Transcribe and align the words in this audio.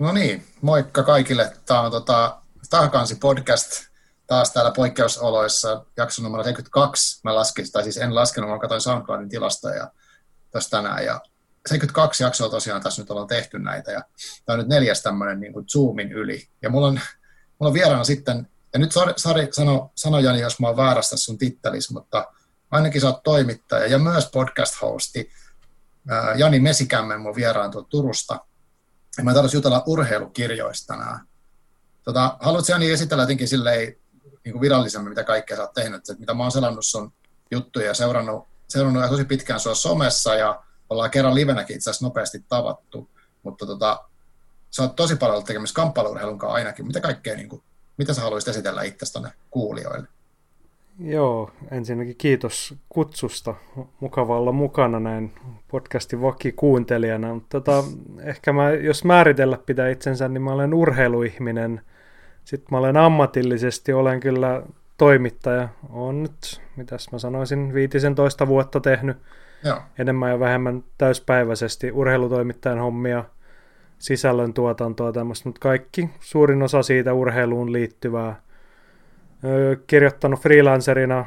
No 0.00 0.12
niin, 0.12 0.44
moikka 0.60 1.02
kaikille. 1.02 1.52
Tämä 1.66 1.80
on 1.80 1.90
tota, 1.90 2.40
Takakansi 2.70 3.14
podcast 3.14 3.70
taas 4.26 4.52
täällä 4.52 4.70
poikkeusoloissa, 4.70 5.84
jakso 5.96 6.22
numero 6.22 6.42
72. 6.42 7.20
Mä 7.24 7.34
laskin, 7.34 7.72
tai 7.72 7.82
siis 7.82 7.96
en 7.96 8.14
laskenut, 8.14 8.48
vaan 8.48 8.60
katsoin 8.60 8.80
SoundCloudin 8.80 9.28
tilastoja 9.28 9.90
tässä 10.50 10.70
tänään. 10.70 11.04
Ja 11.04 11.20
72 11.66 12.22
jaksoa 12.22 12.48
tosiaan 12.48 12.82
tässä 12.82 13.02
nyt 13.02 13.10
ollaan 13.10 13.26
tehty 13.26 13.58
näitä. 13.58 13.92
Ja 13.92 14.02
tämä 14.46 14.54
on 14.54 14.58
nyt 14.58 14.68
neljäs 14.68 15.02
tämmöinen 15.02 15.40
niin 15.40 15.52
kuin 15.52 15.66
Zoomin 15.68 16.12
yli. 16.12 16.48
Ja 16.62 16.70
mulla 16.70 16.86
on, 16.86 17.00
mulla 17.58 17.68
on 17.70 17.74
vieraana 17.74 18.04
sitten, 18.04 18.48
ja 18.72 18.78
nyt 18.78 18.92
Sari, 18.92 19.12
Sari 19.16 19.48
sano, 19.52 19.90
sano 19.94 20.18
Jani, 20.18 20.40
jos 20.40 20.60
mä 20.60 20.66
oon 20.66 20.76
väärässä 20.76 21.16
sun 21.16 21.38
tittelis, 21.38 21.90
mutta 21.90 22.32
ainakin 22.70 23.00
sä 23.00 23.06
oot 23.06 23.22
toimittaja 23.22 23.86
ja 23.86 23.98
myös 23.98 24.30
podcast-hosti. 24.30 25.30
Jani 26.36 26.60
Mesikämmen 26.60 27.20
mun 27.20 27.36
vieraan 27.36 27.70
tuolta 27.70 27.88
Turusta. 27.88 28.49
Ja 29.18 29.24
mä 29.24 29.34
tarvitsin 29.34 29.58
jutella 29.58 29.82
urheilukirjoista 29.86 30.94
tänään. 30.94 31.20
Tota, 32.04 32.36
haluatko 32.40 32.72
Jani 32.72 32.90
esitellä 32.90 33.22
jotenkin 33.22 33.48
silleen 33.48 33.96
niin 34.44 34.52
kuin 34.52 34.60
virallisemmin, 34.60 35.08
mitä 35.08 35.24
kaikkea 35.24 35.56
sä 35.56 35.62
oot 35.62 35.72
tehnyt, 35.74 35.98
että 35.98 36.14
mitä 36.20 36.34
mä 36.34 36.42
oon 36.42 36.52
selannut 36.52 36.86
sun 36.86 37.12
juttuja 37.50 37.86
ja 37.86 37.94
seurannut, 37.94 38.48
seurannut 38.68 39.10
tosi 39.10 39.24
pitkään 39.24 39.60
sua 39.60 39.74
somessa 39.74 40.34
ja 40.34 40.62
ollaan 40.90 41.10
kerran 41.10 41.34
livenäkin 41.34 41.76
itse 41.76 41.90
asiassa 41.90 42.06
nopeasti 42.06 42.44
tavattu, 42.48 43.10
mutta 43.42 43.66
tota, 43.66 44.04
sä 44.70 44.82
oot 44.82 44.96
tosi 44.96 45.16
paljon 45.16 45.44
tekemistä 45.44 45.76
kamppailurheilun 45.76 46.38
kanssa 46.38 46.54
ainakin. 46.54 46.86
Mitä 46.86 47.00
kaikkea, 47.00 47.36
niin 47.36 47.48
kuin, 47.48 47.62
mitä 47.96 48.14
sä 48.14 48.22
haluaisit 48.22 48.48
esitellä 48.48 48.82
itsestä 48.82 49.32
kuulijoille? 49.50 50.08
Joo, 51.04 51.50
ensinnäkin 51.70 52.16
kiitos 52.18 52.74
kutsusta. 52.88 53.54
Mukava 54.00 54.38
olla 54.38 54.52
mukana 54.52 55.00
näin 55.00 55.32
podcastin 55.68 56.22
vakikuuntelijana. 56.22 57.40
Tota, 57.48 57.84
ehkä 58.22 58.52
mä, 58.52 58.70
jos 58.70 59.04
määritellä 59.04 59.58
pitää 59.66 59.88
itsensä, 59.88 60.28
niin 60.28 60.42
mä 60.42 60.52
olen 60.52 60.74
urheiluihminen. 60.74 61.80
Sitten 62.44 62.68
mä 62.70 62.78
olen 62.78 62.96
ammatillisesti, 62.96 63.92
olen 63.92 64.20
kyllä 64.20 64.62
toimittaja. 64.98 65.68
Olen 65.90 66.22
nyt, 66.22 66.62
mitäs 66.76 67.12
mä 67.12 67.18
sanoisin, 67.18 67.74
15 67.74 68.46
vuotta 68.46 68.80
tehnyt 68.80 69.16
Joo. 69.64 69.78
enemmän 69.98 70.30
ja 70.30 70.40
vähemmän 70.40 70.84
täyspäiväisesti 70.98 71.92
urheilutoimittajan 71.92 72.78
hommia, 72.78 73.24
sisällöntuotantoa 73.98 75.12
tämmöistä, 75.12 75.48
mutta 75.48 75.60
kaikki, 75.60 76.10
suurin 76.20 76.62
osa 76.62 76.82
siitä 76.82 77.14
urheiluun 77.14 77.72
liittyvää– 77.72 78.36
kirjoittanut 79.86 80.40
freelancerina 80.40 81.26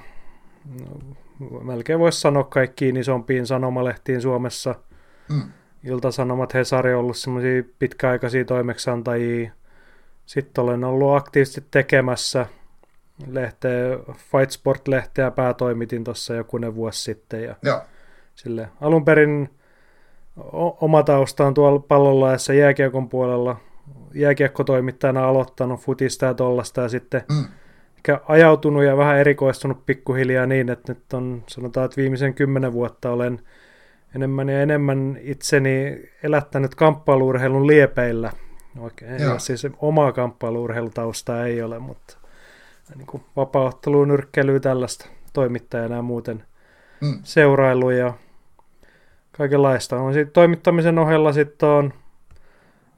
melkein 1.63 1.99
voisi 1.99 2.19
sanoa 2.19 2.43
kaikkiin 2.43 2.97
isompiin 2.97 3.47
sanomalehtiin 3.47 4.21
Suomessa. 4.21 4.75
Mm. 5.29 5.41
Iltasanomat, 5.83 6.53
Hesari 6.53 6.93
on 6.93 6.99
ollut 6.99 7.17
semmoisia 7.17 7.63
pitkäaikaisia 7.79 8.45
toimeksiantajia. 8.45 9.51
Sitten 10.25 10.63
olen 10.63 10.83
ollut 10.83 11.15
aktiivisesti 11.15 11.63
tekemässä 11.71 12.45
lehteä, 13.27 13.97
Fight 14.13 14.51
Sport-lehteä 14.51 15.31
päätoimitin 15.31 16.03
tuossa 16.03 16.33
jokunen 16.33 16.75
vuosi 16.75 17.01
sitten. 17.01 17.43
Ja 17.43 17.55
Joo. 17.63 17.81
Sille, 18.35 18.69
alun 18.81 19.05
perin 19.05 19.49
oma 20.81 21.03
tausta 21.03 21.45
on 21.45 21.53
tuolla 21.53 21.79
pallonlaessa 21.79 22.53
jääkiekon 22.53 23.09
puolella. 23.09 23.57
Jääkiekkotoimittajana 24.13 25.27
aloittanut 25.27 25.79
futista 25.79 26.25
ja 26.25 26.33
tollasta 26.33 26.81
ja 26.81 26.89
sitten 26.89 27.23
mm 27.29 27.45
ehkä 28.09 28.21
ajautunut 28.27 28.83
ja 28.83 28.97
vähän 28.97 29.17
erikoistunut 29.17 29.85
pikkuhiljaa 29.85 30.45
niin, 30.45 30.69
että 30.69 30.93
nyt 30.93 31.13
on 31.13 31.43
sanotaan, 31.47 31.85
että 31.85 32.01
viimeisen 32.01 32.33
kymmenen 32.33 32.73
vuotta 32.73 33.11
olen 33.11 33.39
enemmän 34.15 34.49
ja 34.49 34.61
enemmän 34.61 35.17
itseni 35.21 36.01
elättänyt 36.23 36.75
kamppailuurheilun 36.75 37.67
liepeillä. 37.67 38.31
Oikein, 38.79 39.21
ja 39.21 39.39
siis 39.39 39.67
omaa 39.77 40.11
kamppailuurheilutausta 40.11 41.45
ei 41.45 41.61
ole, 41.61 41.79
mutta 41.79 42.17
niin 42.95 43.07
kuin 43.07 43.23
vapaaotteluun, 43.35 44.07
nyrkkeilyä 44.07 44.59
tällaista 44.59 45.05
toimittajana 45.33 45.95
ja 45.95 46.01
muuten 46.01 46.43
mm. 47.01 47.19
seurailu 47.23 47.89
ja 47.89 48.13
kaikenlaista. 49.31 49.99
On 49.99 50.13
sit 50.13 50.33
toimittamisen 50.33 50.99
ohella 50.99 51.33
sitten 51.33 51.69
on 51.69 51.93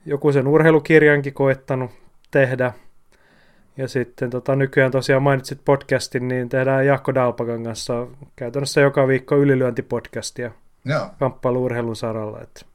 joku 0.06 0.32
sen 0.32 0.48
urheilukirjankin 0.48 1.34
koettanut 1.34 1.92
tehdä– 2.32 2.74
ja 3.78 3.88
sitten 3.88 4.30
tota, 4.30 4.56
nykyään 4.56 4.92
tosiaan 4.92 5.24
mainitsit 5.24 5.62
podcastin, 5.66 6.28
niin 6.28 6.50
tehdään 6.50 6.86
Jaakko 6.86 7.14
Dalpakan 7.14 7.64
kanssa 7.64 8.08
käytännössä 8.36 8.82
joka 8.82 9.08
viikko 9.08 9.38
ylilyöntipodcastia 9.38 10.52
Joo. 10.86 11.10
kamppailuurheilun 11.20 11.96
saralla. 11.96 12.42
Että 12.42 12.66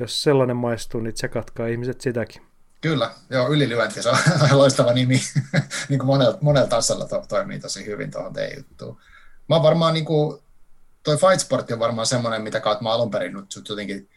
jos 0.00 0.22
sellainen 0.22 0.56
maistuu, 0.56 1.00
niin 1.00 1.14
katkaa 1.32 1.66
ihmiset 1.66 2.00
sitäkin. 2.00 2.42
Kyllä, 2.80 3.10
joo, 3.30 3.48
ylilyönti, 3.48 4.02
se 4.02 4.08
on 4.08 4.18
loistava 4.58 4.92
nimi. 4.92 5.20
niin 5.88 5.98
kuin 5.98 6.06
monella, 6.06 6.38
monella 6.40 6.68
tasolla 6.68 7.08
to, 7.08 7.24
toimii 7.28 7.60
tosi 7.60 7.86
hyvin 7.86 8.10
tuohon 8.10 8.32
teidän 8.32 8.56
juttuun. 8.56 8.98
Mä 9.48 9.62
varmaan, 9.62 9.94
niin 9.94 10.04
kuin, 10.04 10.42
toi 11.02 11.16
Fight 11.16 11.40
Sport 11.40 11.70
on 11.70 11.78
varmaan 11.78 12.06
semmoinen, 12.06 12.42
mitä 12.42 12.60
kautta 12.60 12.82
mä 12.84 12.92
alun 12.92 13.10
perin 13.10 13.32
nyt 13.32 13.68
jotenkin 13.68 14.08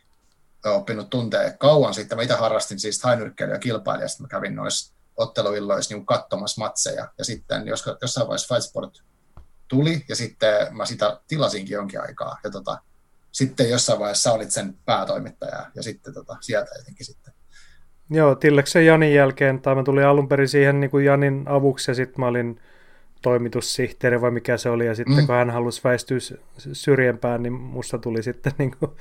oppinut 0.66 1.10
tuntee 1.10 1.56
kauan 1.60 1.94
sitten. 1.94 2.18
Mä 2.18 2.22
itse 2.22 2.36
harrastin 2.36 2.80
siis 2.80 3.04
hainyrkkeilyä 3.04 3.60
kilpailijasta, 3.60 4.24
mä 4.24 4.28
kävin 4.28 4.56
noissa 4.56 4.94
otteluilloissa 5.18 5.96
niin 5.96 6.06
katsomassa 6.06 6.62
matseja. 6.62 7.08
Ja 7.18 7.26
sitten 7.26 7.68
jos, 7.68 7.86
jossain 8.02 8.28
vaiheessa 8.28 8.56
Fight 8.56 8.70
Sport 8.70 9.04
tuli, 9.68 10.06
ja 10.10 10.16
sitten 10.16 10.78
mä 10.78 10.86
sitä 10.86 11.20
tilasinkin 11.28 11.76
jonkin 11.76 12.02
aikaa. 12.02 12.38
Ja 12.44 12.50
tota, 12.50 12.78
sitten 13.32 13.70
jossain 13.70 14.00
vaiheessa 14.00 14.32
olit 14.32 14.52
sen 14.52 14.78
päätoimittaja, 14.86 15.72
ja 15.76 15.84
sitten 15.84 16.14
tota, 16.14 16.38
sieltä 16.42 16.72
jotenkin 16.78 17.06
sitten. 17.06 17.34
Joo, 18.10 18.36
Tilleksen 18.36 18.86
Janin 18.86 19.14
jälkeen, 19.14 19.62
tai 19.62 19.76
mä 19.76 19.84
tulin 19.84 20.06
alun 20.06 20.28
perin 20.28 20.48
siihen 20.48 20.80
niin 20.80 20.92
kuin 20.92 21.06
Janin 21.06 21.44
avuksi, 21.48 21.92
ja 21.92 21.96
sitten 21.96 22.20
mä 22.20 22.28
olin 22.28 22.62
toimitussihteeri 23.22 24.22
vai 24.22 24.32
mikä 24.32 24.58
se 24.58 24.70
oli, 24.70 24.86
ja 24.86 24.96
sitten 24.96 25.16
mm. 25.16 25.26
kun 25.26 25.36
hän 25.36 25.50
halusi 25.50 25.82
väistyä 25.84 26.18
syrjempään, 26.74 27.44
niin 27.44 27.54
musta 27.54 27.98
tuli 27.98 28.24
sitten 28.24 28.54
niin 28.58 28.76
kuin, 28.80 28.92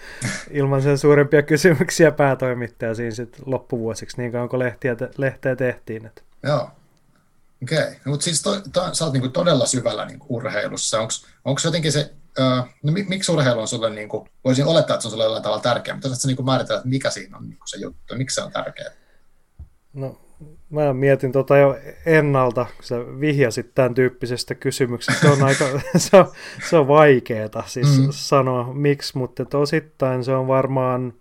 ilman 0.51 0.83
sen 0.83 0.99
suurempia 0.99 1.43
kysymyksiä 1.43 2.11
päätoimittaja 2.11 2.95
siinä 2.95 3.11
sitten 3.11 3.43
loppuvuosiksi, 3.47 4.17
niin 4.17 4.33
kauan 4.33 4.49
kuin 4.49 4.61
lehtiä, 4.61 4.97
lehteä 5.17 5.57
tehtiin. 5.57 6.07
Että. 6.07 6.23
Joo, 6.43 6.71
okei. 7.63 7.79
Okay. 7.79 7.95
No, 8.05 8.11
mutta 8.11 8.25
siis 8.25 8.43
to, 8.43 8.61
to, 8.73 8.95
sä 8.95 9.05
oot 9.05 9.13
niin 9.13 9.21
kuin 9.21 9.33
todella 9.33 9.67
syvällä 9.67 10.05
niin 10.05 10.19
kuin 10.19 10.31
urheilussa. 10.31 11.01
Onko 11.45 11.61
jotenkin 11.65 11.93
se, 11.93 12.13
uh, 12.39 12.69
no 12.83 12.93
miksi 12.93 13.33
urheilu 13.33 13.61
on 13.61 13.69
sulle, 13.69 13.91
niin 13.91 14.09
kuin, 14.09 14.29
voisin 14.45 14.67
olettaa, 14.67 14.95
että 14.95 15.03
se 15.03 15.09
on 15.09 15.11
sulle 15.11 15.25
jollain 15.25 15.43
tavalla 15.43 15.63
tärkeä, 15.63 15.95
mutta 15.95 16.15
sä 16.15 16.29
niin 16.29 16.45
määritellä, 16.45 16.79
että 16.79 16.89
mikä 16.89 17.11
siinä 17.11 17.37
on 17.37 17.49
niin 17.49 17.59
kuin 17.59 17.69
se 17.69 17.79
juttu, 17.79 18.17
miksi 18.17 18.35
se 18.35 18.43
on 18.43 18.53
tärkeää? 18.53 18.91
No 19.93 20.21
mä 20.71 20.93
mietin 20.93 21.33
tota 21.33 21.57
jo 21.57 21.79
ennalta, 22.07 22.67
kun 22.77 22.85
sä 22.85 22.97
vihjasit 23.21 23.75
tämän 23.75 23.95
tyyppisestä 23.95 24.55
kysymyksestä. 24.55 25.21
Se 25.21 25.29
on 25.29 25.43
aika, 25.43 25.65
se 25.97 26.17
on, 26.17 26.27
se 26.69 26.77
on 26.77 26.89
vaikeeta 26.89 27.63
siis 27.67 27.99
mm. 27.99 28.07
sanoa 28.11 28.75
miksi, 28.75 29.19
mutta 29.19 29.59
osittain 29.59 30.25
se 30.25 30.33
on 30.33 30.49
varmaan 30.49 31.13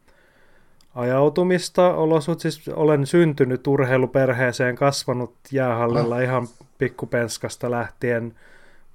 ajautumista 0.95 1.93
olosuht. 1.93 2.39
Siis 2.39 2.67
olen 2.67 3.05
syntynyt 3.07 3.67
urheiluperheeseen, 3.67 4.75
kasvanut 4.75 5.35
jäähallilla 5.51 6.15
oh. 6.15 6.21
ihan 6.21 6.47
pikkupenskasta 6.77 7.71
lähtien. 7.71 8.35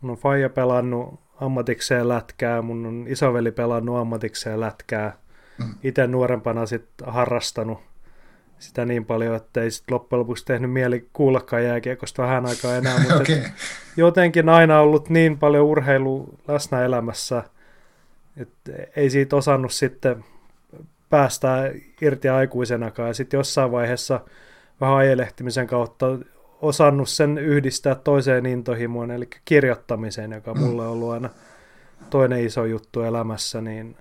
Mun 0.00 0.10
on 0.10 0.16
faija 0.16 0.50
pelannut 0.50 1.20
ammatikseen 1.40 2.08
lätkää, 2.08 2.62
mun 2.62 2.86
on 2.86 3.04
isoveli 3.08 3.52
pelannut 3.52 3.96
ammatikseen 3.96 4.60
lätkää. 4.60 5.16
Mm. 5.58 5.74
Itse 5.82 6.06
nuorempana 6.06 6.66
sitten 6.66 7.08
harrastanut 7.08 7.78
sitä 8.58 8.84
niin 8.84 9.04
paljon, 9.04 9.36
että 9.36 9.60
ei 9.60 9.70
sit 9.70 9.90
loppujen 9.90 10.20
lopuksi 10.20 10.44
tehnyt 10.44 10.72
mieli 10.72 11.08
kuullakaan 11.12 11.64
jääkiekosta 11.64 12.22
vähän 12.22 12.46
aikaa 12.46 12.76
enää, 12.76 12.98
mutta 12.98 13.14
okay. 13.14 13.42
jotenkin 13.96 14.48
aina 14.48 14.80
ollut 14.80 15.10
niin 15.10 15.38
paljon 15.38 15.66
urheilu 15.66 16.28
läsnä 16.48 16.84
elämässä, 16.84 17.42
että 18.36 18.72
ei 18.96 19.10
siitä 19.10 19.36
osannut 19.36 19.72
sitten 19.72 20.24
päästä 21.10 21.70
irti 22.00 22.28
aikuisenakaan. 22.28 23.08
Ja 23.08 23.14
sitten 23.14 23.38
jossain 23.38 23.72
vaiheessa 23.72 24.20
vähän 24.80 24.96
ajelehtimisen 24.96 25.66
kautta 25.66 26.06
osannut 26.62 27.08
sen 27.08 27.38
yhdistää 27.38 27.94
toiseen 27.94 28.46
intohimoon, 28.46 29.10
eli 29.10 29.28
kirjoittamiseen, 29.44 30.32
joka 30.32 30.54
mulle 30.54 30.82
on 30.82 30.88
ollut 30.92 31.12
aina 31.12 31.30
toinen 32.10 32.44
iso 32.44 32.64
juttu 32.64 33.02
elämässä, 33.02 33.60
niin 33.60 33.96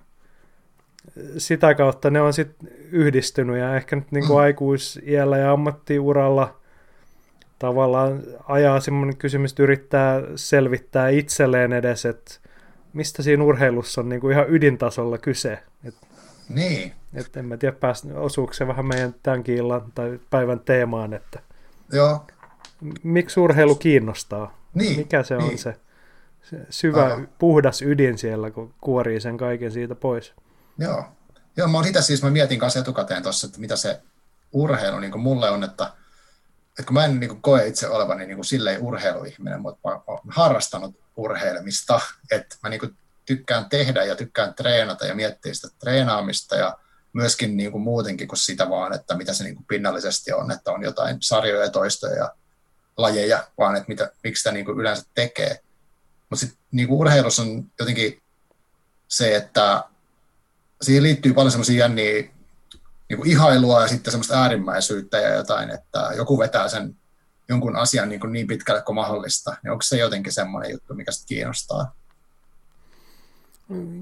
sitä 1.37 1.75
kautta 1.75 2.09
ne 2.09 2.21
on 2.21 2.33
sitten 2.33 2.69
yhdistynyt 2.91 3.57
ja 3.57 3.75
ehkä 3.75 3.95
nyt 3.95 4.11
niin 4.11 4.27
kuin 4.27 4.41
aikuisiellä 4.43 5.37
ja 5.37 5.51
ammattiuralla 5.51 6.59
tavallaan 7.59 8.23
ajaa 8.47 8.79
semmoinen 8.79 9.17
kysymys, 9.17 9.51
että 9.51 9.63
yrittää 9.63 10.21
selvittää 10.35 11.09
itselleen 11.09 11.73
edes, 11.73 12.05
että 12.05 12.35
mistä 12.93 13.23
siinä 13.23 13.43
urheilussa 13.43 14.01
on 14.01 14.09
niin 14.09 14.21
kuin 14.21 14.33
ihan 14.33 14.45
ydintasolla 14.49 15.17
kyse. 15.17 15.59
Et, 15.83 15.95
niin. 16.49 16.91
Et 17.13 17.37
en 17.37 17.45
mä 17.45 17.57
tiedä, 17.57 17.75
pääs, 17.79 18.03
osuuko 18.15 18.53
se 18.53 18.67
vähän 18.67 18.85
meidän 18.85 19.15
tämänkin 19.23 19.57
illan 19.57 19.91
tai 19.95 20.19
päivän 20.29 20.59
teemaan, 20.59 21.13
että 21.13 21.39
Joo. 21.91 22.25
miksi 23.03 23.39
urheilu 23.39 23.75
kiinnostaa? 23.75 24.57
Niin. 24.73 24.97
Mikä 24.97 25.23
se 25.23 25.37
niin. 25.37 25.51
on 25.51 25.57
se, 25.57 25.75
se 26.41 26.57
syvä, 26.69 27.05
Aha. 27.05 27.21
puhdas 27.39 27.81
ydin 27.81 28.17
siellä, 28.17 28.51
kun 28.51 28.73
kuorii 28.81 29.19
sen 29.19 29.37
kaiken 29.37 29.71
siitä 29.71 29.95
pois? 29.95 30.33
Joo. 30.77 31.05
Joo, 31.57 31.67
mä 31.67 31.83
sitä 31.83 32.01
siis, 32.01 32.23
mä 32.23 32.29
mietin 32.29 32.59
kanssa 32.59 32.79
etukäteen 32.79 33.23
tuossa, 33.23 33.47
että 33.47 33.59
mitä 33.59 33.75
se, 33.75 34.01
urheilu 34.51 34.99
niin 34.99 35.19
mulle 35.19 35.49
on, 35.49 35.63
että, 35.63 35.93
että 36.69 36.83
kun 36.83 36.93
mä 36.93 37.05
en 37.05 37.19
niin 37.19 37.29
kuin 37.29 37.41
koe 37.41 37.67
itse 37.67 37.87
olevani 37.87 38.25
niin 38.25 38.35
kuin 38.37 38.45
silleen 38.45 38.81
urheiluihminen, 38.81 39.61
mutta 39.61 39.89
mä 39.89 39.99
oon 40.07 40.19
harrastanut 40.29 40.95
urheilemista, 41.17 42.01
että 42.31 42.55
mä 42.63 42.69
niin 42.69 42.79
kuin 42.79 42.97
tykkään 43.25 43.69
tehdä 43.69 44.03
ja 44.03 44.15
tykkään 44.15 44.53
treenata 44.53 45.05
ja 45.05 45.15
miettiä 45.15 45.53
sitä 45.53 45.67
treenaamista 45.79 46.55
ja 46.55 46.77
myöskin 47.13 47.57
niin 47.57 47.71
kuin 47.71 47.81
muutenkin 47.81 48.27
kuin 48.27 48.39
sitä 48.39 48.69
vaan, 48.69 48.93
että 48.93 49.17
mitä 49.17 49.33
se 49.33 49.43
niin 49.43 49.55
kuin 49.55 49.65
pinnallisesti 49.65 50.33
on, 50.33 50.51
että 50.51 50.71
on 50.71 50.83
jotain 50.83 51.17
sarjoja, 51.19 51.69
toistoja 51.69 52.15
ja 52.15 52.35
lajeja, 52.97 53.47
vaan 53.57 53.75
että 53.75 53.87
mitä, 53.87 54.11
miksi 54.23 54.39
sitä 54.39 54.51
niin 54.51 54.65
kuin 54.65 54.79
yleensä 54.79 55.03
tekee. 55.13 55.59
Mutta 56.29 56.45
sitten 56.45 56.59
niin 56.71 56.89
urheilussa 56.89 57.41
on 57.41 57.71
jotenkin 57.79 58.21
se, 59.07 59.35
että 59.35 59.83
siihen 60.83 61.03
liittyy 61.03 61.33
paljon 61.33 61.51
semmoisia 61.51 61.79
jänniä 61.79 62.13
niin 63.09 63.17
kuin 63.17 63.29
ihailua 63.29 63.81
ja 63.81 63.87
sitten 63.87 64.11
semmoista 64.11 64.41
äärimmäisyyttä 64.41 65.17
ja 65.17 65.35
jotain, 65.35 65.69
että 65.69 66.11
joku 66.17 66.39
vetää 66.39 66.67
sen 66.67 66.95
jonkun 67.49 67.75
asian 67.75 68.09
niin, 68.09 68.19
kuin 68.19 68.33
niin 68.33 68.47
pitkälle 68.47 68.81
kuin 68.81 68.95
mahdollista, 68.95 69.57
niin 69.63 69.71
onko 69.71 69.81
se 69.81 69.97
jotenkin 69.97 70.33
semmoinen 70.33 70.71
juttu, 70.71 70.93
mikä 70.93 71.11
sitten 71.11 71.27
kiinnostaa? 71.27 71.93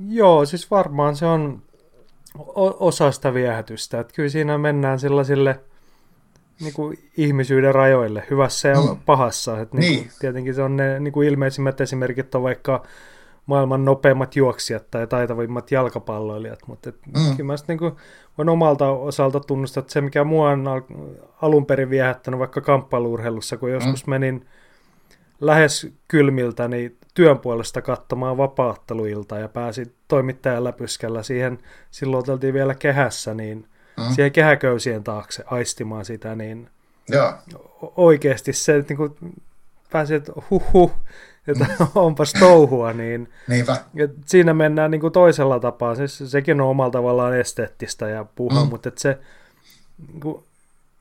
Joo, 0.10 0.45
siis 0.45 0.72
varmaan 0.72 1.16
se 1.16 1.25
on 1.25 1.62
osa 2.80 3.12
sitä 3.12 3.34
viehätystä. 3.34 4.00
Että 4.00 4.13
kyllä 4.13 4.30
siinä 4.30 4.57
mennään 4.57 5.00
sellaisille 5.00 5.60
niin 6.60 6.74
kuin 6.74 7.10
ihmisyyden 7.18 7.75
rajoille, 7.75 8.24
hyvässä 8.30 8.68
ja 8.68 8.81
mm. 8.81 9.00
pahassa. 9.06 9.62
Että 9.62 9.77
niin. 9.77 9.92
Niin 9.92 10.04
kuin, 10.04 10.13
tietenkin 10.19 10.56
se 10.56 10.62
on 10.62 10.77
ne 10.77 11.00
niin 11.00 11.12
kuin 11.12 11.27
ilmeisimmät 11.27 11.81
esimerkit 11.81 12.36
on 12.36 12.44
vaikka 12.44 12.86
maailman 13.46 13.86
nopeimmat 13.86 14.36
juoksijat 14.36 14.92
tai 14.92 15.08
taitavimmat 15.08 15.72
jalkapalloilijat, 15.72 16.60
mutta 16.68 16.90
et, 16.90 16.96
mm. 17.06 17.38
kyllä 17.38 17.48
mä 17.48 17.56
niin 17.68 17.80
kuin, 17.80 17.96
voin 18.38 18.50
omalta 18.50 18.90
osalta 18.90 19.40
tunnustaa, 19.40 19.82
että 19.82 19.94
se 19.94 20.02
mikä 20.02 20.24
mua 20.24 20.50
on 20.50 20.66
alun 21.42 21.66
perin 21.66 21.90
viehättänyt 21.90 22.40
vaikka 22.40 22.62
kamppailuurheilussa, 22.62 23.58
kun 23.58 23.72
joskus 23.72 24.08
mm. 24.08 24.10
menin 24.10 24.46
lähes 25.42 25.88
kylmiltä 26.08 26.68
niin 26.68 26.98
työn 27.14 27.40
puolesta 27.40 27.82
katsomaan 27.82 28.38
vapaatteluilta 28.38 29.40
ja 29.40 29.50
pääsin 29.50 29.94
toimittajan 30.08 30.64
läpyskällä 30.64 31.24
siihen, 31.24 31.58
silloin 31.92 32.32
oltiin 32.32 32.54
vielä 32.54 32.76
kehässä, 32.76 33.34
niin 33.34 33.68
mm. 33.98 34.14
siihen 34.16 34.32
kehäköysien 34.32 35.04
taakse 35.04 35.44
aistimaan 35.46 36.06
sitä, 36.06 36.36
niin 36.36 36.70
Joo. 37.10 37.34
oikeasti 37.96 38.54
se, 38.54 38.86
niin 38.90 39.16
pääsi, 39.92 40.16
että 40.16 40.32
huh 40.50 40.74
huh, 40.74 40.92
että 41.48 41.66
mm. 41.80 41.88
onpas 41.96 42.34
touhua, 42.34 42.94
niin 42.94 43.30
Niinpä. 43.48 43.78
siinä 44.26 44.54
mennään 44.54 44.92
niin 44.92 45.02
kuin 45.02 45.14
toisella 45.14 45.60
tapaa. 45.60 45.96
Se, 45.96 46.08
sekin 46.08 46.62
on 46.62 46.68
omalla 46.68 46.92
tavallaan 46.92 47.38
esteettistä 47.38 48.10
ja 48.10 48.26
puha, 48.36 48.64
mm. 48.64 48.70
mutta 48.70 48.90
että 48.90 49.02
se 49.02 49.18
niin 50.08 50.20
kuin, 50.20 50.44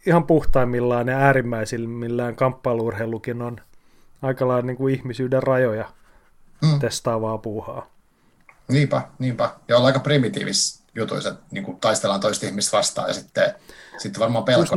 ihan 0.07 0.27
puhtaimmillaan 0.27 1.09
ja 1.09 1.19
äärimmäisimmillään 1.19 2.37
kamppailuurheilukin 2.37 3.43
on 3.43 3.61
aika 4.23 4.49
lailla 4.49 4.67
niin 4.67 4.77
kuin 4.77 4.95
ihmisyyden 4.95 5.43
rajoja 5.43 5.93
mm. 6.63 6.81
testaavaa 6.81 7.39
puuhaa. 7.39 7.91
Niinpä, 8.69 9.03
niinpä. 9.19 9.51
Ja 9.69 9.77
ollaan 9.77 9.87
aika 9.87 10.01
primitiivis 10.01 10.83
jutuissa, 10.95 11.31
että 11.31 11.43
niin 11.51 11.65
kuin 11.65 11.81
taistellaan 11.81 12.21
toista 12.21 12.47
ihmistä 12.47 12.77
vastaan 12.77 13.09
ja 13.09 13.15
sitten, 13.15 13.55
sitten 13.99 14.21
varmaan 14.21 14.45
pelko, 14.45 14.77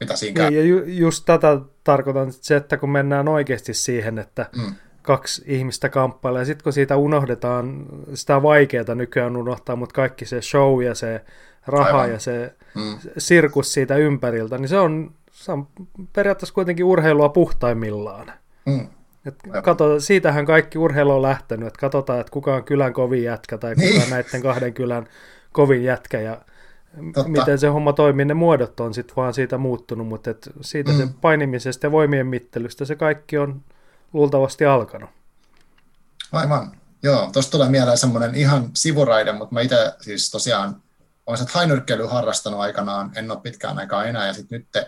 mitä 0.00 0.16
siinä 0.16 0.36
käy. 0.36 0.50
Niin, 0.50 0.58
ja 0.58 0.66
ju, 0.66 0.84
just 0.84 1.24
tätä 1.26 1.60
tarkoitan 1.90 2.32
se, 2.32 2.56
että 2.56 2.76
kun 2.76 2.90
mennään 2.90 3.28
oikeasti 3.28 3.74
siihen, 3.74 4.18
että 4.18 4.46
mm. 4.56 4.74
kaksi 5.02 5.42
ihmistä 5.46 5.88
kamppailee, 5.88 6.40
ja 6.40 6.44
sitten 6.44 6.64
kun 6.64 6.72
siitä 6.72 6.96
unohdetaan, 6.96 7.86
sitä 8.14 8.42
vaikeaa 8.42 8.94
nykyään 8.94 9.36
unohtaa, 9.36 9.76
mutta 9.76 9.94
kaikki 9.94 10.24
se 10.24 10.42
show 10.42 10.82
ja 10.82 10.94
se 10.94 11.24
raha 11.66 12.00
Aivan. 12.00 12.10
ja 12.10 12.18
se 12.18 12.54
mm. 12.74 13.10
sirkus 13.18 13.72
siitä 13.72 13.96
ympäriltä, 13.96 14.58
niin 14.58 14.68
se 14.68 14.78
on, 14.78 15.10
se 15.32 15.52
on 15.52 15.66
periaatteessa 16.12 16.54
kuitenkin 16.54 16.84
urheilua 16.84 17.28
puhtaimmillaan. 17.28 18.32
Mm. 18.66 18.88
Et 19.26 19.34
kato, 19.62 20.00
siitähän 20.00 20.46
kaikki 20.46 20.78
urheilu 20.78 21.12
on 21.12 21.22
lähtenyt, 21.22 21.66
että 21.66 21.80
katsotaan, 21.80 22.20
että 22.20 22.32
kuka 22.32 22.54
on 22.54 22.64
kylän 22.64 22.92
kovin 22.92 23.22
jätkä 23.22 23.58
tai 23.58 23.74
kuka 23.74 23.86
niin. 23.86 24.02
on 24.02 24.10
näiden 24.10 24.42
kahden 24.42 24.74
kylän 24.74 25.06
kovin 25.52 25.84
jätkä 25.84 26.20
ja 26.20 26.40
Totta. 27.14 27.30
miten 27.30 27.58
se 27.58 27.66
homma 27.66 27.92
toimii, 27.92 28.24
ne 28.24 28.34
muodot 28.34 28.80
on 28.80 28.94
sitten 28.94 29.16
vaan 29.16 29.34
siitä 29.34 29.58
muuttunut, 29.58 30.08
mutta 30.08 30.30
et 30.30 30.50
siitä 30.60 30.92
mm. 30.92 30.98
se 30.98 31.08
painimisesta 31.20 31.86
ja 31.86 31.92
voimien 31.92 32.26
mittelystä 32.26 32.84
se 32.84 32.96
kaikki 32.96 33.38
on 33.38 33.62
luultavasti 34.12 34.64
alkanut. 34.64 35.10
Aivan. 36.32 36.72
Joo, 37.02 37.30
tuosta 37.32 37.50
tulee 37.50 37.68
mieleen 37.68 37.98
semmoinen 37.98 38.34
ihan 38.34 38.70
sivuraide, 38.74 39.32
mutta 39.32 39.54
mä 39.54 39.60
itse 39.60 39.92
siis 40.00 40.30
tosiaan 40.30 40.82
olen 41.26 41.38
sitä 41.38 41.52
hainyrkkeilyä 41.54 42.08
harrastanut 42.08 42.60
aikanaan, 42.60 43.12
en 43.14 43.30
ole 43.30 43.40
pitkään 43.40 43.78
aikaa 43.78 44.04
enää, 44.04 44.26
ja 44.26 44.32
sitten 44.32 44.58
nyt 44.58 44.86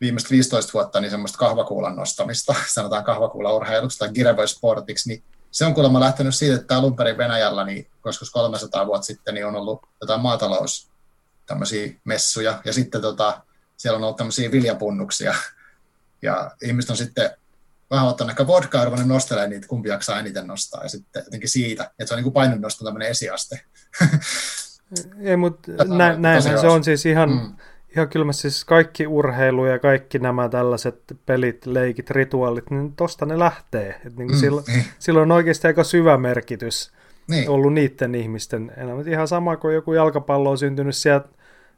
viimeiset 0.00 0.30
15 0.30 0.72
vuotta 0.72 1.00
niin 1.00 1.10
semmoista 1.10 1.38
kahvakuulan 1.38 1.96
nostamista, 1.96 2.54
sanotaan 2.74 3.04
kahvakuulaurheiluksi 3.04 3.98
tai 3.98 4.08
girevösportiksi, 4.08 5.08
niin 5.08 5.22
se 5.50 5.66
on 5.66 5.74
kuulemma 5.74 6.00
lähtenyt 6.00 6.34
siitä, 6.34 6.56
että 6.56 6.76
alun 6.76 6.96
perin 6.96 7.18
Venäjällä, 7.18 7.64
niin 7.64 7.90
joskus 8.04 8.30
300 8.30 8.86
vuotta 8.86 9.06
sitten, 9.06 9.34
niin 9.34 9.46
on 9.46 9.56
ollut 9.56 9.82
jotain 10.00 10.20
maatalous 10.20 10.90
tämmöisiä 11.46 11.92
messuja, 12.04 12.60
ja 12.64 12.72
sitten 12.72 13.00
tota, 13.00 13.42
siellä 13.76 13.96
on 13.96 14.04
ollut 14.04 14.16
tämmöisiä 14.16 14.50
viljapunnuksia, 14.50 15.34
ja 16.22 16.50
ihmiset 16.62 16.90
on 16.90 16.96
sitten 16.96 17.30
vähän 17.90 18.06
ottanut 18.06 18.30
ehkä 18.30 18.46
vodkaa 18.46 18.80
ja 18.80 18.84
ruvennut 18.84 19.08
nostelemaan 19.08 19.50
niitä, 19.50 19.68
kumpi 19.68 19.88
jaksaa 19.88 20.20
eniten 20.20 20.46
nostaa, 20.46 20.82
ja 20.82 20.88
sitten 20.88 21.22
jotenkin 21.24 21.48
siitä, 21.48 21.84
että 21.84 22.06
se 22.06 22.14
on 22.14 22.18
niin 22.18 22.24
kuin 22.24 22.32
painonnoston 22.32 22.84
tämmöinen 22.84 23.08
esiaste. 23.08 23.60
Ei, 25.20 25.36
mutta 25.36 25.72
nä, 25.84 26.16
näin 26.16 26.42
se 26.42 26.66
on 26.66 26.84
siis 26.84 27.06
ihan, 27.06 27.30
mm. 27.30 27.54
ihan 27.96 28.08
kyllä 28.08 28.32
siis 28.32 28.64
kaikki 28.64 29.06
urheilu 29.06 29.66
ja 29.66 29.78
kaikki 29.78 30.18
nämä 30.18 30.48
tällaiset 30.48 31.16
pelit, 31.26 31.66
leikit, 31.66 32.10
rituaalit, 32.10 32.70
niin 32.70 32.92
tosta 32.92 33.26
ne 33.26 33.38
lähtee. 33.38 34.00
Et 34.06 34.16
niin 34.16 34.30
mm, 34.30 34.36
silloin, 34.36 34.64
silloin 34.98 35.32
on 35.32 35.36
oikeasti 35.36 35.66
aika 35.66 35.84
syvä 35.84 36.16
merkitys 36.16 36.92
niin. 37.26 37.50
ollut 37.50 37.72
niiden 37.72 38.14
ihmisten 38.14 38.72
elämät. 38.76 39.06
Ihan 39.06 39.28
sama 39.28 39.56
kuin 39.56 39.74
joku 39.74 39.92
jalkapallo 39.92 40.50
on 40.50 40.58
syntynyt 40.58 40.96
sieltä, 40.96 41.28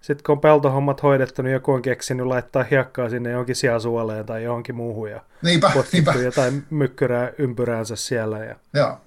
sitten 0.00 0.24
kun 0.24 0.32
on 0.32 0.40
peltohommat 0.40 1.02
hoidettu, 1.02 1.42
niin 1.42 1.52
joku 1.52 1.72
on 1.72 1.82
keksinyt 1.82 2.26
laittaa 2.26 2.64
hiekkaa 2.70 3.08
sinne 3.08 3.30
johonkin 3.30 3.56
sijasuoleen 3.56 4.26
tai 4.26 4.44
johonkin 4.44 4.74
muuhun 4.74 5.10
ja 5.10 5.20
niinpä, 5.42 5.72
niinpä. 5.92 6.12
jotain 6.12 6.66
mykkyrää 6.70 7.32
ympyräänsä 7.38 7.96
siellä 7.96 8.44
ja 8.44 8.56
Joo. 8.74 8.98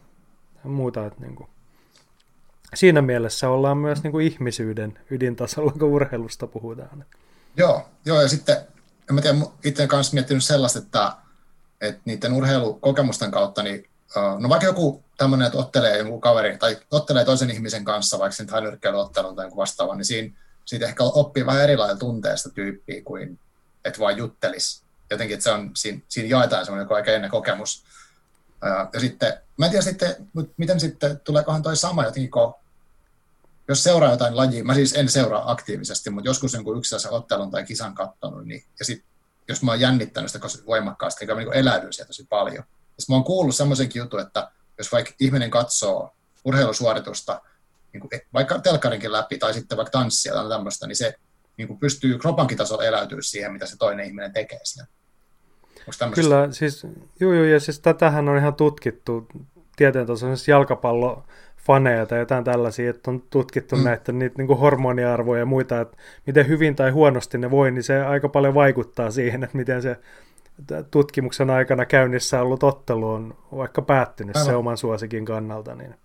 muuta. 0.64 1.06
Että 1.06 1.22
niin 1.22 1.36
kuin 1.36 1.50
siinä 2.74 3.02
mielessä 3.02 3.50
ollaan 3.50 3.78
myös 3.78 4.04
niin 4.04 4.12
kuin 4.12 4.28
ihmisyyden 4.28 5.00
ydintasolla, 5.10 5.72
kun 5.72 5.90
urheilusta 5.90 6.48
puhutaan. 6.48 7.06
Joo, 7.58 7.86
joo 8.06 8.22
ja 8.22 8.28
sitten 8.28 8.58
en 9.10 9.16
mä 9.16 9.22
tiedä, 9.22 9.38
itse 9.64 9.88
kanssa 9.88 10.14
miettinyt 10.14 10.44
sellaista, 10.44 10.80
että, 10.80 11.12
että 11.82 12.02
niiden 12.06 12.34
urheilukokemusten 12.34 13.32
kautta, 13.32 13.64
niin 13.64 13.90
no 14.40 14.50
vaikka 14.50 14.66
joku 14.66 15.04
tämmöinen, 15.18 15.48
että 15.48 15.60
ottelee 15.60 15.98
jonkun 15.98 16.22
kaveri 16.22 16.58
tai 16.58 16.78
ottelee 16.92 17.26
toisen 17.26 17.52
ihmisen 17.52 17.84
kanssa, 17.84 18.20
vaikka 18.20 18.36
sen 18.36 18.50
hainyrkkeilyottelun 18.50 19.36
tai 19.36 19.50
vastaavan, 19.56 19.98
niin 19.98 20.06
siinä, 20.06 20.38
siitä 20.66 20.86
ehkä 20.86 21.04
oppii 21.04 21.46
vähän 21.46 21.64
erilainen 21.64 22.00
tunteesta 22.00 22.50
tyyppiä 22.50 23.02
kuin 23.04 23.40
että 23.86 24.00
vain 24.00 24.18
juttelisi. 24.18 24.84
Jotenkin, 25.10 25.34
että 25.34 25.44
se 25.44 25.52
on, 25.52 25.72
siinä, 25.76 26.02
siinä 26.08 26.30
jaetaan 26.30 26.66
semmoinen 26.66 26.84
joku 26.84 26.94
aika 26.94 27.12
ennen 27.12 27.32
kokemus. 27.32 27.84
Ja 28.94 29.00
sitten, 29.00 29.34
mä 29.58 29.66
en 29.66 29.72
tiedä 29.72 29.84
sitten, 29.84 30.16
miten 30.58 30.80
sitten, 30.80 31.20
tuleekohan 31.20 31.64
toi 31.64 31.76
sama 31.76 32.04
jotenkin, 32.04 32.32
kun 32.32 32.54
jos 33.68 33.84
seuraa 33.84 34.12
jotain 34.12 34.38
lajia, 34.38 34.64
mä 34.64 34.74
siis 34.74 34.94
en 34.94 35.10
seuraa 35.10 35.52
aktiivisesti, 35.52 36.10
mutta 36.10 36.30
joskus 36.30 36.54
jonkun 36.54 36.78
yksittäisen 36.78 37.12
ottelun 37.12 37.52
tai 37.52 37.64
kisan 37.64 37.96
katsonut, 37.96 38.46
niin, 38.46 38.64
ja 38.80 38.86
sit, 38.86 39.04
jos 39.48 39.64
mä 39.64 39.72
oon 39.72 39.80
jännittänyt 39.80 40.32
sitä 40.32 40.48
voimakkaasti, 40.66 41.26
niin 41.26 41.36
mä 41.36 41.42
niin 41.42 41.54
eläydyn 41.54 41.94
sieltä 41.94 42.08
tosi 42.08 42.26
paljon. 42.30 42.64
Ja 43.00 43.04
mä 43.10 43.16
oon 43.16 43.24
kuullut 43.24 43.56
semmoisenkin 43.56 44.00
jutun, 44.00 44.20
että 44.20 44.52
jos 44.78 44.92
vaikka 44.92 45.12
ihminen 45.20 45.52
katsoo 45.52 46.16
urheilusuoritusta, 46.46 47.42
niin 47.94 48.02
kuin 48.02 48.10
vaikka 48.34 48.60
telkarinkin 48.60 49.12
läpi 49.12 49.38
tai 49.38 49.54
sitten 49.54 49.78
vaikka 49.78 49.92
tanssia 49.92 50.34
tai 50.34 50.50
tämmöistä, 50.50 50.88
niin 50.88 50.96
se 50.96 51.14
niin 51.58 51.68
kuin 51.68 51.80
pystyy 51.80 52.18
kropankin 52.18 52.58
tasolla 52.58 52.84
eläytyä 52.84 53.22
siihen, 53.22 53.54
mitä 53.54 53.66
se 53.66 53.78
toinen 53.78 54.06
ihminen 54.06 54.34
tekee 54.34 54.60
siellä. 54.64 54.92
Kyllä, 56.16 56.48
siis, 56.52 56.84
juu, 57.20 57.34
juu, 57.34 57.44
ja 57.44 57.60
siis 57.60 57.80
tätähän 57.80 58.30
on 58.30 58.38
ihan 58.38 58.56
tutkittu 58.56 59.28
tieteen 59.76 60.08
tasolla, 60.08 60.36
siis 60.36 60.48
jalkapallo 60.48 61.24
faneja 61.58 62.06
tai 62.06 62.20
jotain 62.20 62.44
tällaisia, 62.44 62.90
että 62.90 63.12
on 63.12 63.22
tutkittu 63.30 63.76
mm. 63.76 63.84
näitä 63.84 64.12
niitä 64.12 64.36
niin 64.38 64.48
kuin 64.48 64.60
hormoniarvoja 64.60 65.40
ja 65.40 65.46
muita, 65.46 65.82
että 65.82 65.98
miten 66.26 66.48
hyvin 66.48 66.76
tai 66.76 66.92
huonosti 66.92 67.38
ne 67.38 67.52
voi, 67.52 67.72
niin 67.72 67.84
se 67.84 68.02
aika 68.02 68.30
paljon 68.30 68.54
vaikuttaa 68.54 69.12
siihen, 69.12 69.44
että 69.44 69.58
miten 69.58 69.82
se 69.82 69.98
tutkimuksen 70.92 71.50
aikana 71.50 71.86
käynnissä 71.86 72.42
ollut 72.42 72.64
ottelu 72.64 73.10
on 73.10 73.38
vaikka 73.56 73.82
päättynyt 73.82 74.36
Aivan. 74.36 74.46
se 74.46 74.56
oman 74.56 74.78
suosikin 74.78 75.26
kannalta. 75.26 75.76
Niin 75.76 75.96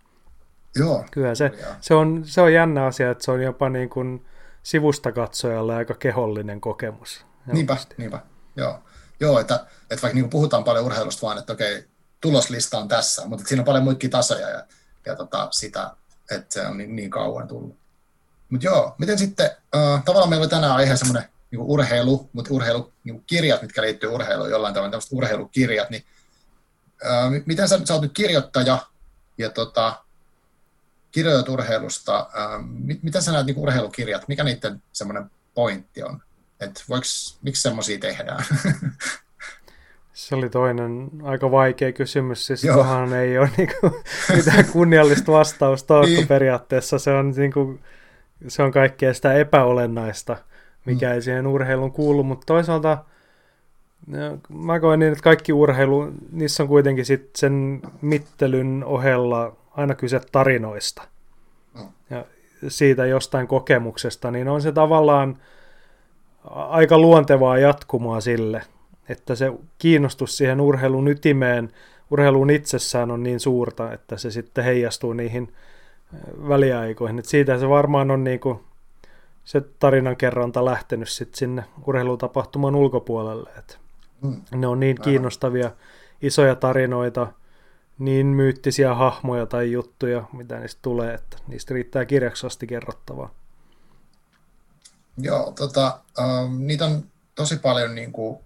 Joo. 0.77 1.05
Kyllä 1.11 1.35
se, 1.35 1.51
se, 1.81 1.95
on, 1.95 2.23
se 2.25 2.41
on 2.41 2.53
jännä 2.53 2.87
asia, 2.87 3.11
että 3.11 3.25
se 3.25 3.31
on 3.31 3.43
jopa 3.43 3.69
niin 3.69 3.89
kuin 3.89 4.27
sivusta 4.63 5.13
katsojalle 5.13 5.75
aika 5.75 5.95
kehollinen 5.95 6.61
kokemus. 6.61 7.27
Niinpä, 7.47 7.77
niinpä. 7.97 8.21
Joo, 8.57 8.79
Joo 9.21 9.41
että, 9.41 9.55
että 9.91 10.03
vaikka 10.03 10.15
niin 10.15 10.31
puhutaan 10.31 10.65
paljon 10.65 10.85
urheilusta 10.85 11.27
vaan, 11.27 11.39
että 11.39 11.53
okei, 11.53 11.85
tuloslista 12.21 12.79
on 12.79 12.89
tässä, 12.89 13.27
mutta 13.27 13.45
siinä 13.45 13.61
on 13.61 13.65
paljon 13.65 13.85
muitakin 13.85 14.11
tasoja 14.11 14.49
ja 14.51 14.65
ja 15.07 15.17
tota, 15.17 15.49
sitä, 15.51 15.91
että 16.31 16.55
se 16.55 16.67
on 16.67 16.79
niin, 16.79 16.97
niin 16.97 17.11
kauan 17.11 17.49
tullut. 17.49 17.79
Mutta 18.49 18.67
joo, 18.67 18.95
miten 18.99 19.19
sitten, 19.19 19.51
uh, 19.77 20.05
tavallaan 20.05 20.31
meillä 20.31 20.43
oli 20.43 20.51
tänään 20.51 20.73
aihe 20.73 20.97
semmoinen 20.97 21.29
niin 21.57 21.67
urheilu, 21.67 22.31
mutta 22.33 22.55
urheilu, 22.55 22.93
niin 23.05 23.25
kirjat, 23.27 23.63
mitkä 23.63 23.83
liittyy 23.83 24.11
urheiluun 24.11 24.51
jollain 24.51 24.75
tavalla, 24.75 24.91
tämmöiset 24.91 25.13
urheilukirjat, 25.13 25.91
niin 25.91 26.05
uh, 27.03 27.43
miten 27.47 27.69
sä, 27.69 27.81
sä 27.85 27.95
oot 27.95 28.03
nyt 28.03 28.13
kirjoittaja 28.15 28.79
ja 29.39 29.51
tota, 29.51 30.05
kirjoitat 31.13 31.49
urheilusta, 31.49 32.21
uh, 32.21 32.65
mit, 32.67 33.03
mitä 33.03 33.21
sä 33.21 33.33
näet 33.33 33.47
niin 33.47 33.59
urheilukirjat, 33.59 34.29
mikä 34.29 34.45
niiden 34.45 34.83
semmoinen 34.93 35.31
pointti 35.55 36.03
on? 36.03 36.23
Että 36.61 36.81
voiks, 36.89 37.39
miksi 37.43 37.63
semmoisia 37.63 37.99
tehdään? 37.99 38.45
Se 40.13 40.35
oli 40.35 40.51
toinen 40.51 41.11
aika 41.23 41.51
vaikea 41.51 41.93
kysymys, 41.93 42.47
siis 42.47 42.61
tuohon 42.61 43.15
ei 43.15 43.39
ole 43.39 43.51
niinku 43.57 44.03
mitään 44.37 44.65
kunniallista 44.73 45.33
vastausta 45.33 46.01
niin. 46.03 46.27
periaatteessa. 46.27 46.99
Se 46.99 47.11
on, 47.11 47.31
niinku, 47.37 47.81
se 48.49 48.63
on 48.63 48.73
kaikkea 48.73 49.15
sitä 49.15 49.33
epäolennaista, 49.33 50.37
mikä 50.85 51.07
mm. 51.09 51.13
ei 51.13 51.23
siihen 51.23 51.47
urheiluun 51.47 51.93
kuulu, 51.93 52.23
mutta 52.23 52.47
toisaalta 52.47 52.99
no, 54.07 54.19
mä 54.49 54.81
koen 54.81 55.01
niin, 55.01 55.13
että 55.13 55.25
kaikki 55.25 55.53
urheilu, 55.53 56.13
niissä 56.33 56.63
on 56.63 56.69
kuitenkin 56.69 57.05
sit 57.05 57.31
sen 57.37 57.83
mittelyn 58.01 58.85
ohella 58.87 59.57
aina 59.71 59.95
kyse 59.95 60.21
tarinoista. 60.33 61.03
Mm. 61.75 61.87
Ja 62.11 62.25
siitä 62.69 63.07
jostain 63.07 63.47
kokemuksesta, 63.47 64.31
niin 64.31 64.49
on 64.49 64.63
se 64.63 64.73
tavallaan 64.73 65.39
aika 66.51 66.99
luontevaa 66.99 67.59
jatkumaa 67.59 68.21
sille, 68.21 68.63
että 69.09 69.35
se 69.35 69.53
kiinnostus 69.79 70.37
siihen 70.37 70.61
urheilun 70.61 71.09
ytimeen, 71.09 71.71
urheilun 72.11 72.51
itsessään 72.51 73.11
on 73.11 73.23
niin 73.23 73.41
suurta, 73.41 73.93
että 73.93 74.17
se 74.17 74.31
sitten 74.31 74.65
heijastuu 74.65 75.13
niihin 75.13 75.53
väliaikoihin. 76.49 77.19
Et 77.19 77.25
siitä 77.25 77.59
se 77.59 77.69
varmaan 77.69 78.11
on 78.11 78.25
niinku 78.25 78.61
se 79.45 79.61
tarinankerronta 79.61 80.65
lähtenyt 80.65 81.09
sitten 81.09 81.39
sinne 81.39 81.65
urheilutapahtuman 81.87 82.75
ulkopuolelle. 82.75 83.51
Et 83.59 83.79
mm. 84.23 84.43
Ne 84.55 84.67
on 84.67 84.81
niin 84.81 85.01
kiinnostavia, 85.01 85.71
isoja 86.23 86.55
tarinoita, 86.55 87.33
niin 87.99 88.27
myyttisiä 88.27 88.95
hahmoja 88.95 89.47
tai 89.47 89.73
juttuja, 89.73 90.25
mitä 90.33 90.59
niistä 90.59 90.79
tulee, 90.83 91.15
että 91.15 91.37
niistä 91.47 91.75
riittää 91.75 92.05
kirjaksi 92.05 92.47
asti 92.47 92.67
kerrottavaa. 92.67 93.35
Joo, 95.19 95.53
tota, 95.57 96.01
um, 96.19 96.67
niitä 96.67 96.85
on 96.85 97.05
tosi 97.35 97.57
paljon 97.57 97.95
niin 97.95 98.13
kuin, 98.13 98.45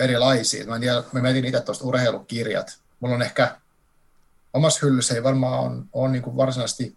erilaisia. 0.00 0.66
Mä, 0.66 0.74
en 0.74 0.80
tiedä, 0.80 1.02
mä 1.12 1.20
mietin 1.20 1.44
itse 1.44 1.60
tuosta 1.60 1.84
urheilukirjat. 1.84 2.78
Mulla 3.00 3.14
on 3.14 3.22
ehkä 3.22 3.56
omassa 4.54 4.86
hyllyssä 4.86 5.14
ei 5.14 5.22
varmaan 5.22 5.60
on, 5.60 5.88
on 5.92 6.12
niin 6.12 6.22
kuin 6.22 6.36
varsinaisesti 6.36 6.96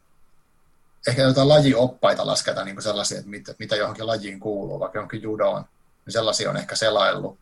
ehkä 1.08 1.22
jotain 1.22 1.50
lajioppaita 1.50 2.26
lasketa 2.26 2.66
niin 2.66 2.76
kuin 2.76 2.84
sellaisia, 2.84 3.18
että 3.18 3.30
mitä, 3.30 3.56
mitä 3.60 3.76
johonkin 3.76 4.08
lajiin 4.08 4.40
kuuluu, 4.40 4.80
vaikka 4.80 4.98
johonkin 4.98 5.22
judoon, 5.22 5.66
niin 6.06 6.14
sellaisia 6.14 6.50
on 6.50 6.58
ehkä 6.58 6.76
selaillut. 6.76 7.40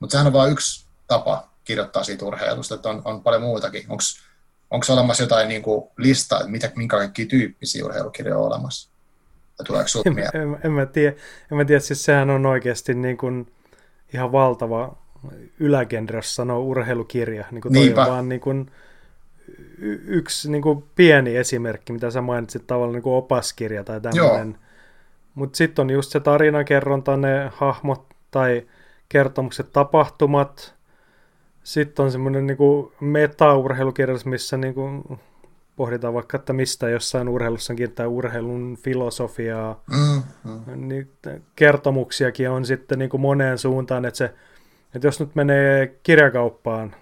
Mutta 0.00 0.12
sehän 0.12 0.26
on 0.26 0.32
vain 0.32 0.52
yksi 0.52 0.86
tapa 1.06 1.48
kirjoittaa 1.64 2.04
siitä 2.04 2.24
urheilusta, 2.24 2.74
että 2.74 2.88
on, 2.88 3.02
on 3.04 3.22
paljon 3.22 3.42
muutakin. 3.42 3.86
Onko 4.70 4.86
olemassa 4.88 5.22
jotain 5.22 5.48
niin 5.48 5.62
kuin 5.62 5.90
listaa, 5.96 6.38
että 6.38 6.50
mitä, 6.50 6.72
minkä 6.76 6.96
kaikki 6.96 7.26
tyyppisiä 7.26 7.84
urheilukirjoja 7.84 8.38
on 8.38 8.46
olemassa? 8.46 8.90
tuleeko 9.66 9.88
en, 10.06 10.18
en, 10.18 10.58
en, 10.64 10.72
mä 10.72 10.86
tiedä, 10.86 11.16
en 11.50 11.56
mä 11.56 11.64
tiedä, 11.64 11.80
siis 11.80 12.04
sehän 12.04 12.30
on 12.30 12.46
oikeasti 12.46 12.94
niin 12.94 13.16
kuin 13.16 13.52
ihan 14.14 14.32
valtava 14.32 14.96
ylägenre, 15.60 16.18
jos 16.18 16.36
sanoo 16.36 16.60
urheilukirja. 16.60 17.44
Niin 17.50 17.62
kuin 17.62 17.74
toi 17.74 17.88
on 17.88 17.96
vaan 17.96 18.28
niin 18.28 18.40
kuin 18.40 18.70
y- 19.78 20.02
yksi 20.06 20.50
niin 20.50 20.62
kuin 20.62 20.84
pieni 20.94 21.36
esimerkki, 21.36 21.92
mitä 21.92 22.10
sä 22.10 22.20
mainitsit, 22.20 22.66
tavallaan 22.66 22.92
niin 22.92 23.02
kuin 23.02 23.14
opaskirja 23.14 23.84
tai 23.84 24.00
tämmöinen. 24.00 24.58
Mutta 25.34 25.56
sitten 25.56 25.82
on 25.82 25.90
just 25.90 26.12
se 26.12 26.20
tarinakerronta, 26.20 27.16
ne 27.16 27.50
hahmot 27.54 28.06
tai 28.30 28.66
kertomukset, 29.08 29.72
tapahtumat. 29.72 30.74
Sitten 31.62 32.04
on 32.04 32.12
semmoinen 32.12 32.46
niin 32.46 32.58
meta-urheilukirja, 33.00 34.16
missä 34.24 34.56
niin 34.56 34.74
kuin 34.74 35.04
pohditaan 35.76 36.14
vaikka, 36.14 36.36
että 36.36 36.52
mistä 36.52 36.88
jossain 36.88 37.28
urheilussa 37.28 37.74
kiinnittää 37.74 38.08
urheilun 38.08 38.76
filosofiaa, 38.82 39.82
mm, 39.90 40.22
mm. 40.44 40.88
niin 40.88 41.10
kertomuksiakin 41.56 42.50
on 42.50 42.64
sitten 42.64 42.98
niin 42.98 43.10
kuin 43.10 43.20
moneen 43.20 43.58
suuntaan, 43.58 44.04
että, 44.04 44.18
se, 44.18 44.34
että 44.94 45.06
jos 45.08 45.20
nyt 45.20 45.34
menee 45.34 45.98
kirjakauppaan 46.02 46.94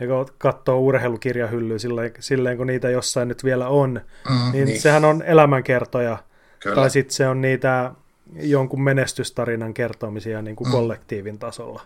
ja 0.00 0.06
katsoo 0.38 0.78
urheilukirjahyllyä 0.78 1.78
silleen, 1.78 2.12
silleen, 2.20 2.56
kun 2.56 2.66
niitä 2.66 2.90
jossain 2.90 3.28
nyt 3.28 3.44
vielä 3.44 3.68
on, 3.68 4.00
mm, 4.30 4.52
niin, 4.52 4.64
niin 4.64 4.80
sehän 4.80 5.04
on 5.04 5.22
elämänkertoja, 5.22 6.18
Kyllä. 6.60 6.74
tai 6.74 6.90
sitten 6.90 7.14
se 7.14 7.28
on 7.28 7.40
niitä 7.40 7.92
jonkun 8.40 8.82
menestystarinan 8.82 9.74
kertomisia 9.74 10.42
niin 10.42 10.56
kuin 10.56 10.68
mm. 10.68 10.72
kollektiivin 10.72 11.38
tasolla. 11.38 11.82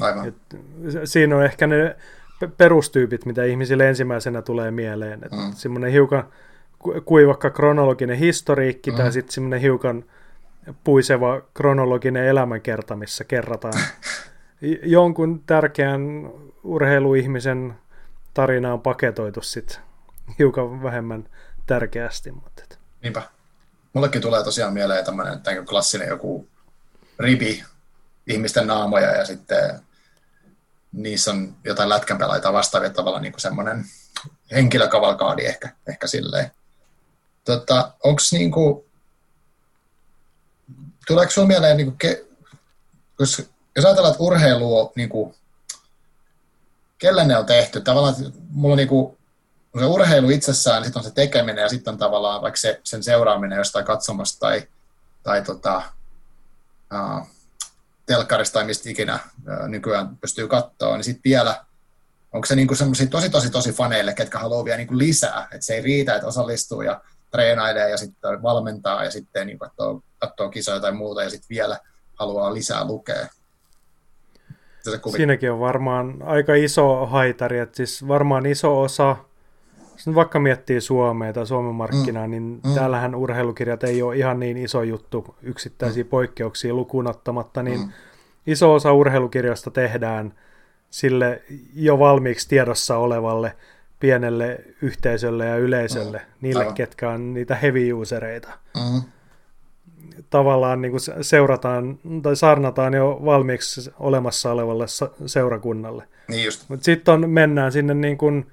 Aivan. 0.00 0.28
Et 0.28 0.36
siinä 1.04 1.36
on 1.36 1.44
ehkä 1.44 1.66
ne 1.66 1.96
perustyypit, 2.56 3.26
mitä 3.26 3.44
ihmisille 3.44 3.88
ensimmäisenä 3.88 4.42
tulee 4.42 4.70
mieleen. 4.70 5.20
Mm. 5.20 5.52
Semmoinen 5.52 5.92
hiukan 5.92 6.24
kuivakka 7.04 7.50
kronologinen 7.50 8.18
historiikki 8.18 8.90
mm. 8.90 8.96
tai 8.96 9.12
sitten 9.12 9.32
semmoinen 9.32 9.60
hiukan 9.60 10.04
puiseva 10.84 11.40
kronologinen 11.54 12.24
elämänkerta, 12.24 12.96
missä 12.96 13.24
kerrataan 13.24 13.74
jonkun 14.82 15.42
tärkeän 15.46 16.30
urheiluihmisen 16.66 17.74
tarina 18.34 18.72
on 18.72 18.80
paketoitu 18.80 19.42
sitten 19.42 19.78
hiukan 20.38 20.82
vähemmän 20.82 21.28
tärkeästi. 21.66 22.32
Mutta 22.32 22.62
et. 22.62 22.78
Niinpä. 23.02 23.22
Mullekin 23.92 24.22
tulee 24.22 24.44
tosiaan 24.44 24.72
mieleen 24.72 25.04
tämmöinen 25.04 25.40
klassinen 25.68 26.08
joku 26.08 26.48
ribi 27.18 27.64
ihmisten 28.26 28.66
naamoja 28.66 29.16
ja 29.16 29.24
sitten 29.24 29.80
niissä 30.92 31.30
on 31.30 31.56
jotain 31.64 31.88
lätkänpelaajia 31.88 32.52
vastaavia 32.52 32.90
tavalla 32.90 33.20
niin 33.20 33.34
semmoinen 33.36 33.84
henkilökavalkaadi 34.52 35.46
ehkä, 35.46 35.68
ehkä 35.88 36.06
silleen. 36.06 36.50
Tota, 37.44 37.92
onks 38.04 38.32
niin 38.32 38.50
kuin, 38.50 38.84
tuleeko 41.06 41.32
sinulla 41.32 41.48
mieleen, 41.48 41.76
niin 41.76 41.86
kuin, 41.86 41.98
ke, 41.98 42.24
jos, 43.18 43.50
ajatellaan, 43.76 44.12
että 44.12 44.22
urheilu 44.22 44.80
on, 44.80 44.90
niin 44.96 45.08
kuin, 45.08 45.34
kelle 46.98 47.24
ne 47.24 47.38
on 47.38 47.46
tehty, 47.46 47.80
tavallaan 47.80 48.14
mulla 48.50 48.72
on 48.72 48.76
niin 48.76 48.88
kuin, 48.88 49.18
se 49.78 49.84
urheilu 49.84 50.30
itsessään, 50.30 50.84
sitten 50.84 51.00
on 51.00 51.04
se 51.04 51.10
tekeminen 51.10 51.62
ja 51.62 51.68
sitten 51.68 51.92
on 51.92 51.98
tavallaan 51.98 52.42
vaikka 52.42 52.60
se, 52.60 52.80
sen 52.84 53.02
seuraaminen 53.02 53.58
jostain 53.58 53.84
katsomasta 53.84 54.40
tai, 54.40 54.68
tai 55.22 55.42
tota, 55.42 55.82
uh, 56.94 57.28
telkkarista 58.06 58.54
tai 58.54 58.64
mistä 58.64 58.90
ikinä 58.90 59.18
nykyään 59.68 60.16
pystyy 60.16 60.48
katsoa, 60.48 60.96
niin 60.96 61.04
sitten 61.04 61.30
vielä, 61.30 61.64
onko 62.32 62.46
se 62.46 62.56
niinku 62.56 62.74
semmoisia 62.74 63.06
tosi 63.06 63.30
tosi 63.30 63.50
tosi 63.50 63.72
faneille, 63.72 64.14
ketkä 64.14 64.38
haluaa 64.38 64.64
vielä 64.64 64.76
niinku 64.76 64.98
lisää, 64.98 65.48
että 65.52 65.66
se 65.66 65.74
ei 65.74 65.82
riitä, 65.82 66.14
että 66.14 66.26
osallistuu 66.26 66.82
ja 66.82 67.00
treenailee 67.30 67.90
ja 67.90 67.96
sitten 67.96 68.42
valmentaa 68.42 69.04
ja 69.04 69.10
sitten 69.10 69.46
niin 69.46 69.58
katsoo, 69.58 70.00
katsoo 70.18 70.48
kisoja 70.48 70.80
tai 70.80 70.92
muuta 70.92 71.22
ja 71.22 71.30
sitten 71.30 71.48
vielä 71.48 71.80
haluaa 72.14 72.54
lisää 72.54 72.84
lukea. 72.84 73.28
Siinäkin 75.16 75.52
on 75.52 75.60
varmaan 75.60 76.14
aika 76.24 76.54
iso 76.54 77.06
haitari, 77.06 77.58
että 77.58 77.76
siis 77.76 78.08
varmaan 78.08 78.46
iso 78.46 78.80
osa 78.80 79.16
jos 79.96 80.14
vaikka 80.14 80.40
miettii 80.40 80.80
Suomea 80.80 81.32
tai 81.32 81.46
Suomen 81.46 81.74
markkinaa, 81.74 82.26
mm. 82.26 82.30
niin 82.30 82.60
mm. 82.64 82.74
täällähän 82.74 83.14
urheilukirjat 83.14 83.84
ei 83.84 84.02
ole 84.02 84.16
ihan 84.16 84.40
niin 84.40 84.56
iso 84.56 84.82
juttu 84.82 85.36
yksittäisiä 85.42 86.04
mm. 86.04 86.08
poikkeuksia 86.08 86.74
lukuun 86.74 87.06
ottamatta, 87.06 87.62
niin 87.62 87.80
mm. 87.80 87.88
iso 88.46 88.74
osa 88.74 88.92
urheilukirjoista 88.92 89.70
tehdään 89.70 90.34
sille 90.90 91.42
jo 91.74 91.98
valmiiksi 91.98 92.48
tiedossa 92.48 92.96
olevalle 92.96 93.56
pienelle 94.00 94.58
yhteisölle 94.82 95.46
ja 95.46 95.56
yleisölle, 95.56 96.18
mm. 96.18 96.32
niille, 96.40 96.60
Aivan. 96.60 96.74
ketkä 96.74 97.10
on 97.10 97.34
niitä 97.34 97.54
heavy 97.54 97.92
usereita. 97.92 98.48
Mm. 98.76 99.02
Tavallaan 100.30 100.82
niin 100.82 100.90
kuin 100.90 101.00
seurataan 101.20 101.98
tai 102.22 102.36
sarnataan 102.36 102.94
jo 102.94 103.20
valmiiksi 103.24 103.92
olemassa 103.98 104.52
olevalle 104.52 104.84
seurakunnalle. 105.26 106.08
Niin 106.28 106.52
Mutta 106.68 106.84
sitten 106.84 107.30
mennään 107.30 107.72
sinne 107.72 107.94
niin 107.94 108.18
kuin 108.18 108.46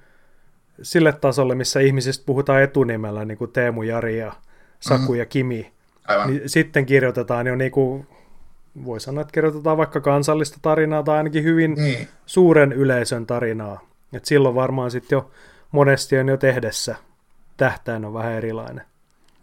sille 0.82 1.12
tasolle, 1.12 1.54
missä 1.54 1.80
ihmisistä 1.80 2.26
puhutaan 2.26 2.62
etunimellä, 2.62 3.24
niin 3.24 3.38
kuin 3.38 3.52
Teemu, 3.52 3.82
Jari 3.82 4.18
ja 4.18 4.32
Saku 4.80 5.02
mm-hmm. 5.02 5.14
ja 5.14 5.26
Kimi, 5.26 5.72
Aivan. 6.08 6.30
niin 6.30 6.42
sitten 6.46 6.86
kirjoitetaan 6.86 7.46
jo 7.46 7.56
niin 7.56 7.72
kuin, 7.72 8.06
voi 8.84 9.00
sanoa, 9.00 9.22
että 9.22 9.32
kirjoitetaan 9.32 9.76
vaikka 9.76 10.00
kansallista 10.00 10.58
tarinaa 10.62 11.02
tai 11.02 11.16
ainakin 11.16 11.44
hyvin 11.44 11.74
niin. 11.74 12.08
suuren 12.26 12.72
yleisön 12.72 13.26
tarinaa. 13.26 13.80
Et 14.12 14.24
silloin 14.24 14.54
varmaan 14.54 14.90
sitten 14.90 15.16
jo 15.16 15.30
monesti 15.72 16.18
on 16.18 16.28
jo 16.28 16.36
tehdessä 16.36 16.96
tähtäin 17.56 18.04
on 18.04 18.14
vähän 18.14 18.32
erilainen. 18.32 18.84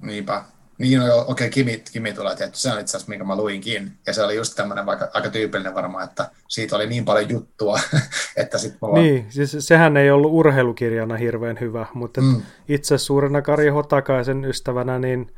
Niinpä. 0.01 0.43
Niin, 0.81 0.99
no 0.99 1.05
okei, 1.05 1.27
okay, 1.27 1.49
Kimi, 1.49 1.83
Kimi 1.91 2.13
tulee 2.13 2.35
tietty. 2.35 2.57
Se 2.57 2.71
on 2.73 2.79
itse 2.79 2.97
asiassa, 2.97 3.09
minkä 3.09 3.25
mä 3.25 3.35
luinkin. 3.35 3.91
Ja 4.07 4.13
se 4.13 4.23
oli 4.23 4.35
just 4.35 4.55
tämmöinen 4.55 4.85
vaikka, 4.85 5.09
aika 5.13 5.29
tyypillinen 5.29 5.75
varmaan, 5.75 6.03
että 6.03 6.29
siitä 6.47 6.75
oli 6.75 6.87
niin 6.87 7.05
paljon 7.05 7.29
juttua, 7.29 7.79
että 8.37 8.57
sitten 8.57 8.79
mulla... 8.81 9.01
Niin, 9.01 9.25
siis 9.29 9.55
sehän 9.59 9.97
ei 9.97 10.11
ollut 10.11 10.31
urheilukirjana 10.33 11.17
hirveän 11.17 11.59
hyvä, 11.59 11.85
mutta 11.93 12.21
mm. 12.21 12.41
itse 12.67 12.97
suurena 12.97 13.41
Kari 13.41 13.69
Hotakaisen 13.69 14.45
ystävänä, 14.45 14.99
niin 14.99 15.31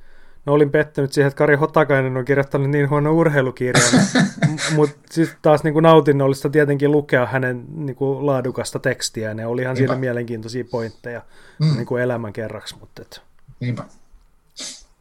No 0.46 0.54
olin 0.54 0.72
pettynyt 0.72 1.14
siihen, 1.14 1.28
että 1.28 1.38
Kari 1.38 1.56
Hotakainen 1.56 2.18
on 2.18 2.26
kirjoittanut 2.26 2.70
niin 2.70 2.90
huono 2.90 3.14
urheilukirja, 3.14 3.84
mutta 4.76 4.96
sitten 5.12 5.38
taas 5.42 5.64
niin 5.64 5.74
kuin 5.74 5.84
nautinnollista 5.84 6.50
tietenkin 6.50 6.92
lukea 6.92 7.26
hänen 7.26 7.66
niin 7.76 7.96
kuin 7.96 8.26
laadukasta 8.26 8.80
tekstiä, 8.80 9.32
ja 9.32 9.48
olihan 9.48 9.76
Niinpä. 9.76 9.94
siinä 9.94 10.00
mielenkiintoisia 10.00 10.64
pointteja 10.72 11.22
mm. 11.60 11.76
niin 11.76 11.86
kuin 11.86 12.04
elämän 12.04 12.34
kerraksi. 12.34 12.76
Mutta 12.80 13.02
et... 13.02 13.22
Niinpä. 13.60 13.84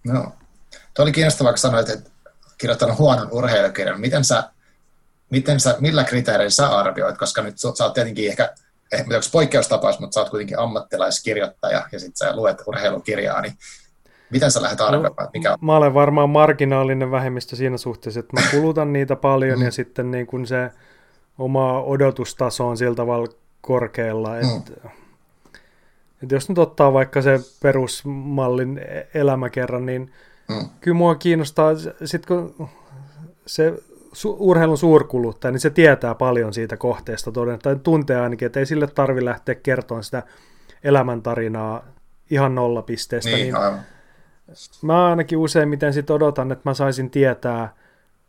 No. 0.05 0.33
Tuo 0.95 1.03
oli 1.03 1.13
kiinnostavaa, 1.13 1.53
kun 1.53 1.59
sanoit, 1.59 1.89
että 1.89 2.11
kirjoittanut 2.59 2.99
huonon 2.99 3.29
urheilukirjan. 3.31 4.01
Miten 4.01 4.25
sä, 4.25 4.51
miten 5.31 5.61
sä, 5.61 5.77
millä 5.81 6.05
kriteereillä 6.05 6.51
sä 6.51 6.69
arvioit, 6.69 7.19
koska 7.19 7.43
nyt 7.43 7.59
sä 7.59 7.69
oot 7.69 7.95
tietenkin 7.95 8.29
ehkä, 8.29 8.55
ehkä 8.93 9.15
onko 9.15 9.27
poikkeustapaus, 9.33 10.01
mutta 10.01 10.15
sä 10.15 10.21
oot 10.21 10.31
kuitenkin 10.31 10.59
ammattilaiskirjoittaja 10.59 11.89
ja 11.93 12.01
sitten 12.01 12.17
sä 12.17 12.37
luet 12.37 12.63
urheilukirjaa, 12.67 13.41
niin 13.41 13.59
Miten 14.33 14.51
sä 14.51 14.63
lähdet 14.63 14.81
arvioimaan? 14.81 15.29
Mikä... 15.33 15.57
Mä 15.61 15.77
olen 15.77 15.95
varmaan 15.95 16.31
marginaalinen 16.31 17.11
vähemmistö 17.11 17.57
siinä 17.57 17.77
suhteessa, 17.77 18.21
että 18.21 18.41
mä 18.41 18.47
kulutan 18.51 18.93
niitä 18.93 19.17
paljon 19.17 19.59
mm. 19.59 19.65
ja 19.65 19.71
sitten 19.71 20.11
niin 20.11 20.27
kun 20.27 20.47
se 20.47 20.71
oma 21.39 21.83
odotustaso 21.83 22.69
on 22.69 22.77
sillä 22.77 22.95
tavalla 22.95 23.33
korkealla, 23.61 24.39
että, 24.39 24.73
mm. 24.85 24.91
Että 26.23 26.35
jos 26.35 26.49
nyt 26.49 26.59
ottaa 26.59 26.93
vaikka 26.93 27.23
se 27.23 27.41
perusmallin 27.63 28.81
elämäkerran, 29.15 29.87
niin 29.87 30.13
mm. 30.49 30.69
kyllä 30.81 30.97
mua 30.97 31.15
kiinnostaa, 31.15 31.73
sit 32.05 32.27
kun 32.27 32.69
se 33.47 33.75
su- 34.13 34.37
urheilun 34.39 34.79
suurkuluttaja, 34.79 35.53
niin 35.53 35.61
se 35.61 35.71
tietää 35.71 36.15
paljon 36.15 36.55
siitä 36.55 36.77
kohteesta 36.77 37.33
toden, 37.33 37.59
tai 37.59 37.77
tuntee 37.77 38.21
ainakin, 38.21 38.47
että 38.47 38.61
ei 38.61 38.67
sille 38.67 38.87
tarvi 38.87 39.25
lähteä 39.25 39.55
kertomaan 39.55 40.05
sitä 40.05 40.23
elämäntarinaa 40.85 41.85
ihan 42.31 42.55
nollapisteestä. 42.55 43.31
Niin, 43.31 43.43
niin 43.43 43.57
aivan 43.57 43.81
mä 44.83 45.07
ainakin 45.07 45.39
useimmiten 45.39 45.93
sit 45.93 46.11
odotan, 46.11 46.53
että 46.53 46.71
mä 46.71 46.75
saisin 46.75 47.11
tietää 47.11 47.75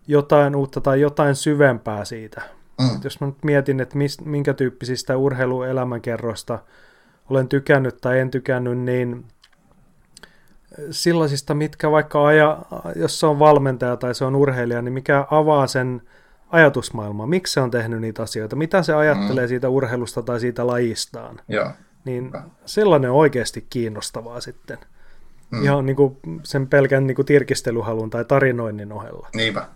jotain 0.08 0.56
uutta 0.56 0.82
tai 0.82 1.02
jotain 1.02 1.36
syvempää 1.36 2.06
siitä. 2.06 2.42
Mm. 2.82 3.00
jos 3.04 3.22
mä 3.22 3.28
nyt 3.28 3.44
mietin, 3.44 3.80
että 3.80 3.98
mis, 3.98 4.22
minkä 4.22 4.54
tyyppisistä 4.54 5.18
urheiluelämänkerroista 5.18 6.60
olen 7.30 7.48
tykännyt 7.48 8.02
tai 8.02 8.20
en 8.20 8.32
tykännyt, 8.32 8.80
niin 8.80 9.26
sellaisista, 10.92 11.54
mitkä 11.54 11.92
vaikka 11.92 12.26
aja, 12.28 12.62
jos 12.96 13.20
se 13.20 13.26
on 13.26 13.40
valmentaja 13.40 13.98
tai 13.98 14.16
se 14.16 14.26
on 14.26 14.36
urheilija, 14.36 14.82
niin 14.82 14.94
mikä 14.94 15.28
avaa 15.32 15.68
sen 15.68 16.02
ajatusmaailmaa, 16.50 17.28
miksi 17.28 17.54
se 17.54 17.60
on 17.60 17.72
tehnyt 17.72 18.02
niitä 18.02 18.24
asioita, 18.24 18.56
mitä 18.56 18.84
se 18.84 18.94
ajattelee 18.94 19.46
mm. 19.46 19.50
siitä 19.50 19.70
urheilusta 19.70 20.22
tai 20.22 20.40
siitä 20.40 20.68
lajistaan. 20.68 21.40
Joo. 21.48 21.72
Niin 22.06 22.32
sellainen 22.66 23.12
on 23.12 23.18
oikeasti 23.18 23.68
kiinnostavaa 23.70 24.42
sitten. 24.42 24.78
Mm. 25.52 25.64
Ihan 25.64 25.86
niin 25.86 25.96
kuin 25.96 26.18
sen 26.44 26.68
pelkän 26.68 27.08
niin 27.08 27.16
kuin 27.16 27.26
tirkistelyhalun 27.26 28.10
tai 28.10 28.26
tarinoinnin 28.26 28.92
ohella. 28.92 29.30
Niinpä. 29.36 29.68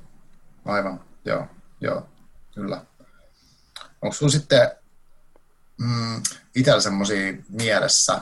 Aivan. 0.66 1.00
Joo. 1.26 1.46
Joo. 1.82 2.04
Kyllä. 2.56 2.82
Onko 4.02 4.14
sinulla 4.14 4.32
sitten 4.32 4.72
mm, 5.82 6.24
itsellä 6.56 6.82
semmoisia 6.82 7.34
mielessä? 7.50 8.22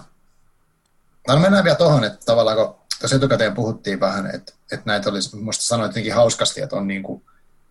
No 1.27 1.39
mennään 1.39 1.63
vielä 1.63 1.77
tuohon, 1.77 2.03
että 2.03 2.25
tavallaan 2.25 2.57
kun 2.57 2.75
tuossa 2.99 3.15
etukäteen 3.15 3.53
puhuttiin 3.53 3.99
vähän, 3.99 4.35
että, 4.35 4.53
että 4.71 4.83
näitä 4.85 5.09
olisi, 5.09 5.35
minusta 5.35 5.63
sanoin 5.63 5.89
jotenkin 5.89 6.13
hauskasti, 6.13 6.61
että 6.61 6.75
on 6.75 6.87
niin 6.87 7.03
kuin, 7.03 7.23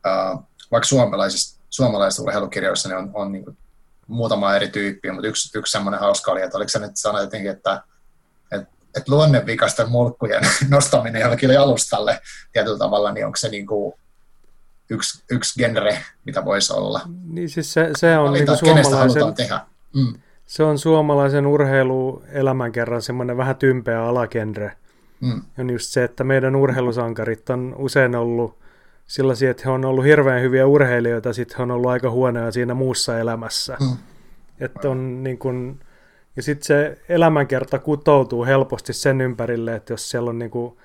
äh, 0.06 0.38
vaikka 0.70 0.86
suomalaisissa, 0.86 1.60
suomalaisissa 1.70 2.22
urheilukirjoissa 2.22 2.88
niin 2.88 2.98
on, 2.98 3.10
on 3.14 3.32
niin 3.32 3.44
kuin 3.44 3.58
muutama 4.06 4.56
eri 4.56 4.68
tyyppiä, 4.68 5.12
mutta 5.12 5.28
yksi, 5.28 5.58
yksi 5.58 5.72
semmoinen 5.72 6.00
hauska 6.00 6.32
oli, 6.32 6.42
että 6.42 6.56
oliko 6.56 6.68
se 6.68 6.78
nyt 6.78 6.96
sanoa 6.96 7.20
jotenkin, 7.20 7.50
että 7.50 7.82
että 8.96 9.12
luonnevikaisten 9.12 9.90
mulkkujen 9.90 10.42
nostaminen 10.68 11.22
jollekin 11.22 11.60
alustalle 11.60 12.20
tietyllä 12.52 12.78
tavalla, 12.78 13.12
niin 13.12 13.26
onko 13.26 13.36
se 13.36 13.48
niin 13.48 13.66
kuin 13.66 13.94
yksi, 14.90 15.24
yksi 15.30 15.58
genre, 15.58 16.04
mitä 16.24 16.44
voisi 16.44 16.72
olla? 16.72 17.00
Niin 17.24 17.48
siis 17.48 17.72
se, 17.72 17.90
se 17.96 18.18
on 18.18 18.32
niin 18.32 18.46
suomalaisen, 18.58 19.34
tehdä. 19.34 19.60
Mm. 19.94 20.14
Se 20.46 20.62
on 20.62 20.78
suomalaisen 20.78 21.46
urheiluelämänkerran 21.46 23.02
semmoinen 23.02 23.36
vähän 23.36 23.56
tympeä 23.56 24.04
alagenre. 24.04 24.72
Mm. 25.20 25.42
On 25.58 25.70
just 25.70 25.90
se, 25.90 26.04
että 26.04 26.24
meidän 26.24 26.56
urheilusankarit 26.56 27.50
on 27.50 27.74
usein 27.78 28.14
ollut 28.14 28.58
sellaisia, 29.06 29.50
että 29.50 29.62
he 29.66 29.70
on 29.70 29.84
ollut 29.84 30.04
hirveän 30.04 30.42
hyviä 30.42 30.66
urheilijoita, 30.66 31.32
sitten 31.32 31.56
he 31.56 31.62
on 31.62 31.70
ollut 31.70 31.90
aika 31.90 32.10
huonoja 32.10 32.52
siinä 32.52 32.74
muussa 32.74 33.18
elämässä. 33.18 33.76
Mm. 33.80 33.96
Että 34.60 34.90
on 34.90 35.22
niin 35.22 35.38
kuin, 35.38 35.80
ja 36.36 36.42
sitten 36.42 36.66
se 36.66 36.98
elämänkerta 37.08 37.78
kutoutuu 37.78 38.44
helposti 38.44 38.92
sen 38.92 39.20
ympärille, 39.20 39.74
että 39.74 39.92
jos 39.92 40.10
siellä 40.10 40.30
on 40.30 40.38
niinku 40.38 40.78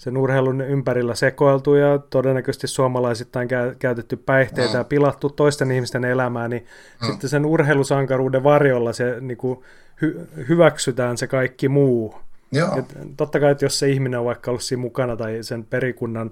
sen 0.00 0.16
urheilun 0.16 0.60
ympärillä 0.60 1.14
sekoiltu 1.14 1.74
ja 1.74 1.98
todennäköisesti 1.98 2.66
suomalaisittain 2.66 3.48
käytetty 3.78 4.16
päihteitä 4.16 4.78
ja 4.78 4.84
pilattu 4.84 5.28
toisten 5.28 5.70
ihmisten 5.70 6.04
elämää, 6.04 6.48
niin 6.48 6.66
mm. 7.02 7.06
sitten 7.06 7.30
sen 7.30 7.46
urheilusankaruuden 7.46 8.42
varjolla 8.42 8.92
se 8.92 9.16
niinku 9.20 9.64
hy- 10.04 10.46
hyväksytään 10.48 11.18
se 11.18 11.26
kaikki 11.26 11.68
muu. 11.68 12.14
Joo. 12.52 12.78
Et 12.78 12.96
totta 13.16 13.40
kai, 13.40 13.52
että 13.52 13.64
jos 13.64 13.78
se 13.78 13.88
ihminen 13.88 14.20
on 14.20 14.26
vaikka 14.26 14.50
ollut 14.50 14.62
siinä 14.62 14.80
mukana 14.80 15.16
tai 15.16 15.38
sen 15.42 15.64
perikunnan 15.64 16.30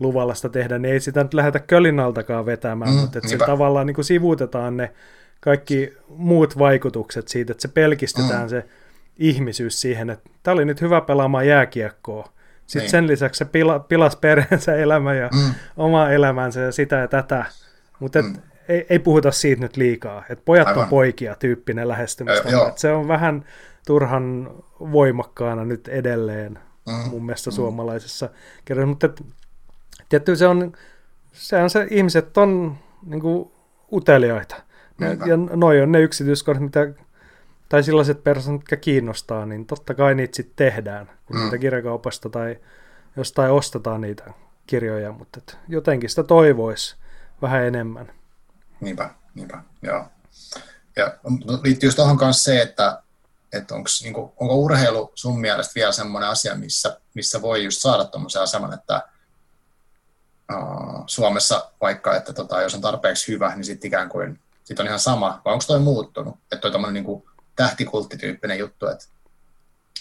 luvallasta 0.00 0.48
tehdä, 0.48 0.78
niin 0.78 0.92
ei 0.92 1.00
sitä 1.00 1.22
nyt 1.22 1.34
lähdetä 1.34 1.58
kölinaltakaan 1.58 2.46
vetämään, 2.46 2.94
mm, 2.94 3.00
mutta 3.00 3.18
että 3.18 3.30
se 3.30 3.38
tavallaan 3.38 3.86
niin 3.86 3.94
kuin 3.94 4.04
sivuutetaan 4.04 4.76
ne 4.76 4.92
kaikki 5.40 5.92
muut 6.08 6.58
vaikutukset 6.58 7.28
siitä, 7.28 7.52
että 7.52 7.62
se 7.62 7.68
pelkistetään 7.68 8.42
mm. 8.42 8.48
se 8.48 8.64
ihmisyys 9.18 9.80
siihen, 9.80 10.10
että 10.10 10.30
tämä 10.42 10.52
oli 10.52 10.64
nyt 10.64 10.80
hyvä 10.80 11.00
pelaamaan 11.00 11.46
jääkiekkoa. 11.46 12.32
Sitten 12.70 12.82
niin. 12.82 12.90
sen 12.90 13.06
lisäksi 13.06 13.38
se 13.38 13.44
pila, 13.44 13.78
pilas 13.78 14.16
perheensä 14.16 14.76
elämä 14.76 15.14
ja 15.14 15.30
mm. 15.32 15.54
oma 15.76 16.10
elämänsä 16.10 16.60
ja 16.60 16.72
sitä 16.72 16.96
ja 16.96 17.08
tätä. 17.08 17.44
Mutta 18.00 18.22
mm. 18.22 18.34
ei, 18.68 18.86
ei 18.90 18.98
puhuta 18.98 19.30
siitä 19.30 19.62
nyt 19.62 19.76
liikaa. 19.76 20.24
Että 20.30 20.44
pojat 20.44 20.68
Aivan. 20.68 20.82
on 20.82 20.88
poikia 20.88 21.34
tyyppinen 21.34 21.88
lähestymistapa. 21.88 22.66
Äh, 22.66 22.72
se 22.76 22.92
on 22.92 23.08
vähän 23.08 23.44
turhan 23.86 24.50
voimakkaana 24.80 25.64
nyt 25.64 25.88
edelleen 25.88 26.58
mm. 26.86 27.10
mun 27.10 27.26
mielestä 27.26 27.50
mm. 27.50 27.54
suomalaisessa 27.54 28.28
kerrassa. 28.64 28.86
Mutta 28.86 29.08
tietty 30.08 30.36
se 30.36 30.46
on, 30.46 30.72
se 31.32 31.56
on 31.56 31.70
se, 31.70 31.86
ihmiset 31.90 32.38
on 32.38 32.78
niin 33.06 33.20
kuin, 33.20 33.50
uteliaita. 33.92 34.56
Ja, 35.00 35.06
ja 35.06 35.36
noi 35.36 35.80
on 35.80 35.92
ne 35.92 36.00
yksityiskohdat, 36.00 36.62
mitä, 36.62 36.80
tai 37.70 37.82
sellaiset 37.82 38.24
persoonat, 38.24 38.60
mitkä 38.60 38.76
kiinnostaa, 38.76 39.46
niin 39.46 39.66
totta 39.66 39.94
kai 39.94 40.14
niitä 40.14 40.36
sitten 40.36 40.56
tehdään, 40.56 41.10
kun 41.26 41.36
mm. 41.36 41.42
niitä 41.42 41.58
kirjakaupasta 41.58 42.30
tai 42.30 42.58
jostain 43.16 43.52
ostetaan 43.52 44.00
niitä 44.00 44.24
kirjoja, 44.66 45.12
mutta 45.12 45.38
et 45.38 45.58
jotenkin 45.68 46.10
sitä 46.10 46.22
toivoisi 46.22 46.96
vähän 47.42 47.64
enemmän. 47.64 48.12
Niinpä, 48.80 49.10
niinpä, 49.34 49.62
joo. 49.82 50.04
Ja 50.96 51.16
liittyy 51.62 51.86
just 51.86 51.96
tuohon 51.96 52.16
kanssa 52.16 52.42
se, 52.42 52.62
että, 52.62 53.02
että 53.52 53.74
onks, 53.74 54.02
niin 54.02 54.14
kuin, 54.14 54.32
onko 54.36 54.54
urheilu 54.54 55.12
sun 55.14 55.40
mielestä 55.40 55.74
vielä 55.74 55.92
semmoinen 55.92 56.30
asia, 56.30 56.54
missä, 56.54 57.00
missä 57.14 57.42
voi 57.42 57.64
just 57.64 57.82
saada 57.82 58.04
tuommoisen 58.04 58.42
aseman, 58.42 58.74
että 58.74 59.08
uh, 60.54 61.04
Suomessa 61.06 61.70
vaikka, 61.80 62.16
että 62.16 62.32
tota, 62.32 62.62
jos 62.62 62.74
on 62.74 62.80
tarpeeksi 62.80 63.32
hyvä, 63.32 63.54
niin 63.54 63.64
sitten 63.64 63.88
ikään 63.88 64.08
kuin 64.08 64.40
sitten 64.70 64.84
on 64.84 64.88
ihan 64.88 65.00
sama, 65.00 65.40
vai 65.44 65.52
onko 65.52 65.64
toi 65.66 65.80
muuttunut? 65.80 66.34
Että 66.34 66.56
toi 66.56 66.72
tämmöinen 66.72 67.04
niin 67.04 67.22
tähtikulttityyppinen 67.60 68.58
juttu, 68.58 68.86
että 68.86 69.04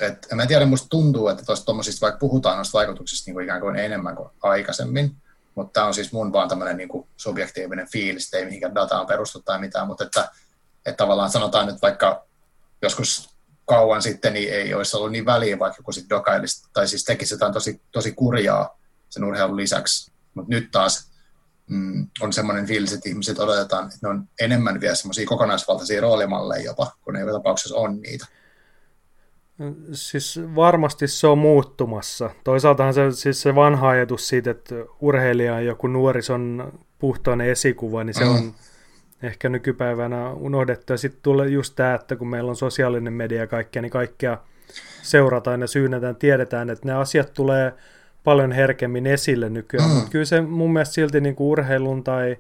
et, 0.02 0.28
en 0.32 0.38
mä 0.38 0.46
tiedä, 0.46 0.66
musta 0.66 0.88
tuntuu, 0.90 1.28
että 1.28 1.44
tuollaisista, 1.66 2.02
vaikka 2.06 2.20
puhutaan 2.20 2.56
noista 2.56 2.78
vaikutuksista 2.78 3.28
niin 3.28 3.34
kuin 3.34 3.44
ikään 3.44 3.62
kuin 3.62 3.76
enemmän 3.76 4.16
kuin 4.16 4.30
aikaisemmin, 4.42 5.16
mutta 5.56 5.74
tämä 5.74 5.86
on 5.88 5.94
siis 5.94 6.12
mun 6.12 6.34
vaan 6.34 6.50
tämmöinen 6.50 6.78
niin 6.78 6.90
kuin 6.90 7.08
subjektiivinen 7.18 7.88
fiilis, 7.92 8.34
ei 8.34 8.46
mihinkään 8.46 8.76
dataan 8.76 9.08
perustu 9.08 9.42
tai 9.42 9.60
mitään, 9.60 9.88
mutta 9.88 10.04
että, 10.04 10.30
että 10.86 10.98
tavallaan 10.98 11.30
sanotaan 11.30 11.68
nyt 11.68 11.82
vaikka 11.82 12.26
joskus 12.82 13.30
kauan 13.66 14.02
sitten 14.02 14.34
niin 14.34 14.54
ei 14.54 14.74
olisi 14.74 14.98
ollut 14.98 15.12
niin 15.12 15.26
väliä, 15.26 15.60
vaikka 15.60 15.80
joku 15.80 15.92
sitten 15.92 16.18
dokailisi, 16.18 16.64
tai 16.74 16.88
siis 16.88 17.04
tekisi 17.04 17.34
jotain 17.34 17.54
tosi, 17.54 17.82
tosi 17.92 18.12
kurjaa 18.12 18.78
sen 19.10 19.24
urheilun 19.24 19.58
lisäksi, 19.58 20.12
mutta 20.34 20.50
nyt 20.50 20.72
taas 20.72 21.09
mm, 21.70 22.08
on 22.22 22.34
semmoinen 22.34 22.66
fiilis, 22.66 22.94
että 22.94 23.10
ihmiset 23.10 23.40
odotetaan, 23.40 23.84
että 23.86 23.98
ne 24.02 24.10
on 24.10 24.28
enemmän 24.42 24.82
vielä 24.82 24.96
semmoisia 24.96 25.26
kokonaisvaltaisia 25.26 26.02
roolimalleja 26.02 26.64
jopa, 26.64 26.92
kun 27.02 27.14
ne 27.14 27.20
joka 27.20 27.32
tapauksessa 27.32 27.76
on 27.78 28.02
niitä. 28.02 28.26
Siis 29.92 30.40
varmasti 30.56 31.08
se 31.08 31.28
on 31.28 31.38
muuttumassa. 31.38 32.30
Toisaaltahan 32.44 32.94
se, 32.94 33.12
siis 33.12 33.42
se 33.42 33.56
vanha 33.56 33.90
ajatus 33.90 34.28
siitä, 34.28 34.52
että 34.52 34.76
urheilija 35.00 35.56
on 35.56 35.66
joku 35.66 35.88
nuorison 35.88 36.74
puhtoinen 37.00 37.50
esikuva, 37.50 38.04
niin 38.04 38.14
se 38.14 38.24
mm. 38.24 38.32
on 38.32 38.54
ehkä 39.24 39.50
nykypäivänä 39.50 40.32
unohdettu. 40.32 40.94
Ja 40.94 40.98
sitten 40.98 41.22
tulee 41.22 41.48
just 41.48 41.76
tämä, 41.76 41.94
että 41.94 42.16
kun 42.16 42.30
meillä 42.30 42.50
on 42.50 42.56
sosiaalinen 42.56 43.14
media 43.14 43.40
ja 43.40 43.48
kaikkea, 43.48 43.82
niin 43.82 43.92
kaikkea 43.92 44.38
seurataan 45.02 45.62
ja 45.62 45.68
syynätään, 45.68 46.16
tiedetään, 46.16 46.70
että 46.70 46.86
ne 46.86 46.94
asiat 46.94 47.34
tulee 47.34 47.74
paljon 48.30 48.52
herkemmin 48.52 49.08
esille 49.08 49.50
nykyään, 49.50 49.90
mm. 49.90 49.96
mutta 49.96 50.12
kyllä 50.12 50.26
se 50.26 50.42
mun 50.42 50.74
mielestä 50.74 50.94
silti 50.94 51.22
niin 51.22 51.36
kuin 51.36 51.48
urheilun 51.48 52.04
tai 52.04 52.38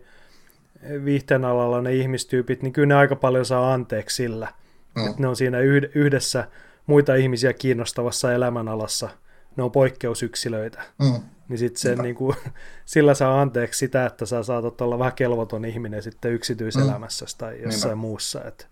viihteen 1.05 1.45
alalla 1.45 1.81
ne 1.81 1.95
ihmistyypit, 1.95 2.63
niin 2.63 2.73
kyllä 2.73 2.87
ne 2.87 2.95
aika 2.95 3.15
paljon 3.15 3.45
saa 3.45 3.73
anteeksi 3.73 4.15
sillä, 4.15 4.47
mm. 4.95 5.07
että 5.07 5.21
ne 5.21 5.27
on 5.27 5.35
siinä 5.35 5.59
yhdessä 5.95 6.47
muita 6.85 7.15
ihmisiä 7.15 7.53
kiinnostavassa 7.53 8.33
elämänalassa 8.33 9.09
ne 9.55 9.63
on 9.63 9.71
poikkeusyksilöitä. 9.71 10.81
Mm. 10.99 11.21
Niin 11.49 11.57
sitten 11.57 11.81
se 11.81 11.95
niin 11.95 12.15
kuin, 12.15 12.35
sillä 12.85 13.13
saa 13.13 13.41
anteeksi 13.41 13.77
sitä, 13.77 14.05
että 14.05 14.25
sä 14.25 14.43
saatat 14.43 14.81
olla 14.81 14.99
vähän 14.99 15.13
kelvoton 15.13 15.65
ihminen 15.65 16.03
sitten 16.03 16.33
yksityiselämässä 16.33 17.25
mm. 17.25 17.37
tai 17.37 17.61
jossain 17.61 17.89
Niinpä. 17.89 17.95
muussa. 17.95 18.43
Et 18.43 18.67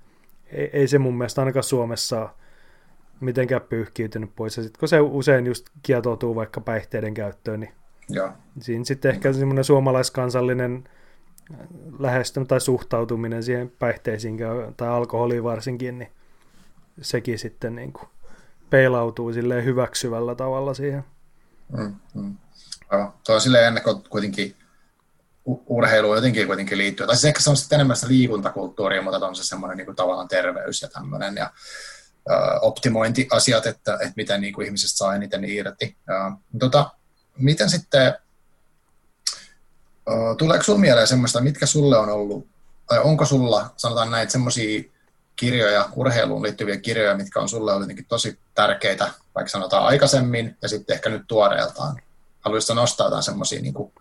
ei, 0.52 0.70
ei 0.74 0.88
se 0.88 0.98
mun 0.98 1.18
mielestä 1.18 1.42
ainakaan 1.42 1.64
Suomessa 1.64 2.30
mitenkään 3.20 3.62
pyyhkiytynyt 3.62 4.36
pois. 4.36 4.58
Ja 4.58 4.64
sitten 4.64 4.80
kun 4.80 4.90
se 4.90 5.00
usein 5.00 5.46
just 5.46 5.66
kietoutuu 5.84 6.36
vaikka 6.36 6.62
päihteiden 6.62 7.14
käyttöön, 7.14 7.60
niin 7.60 7.74
Joo. 8.10 8.32
siinä 8.60 8.86
sitten 8.86 9.12
ehkä 9.12 9.34
semmoinen 9.34 9.64
suomalaiskansallinen 9.64 10.90
lähestyminen 12.00 12.48
tai 12.48 12.62
suhtautuminen 12.62 13.44
siihen 13.44 13.72
päihteisiin 13.80 14.38
tai 14.78 14.88
alkoholiin 14.88 15.44
varsinkin, 15.44 16.00
niin 16.00 16.12
sekin 17.02 17.40
sitten 17.40 17.76
niin 17.76 17.94
kuin 17.94 18.08
peilautuu 18.70 19.34
silleen 19.34 19.66
hyväksyvällä 19.66 20.36
tavalla 20.36 20.74
siihen. 20.74 21.04
Mm, 21.78 21.96
mm. 22.14 22.38
Aivan. 22.90 23.14
Tuo 23.26 23.36
on 23.36 23.42
silleen 23.42 23.68
ennen 23.68 23.84
kuitenkin 24.10 24.56
urheilu 25.46 26.16
jotenkin 26.16 26.48
kuitenkin 26.48 26.78
liittyy. 26.78 27.08
Tai 27.08 27.16
siis 27.16 27.26
ehkä 27.26 27.40
se 27.40 27.50
on 27.50 27.58
sitten 27.58 27.78
enemmän 27.78 27.96
sitä 27.96 28.08
liikuntakulttuuria, 28.08 29.02
mutta 29.02 29.28
on 29.28 29.36
se 29.36 29.44
semmoinen 29.44 29.78
niin 29.78 29.86
kuin 29.86 29.96
tavallaan 29.96 30.28
terveys 30.28 30.82
ja 30.82 30.88
tämmöinen 30.88 31.36
ja 31.36 31.52
optimointiasiat, 32.62 33.66
että, 33.66 33.94
että 33.94 34.14
miten 34.16 34.42
niin 34.42 34.54
kuin 34.54 34.66
ihmisestä 34.66 34.98
saa 34.98 35.16
eniten 35.16 35.46
irti. 35.46 35.98
Tota, 36.60 36.92
miten 37.38 37.70
sitten, 37.70 38.14
tuleeko 40.38 40.64
sinulle 40.64 40.82
mieleen 40.82 41.08
semmoista, 41.08 41.42
mitkä 41.42 41.66
sulle 41.66 41.98
on 41.98 42.10
ollut, 42.10 42.48
tai 42.88 43.00
onko 43.00 43.26
sulla, 43.26 43.70
sanotaan 43.78 44.12
näin, 44.12 44.30
semmoisia 44.30 44.84
kirjoja, 45.36 45.90
urheiluun 45.96 46.44
liittyviä 46.44 46.78
kirjoja, 46.78 47.18
mitkä 47.18 47.40
on 47.40 47.50
sulle 47.50 47.74
ollut 47.74 47.90
tosi 48.08 48.40
tärkeitä, 48.56 49.12
vaikka 49.36 49.50
sanotaan 49.50 49.86
aikaisemmin, 49.86 50.58
ja 50.62 50.70
sitten 50.70 50.94
ehkä 50.94 51.10
nyt 51.10 51.24
tuoreeltaan. 51.28 52.02
Haluaisitko 52.40 52.74
nostaa 52.74 53.08
jotain 53.08 53.24
semmoisia, 53.24 53.62
niin 53.62 53.74
kuin, 53.74 53.94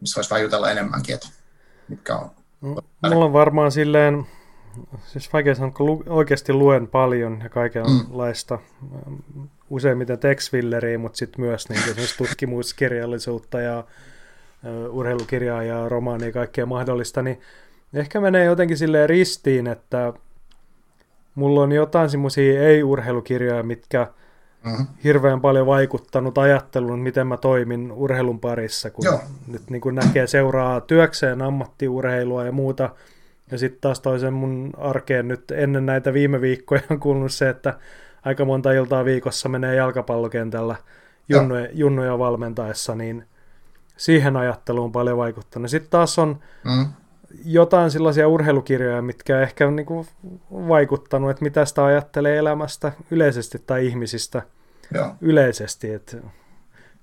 missä 0.00 0.16
voisi 0.16 0.30
vähän 0.30 0.42
jutella 0.42 0.70
enemmänkin, 0.70 1.14
että 1.14 1.28
mitkä 1.88 2.16
on? 2.16 2.30
Mulla 2.60 3.24
on 3.24 3.32
varmaan 3.32 3.72
silleen, 3.72 4.26
siis 5.06 5.32
vaikea 5.32 5.54
sanoa, 5.54 5.70
kun 5.70 6.04
oikeasti 6.08 6.52
luen 6.52 6.88
paljon 6.88 7.40
ja 7.42 7.48
kaikenlaista, 7.48 8.58
mm. 9.06 9.48
useimmiten 9.70 10.18
tekstilleriä, 10.18 10.98
mutta 10.98 11.18
sitten 11.18 11.44
myös 11.44 11.68
niin 11.68 11.80
tutkimuskirjallisuutta 12.18 13.60
ja 13.60 13.84
uh, 14.64 14.98
urheilukirjaa 14.98 15.62
ja 15.62 15.88
romaania 15.88 16.26
ja 16.26 16.32
kaikkea 16.32 16.66
mahdollista, 16.66 17.22
niin 17.22 17.40
ehkä 17.94 18.20
menee 18.20 18.44
jotenkin 18.44 18.76
silleen 18.76 19.08
ristiin, 19.08 19.66
että 19.66 20.12
mulla 21.34 21.62
on 21.62 21.72
jotain 21.72 22.10
semmoisia 22.10 22.62
ei-urheilukirjoja, 22.62 23.62
mitkä 23.62 24.06
mm-hmm. 24.64 24.86
hirveän 25.04 25.40
paljon 25.40 25.66
vaikuttanut 25.66 26.38
ajatteluun, 26.38 26.98
miten 26.98 27.26
mä 27.26 27.36
toimin 27.36 27.92
urheilun 27.92 28.40
parissa, 28.40 28.90
kun 28.90 29.04
Joo. 29.04 29.20
nyt 29.46 29.70
niin 29.70 29.80
kun 29.80 29.94
näkee 29.94 30.26
seuraa 30.26 30.80
työkseen 30.80 31.42
ammattiurheilua 31.42 32.44
ja 32.44 32.52
muuta. 32.52 32.90
Ja 33.50 33.58
sitten 33.58 33.80
taas 33.80 34.00
toisen 34.00 34.32
mun 34.32 34.70
arkeen 34.76 35.28
nyt 35.28 35.50
ennen 35.50 35.86
näitä 35.86 36.12
viime 36.12 36.40
viikkoja 36.40 36.82
on 36.90 37.00
kuulunut 37.00 37.32
se, 37.32 37.48
että 37.48 37.78
aika 38.24 38.44
monta 38.44 38.72
iltaa 38.72 39.04
viikossa 39.04 39.48
menee 39.48 39.74
jalkapallokentällä 39.74 40.76
junnoja, 41.28 41.68
junnoja 41.72 42.18
valmentaessa, 42.18 42.94
niin 42.94 43.24
siihen 43.96 44.36
ajatteluun 44.36 44.92
paljon 44.92 45.18
vaikuttanut. 45.18 45.70
Sitten 45.70 45.90
taas 45.90 46.18
on 46.18 46.38
mm 46.64 46.86
jotain 47.44 47.90
sellaisia 47.90 48.28
urheilukirjoja, 48.28 49.02
mitkä 49.02 49.40
ehkä 49.40 49.66
on 49.66 49.76
niin 49.76 49.86
kuin 49.86 50.06
vaikuttanut, 50.50 51.30
että 51.30 51.42
mitä 51.42 51.64
sitä 51.64 51.84
ajattelee 51.84 52.38
elämästä 52.38 52.92
yleisesti 53.10 53.62
tai 53.66 53.86
ihmisistä 53.86 54.42
Joo. 54.94 55.14
yleisesti. 55.20 55.92
Että 55.92 56.16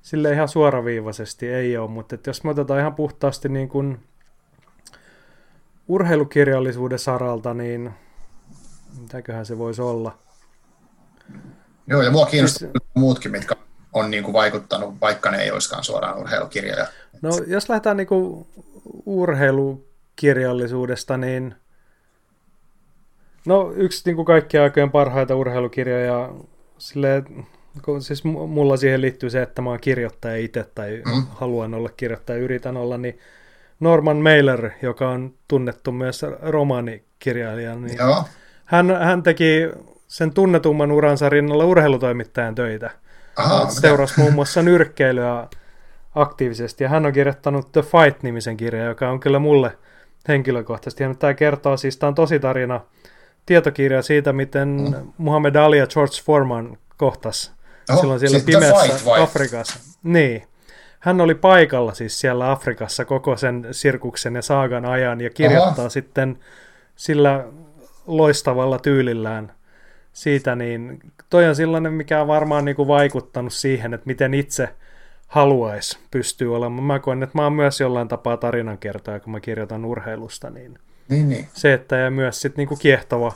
sille 0.02 0.34
ihan 0.34 0.48
suoraviivaisesti 0.48 1.48
ei 1.48 1.78
ole, 1.78 1.90
mutta 1.90 2.18
jos 2.28 2.44
me 2.44 2.50
otetaan 2.50 2.80
ihan 2.80 2.96
puhtaasti 2.96 3.50
niin 3.50 3.70
kuin 3.70 4.00
urheilukirjallisuuden 5.88 7.00
saralta, 7.00 7.54
niin 7.54 7.92
mitäköhän 9.02 9.46
se 9.46 9.58
voisi 9.58 9.82
olla? 9.82 10.18
Joo, 11.88 12.02
ja 12.02 12.12
mua 12.12 12.26
kiinnostaa 12.26 12.60
siis, 12.60 12.90
muutkin, 12.94 13.32
mitkä 13.32 13.56
on 13.94 14.12
niin 14.12 14.24
kuin 14.24 14.34
vaikuttanut, 14.34 14.96
vaikka 15.02 15.32
ne 15.32 15.38
ei 15.38 15.52
olisikaan 15.52 15.84
suoraan 15.84 16.20
urheilukirjoja. 16.20 16.88
No, 17.22 17.32
jos 17.48 17.70
lähdetään 17.70 17.98
niin 17.98 18.08
kuin 18.08 18.48
urheilu 19.06 19.88
kirjallisuudesta, 20.16 21.18
niin 21.18 21.56
no 23.46 23.72
yksi 23.76 24.02
niin 24.06 24.16
kuin 24.16 24.26
kaikkien 24.26 24.64
aikojen 24.64 24.92
parhaita 24.92 25.36
urheilukirjoja, 25.36 26.34
sille, 26.78 27.24
siis 28.00 28.24
mulla 28.24 28.78
siihen 28.78 29.02
liittyy 29.02 29.30
se, 29.30 29.42
että 29.42 29.62
mä 29.62 29.70
oon 29.70 29.80
kirjoittaja 29.80 30.38
itse 30.38 30.66
tai 30.76 31.02
mm. 31.06 31.24
haluan 31.30 31.74
olla 31.74 31.90
kirjoittaja, 31.90 32.40
yritän 32.40 32.78
olla, 32.78 32.98
niin 32.98 33.20
Norman 33.84 34.18
Mailer, 34.18 34.70
joka 34.82 35.10
on 35.10 35.34
tunnettu 35.48 35.92
myös 35.92 36.26
romaanikirjailija, 36.42 37.76
niin 37.76 37.98
Joo. 37.98 38.24
Hän, 38.66 38.98
hän 39.02 39.24
teki 39.24 39.70
sen 40.08 40.34
tunnetumman 40.34 40.92
uransa 40.92 41.30
rinnalla 41.30 41.66
urheilutoimittajan 41.66 42.56
töitä. 42.56 42.90
Aha, 43.36 43.70
seurasi 43.70 44.20
muun 44.20 44.34
muassa 44.34 44.62
nyrkkeilyä 44.62 45.48
aktiivisesti, 46.16 46.84
ja 46.84 46.90
hän 46.90 47.06
on 47.06 47.14
kirjoittanut 47.14 47.72
The 47.72 47.82
Fight-nimisen 47.82 48.58
kirjan, 48.58 48.88
joka 48.88 49.10
on 49.10 49.20
kyllä 49.20 49.40
mulle 49.40 49.78
henkilökohtaisesti. 50.28 51.04
Ja 51.04 51.14
tämä 51.14 51.34
kertoo 51.34 51.78
siis, 51.78 51.98
tämä 51.98 52.08
on 52.08 52.16
tosi 52.16 52.40
tarina, 52.40 52.82
tietokirja 53.46 54.02
siitä, 54.02 54.34
miten 54.34 54.68
mm. 54.68 55.14
Muhammad 55.18 55.56
Ali 55.56 55.78
ja 55.78 55.88
George 55.88 56.22
Foreman 56.26 56.78
kohtas 56.98 57.54
oh, 57.90 58.00
silloin 58.00 58.20
siellä 58.20 58.40
siis 58.40 58.46
pimeässä 58.46 59.12
Afrikassa. 59.24 59.80
Niin. 60.04 60.44
Hän 61.04 61.22
oli 61.22 61.36
paikalla 61.36 61.94
siis 61.94 62.20
siellä 62.20 62.52
Afrikassa 62.52 63.06
koko 63.06 63.38
sen 63.38 63.68
sirkuksen 63.72 64.36
ja 64.36 64.42
saagan 64.42 64.86
ajan 64.86 65.22
ja 65.22 65.30
kirjoittaa 65.30 65.86
Aha. 65.86 65.90
sitten 65.90 66.40
sillä 66.96 67.46
loistavalla 68.08 68.80
tyylillään 68.80 69.52
siitä, 70.14 70.56
niin 70.56 71.00
toi 71.30 71.48
on 71.48 71.56
sellainen, 71.56 71.94
mikä 71.94 72.22
on 72.22 72.28
varmaan 72.28 72.66
niin 72.66 72.76
kuin 72.76 72.88
vaikuttanut 72.88 73.54
siihen, 73.54 73.94
että 73.94 74.08
miten 74.08 74.34
itse– 74.34 74.70
haluaisi 75.34 76.00
pystyä 76.12 76.56
olemaan. 76.56 76.84
Mä 76.84 77.00
koen, 77.00 77.24
että 77.24 77.38
mä 77.38 77.44
oon 77.44 77.54
myös 77.54 77.80
jollain 77.80 78.08
tapaa 78.08 78.38
tarinankertoja, 78.38 79.20
kun 79.20 79.32
mä 79.32 79.40
kirjoitan 79.40 79.86
urheilusta, 79.86 80.50
niin, 80.50 80.80
niin, 81.10 81.30
niin. 81.30 81.48
se, 81.54 81.74
että 81.74 81.96
ja 81.96 82.12
myös 82.12 82.42
sit 82.42 82.58
niinku 82.58 82.76
kiehtova 82.76 83.34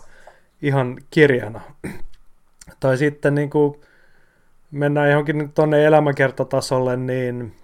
ihan 0.62 0.97
kirjana. 1.10 1.62
tai 2.80 2.97
sitten 2.97 3.36
niinku, 3.36 3.82
mennään 4.71 5.10
johonkin 5.10 5.51
tuonne 5.53 5.86
elämänkertatasolle, 5.86 6.97
niin 6.97 7.56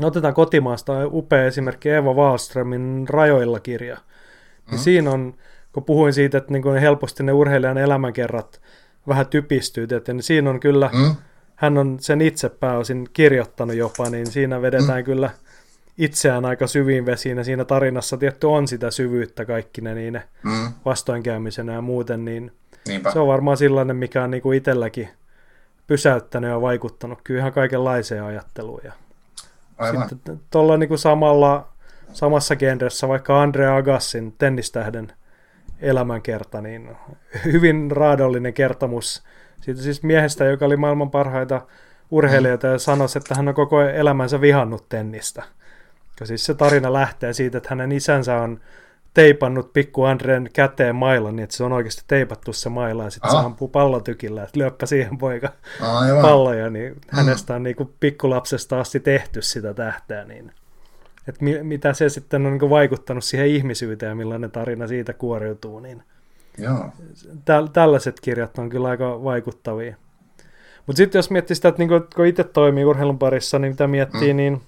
otetaan 0.00 0.34
kotimaasta 0.34 0.92
upea 1.06 1.44
esimerkki 1.44 1.90
Eva 1.90 2.14
Wallströmin 2.14 3.06
Rajoilla 3.08 3.60
kirja. 3.60 3.94
Mm. 3.94 4.70
Niin 4.70 4.78
siinä 4.78 5.10
on, 5.10 5.34
kun 5.72 5.84
puhuin 5.84 6.12
siitä, 6.12 6.38
että 6.38 6.52
niin 6.52 6.76
helposti 6.80 7.22
ne 7.22 7.32
urheilijan 7.32 7.78
elämänkerrat 7.78 8.60
vähän 9.08 9.26
typistyy, 9.26 9.86
että 9.96 10.12
niin 10.12 10.22
siinä 10.22 10.50
on 10.50 10.60
kyllä 10.60 10.90
mm 10.92 11.16
hän 11.56 11.78
on 11.78 11.96
sen 12.00 12.20
itse 12.20 12.48
pääosin 12.48 13.08
kirjoittanut 13.12 13.76
jopa, 13.76 14.10
niin 14.10 14.26
siinä 14.26 14.62
vedetään 14.62 15.00
mm. 15.00 15.04
kyllä 15.04 15.30
itseään 15.98 16.44
aika 16.44 16.66
syviin 16.66 17.06
vesiin, 17.06 17.38
ja 17.38 17.44
siinä 17.44 17.64
tarinassa 17.64 18.16
tietty 18.16 18.46
on 18.46 18.68
sitä 18.68 18.90
syvyyttä 18.90 19.44
kaikki 19.44 19.80
ne 19.80 19.94
niin 19.94 20.20
mm. 20.42 20.72
vastoinkäymisenä 20.84 21.72
ja 21.72 21.80
muuten, 21.80 22.24
niin 22.24 22.52
Niinpä. 22.88 23.12
se 23.12 23.18
on 23.18 23.26
varmaan 23.26 23.56
sellainen, 23.56 23.96
mikä 23.96 24.22
on 24.22 24.30
niinku 24.30 24.52
itselläkin 24.52 25.08
pysäyttänyt 25.86 26.50
ja 26.50 26.60
vaikuttanut 26.60 27.18
kyllä 27.24 27.40
ihan 27.40 27.52
kaikenlaiseen 27.52 28.24
ajatteluun. 28.24 28.80
Ja 28.84 28.92
Aivan. 29.78 30.08
Sitten 30.08 30.40
tuolla 30.50 30.76
niinku 30.76 30.96
samalla, 30.96 31.68
samassa 32.12 32.56
genressä 32.56 33.08
vaikka 33.08 33.42
Andre 33.42 33.66
Agassin 33.66 34.34
tennistähden 34.38 35.12
elämänkerta, 35.80 36.60
niin 36.60 36.96
hyvin 37.44 37.90
raadollinen 37.90 38.54
kertomus 38.54 39.22
siitä 39.60 39.82
siis 39.82 40.02
miehestä, 40.02 40.44
joka 40.44 40.66
oli 40.66 40.76
maailman 40.76 41.10
parhaita 41.10 41.60
urheilijoita 42.10 42.66
ja 42.66 42.78
sanoi, 42.78 43.08
että 43.16 43.34
hän 43.34 43.48
on 43.48 43.54
koko 43.54 43.82
elämänsä 43.82 44.40
vihannut 44.40 44.88
tennistä. 44.88 45.42
Ja 46.20 46.26
siis 46.26 46.44
se 46.44 46.54
tarina 46.54 46.92
lähtee 46.92 47.32
siitä, 47.32 47.58
että 47.58 47.70
hänen 47.70 47.92
isänsä 47.92 48.36
on 48.36 48.60
teipannut 49.16 49.72
pikku 49.72 50.04
Andren 50.04 50.50
käteen 50.52 50.96
mailan, 50.96 51.36
niin 51.36 51.44
että 51.44 51.56
se 51.56 51.64
on 51.64 51.72
oikeasti 51.72 52.02
teipattu 52.06 52.52
se 52.52 52.68
maila 52.68 53.04
ja 53.04 53.10
sitten 53.10 53.30
se 53.30 53.36
ampuu 53.36 53.68
pallotykillä, 53.68 54.42
että 54.42 54.58
lyöppä 54.58 54.86
siihen 54.86 55.18
poika 55.18 55.48
Aivan. 55.80 56.22
palloja, 56.22 56.70
niin 56.70 56.92
mm. 56.92 57.00
hänestä 57.08 57.54
on 57.54 57.62
niin 57.62 57.76
kuin 57.76 57.94
pikkulapsesta 58.00 58.80
asti 58.80 59.00
tehty 59.00 59.42
sitä 59.42 59.74
tähteä, 59.74 60.24
niin 60.24 60.52
että 61.28 61.44
mi- 61.44 61.62
mitä 61.62 61.92
se 61.92 62.08
sitten 62.08 62.46
on 62.46 62.52
niin 62.52 62.60
kuin 62.60 62.70
vaikuttanut 62.70 63.24
siihen 63.24 63.46
ihmisyyteen 63.46 64.10
ja 64.10 64.14
millainen 64.14 64.50
tarina 64.50 64.86
siitä 64.86 65.12
kuoriutuu, 65.12 65.80
niin 65.80 66.02
Joo. 66.58 66.90
Täl, 67.44 67.66
tällaiset 67.66 68.20
kirjat 68.20 68.58
on 68.58 68.68
kyllä 68.68 68.88
aika 68.88 69.24
vaikuttavia. 69.24 69.96
Mutta 70.86 70.96
sitten 70.96 71.18
jos 71.18 71.30
miettii 71.30 71.56
sitä, 71.56 71.68
että 71.68 71.78
niinku, 71.78 72.00
kun 72.16 72.26
itse 72.26 72.44
toimii 72.44 72.84
urheilun 72.84 73.18
parissa, 73.18 73.58
niin 73.58 73.72
mitä 73.72 73.86
miettii, 73.86 74.32
mm. 74.32 74.36
niin 74.36 74.62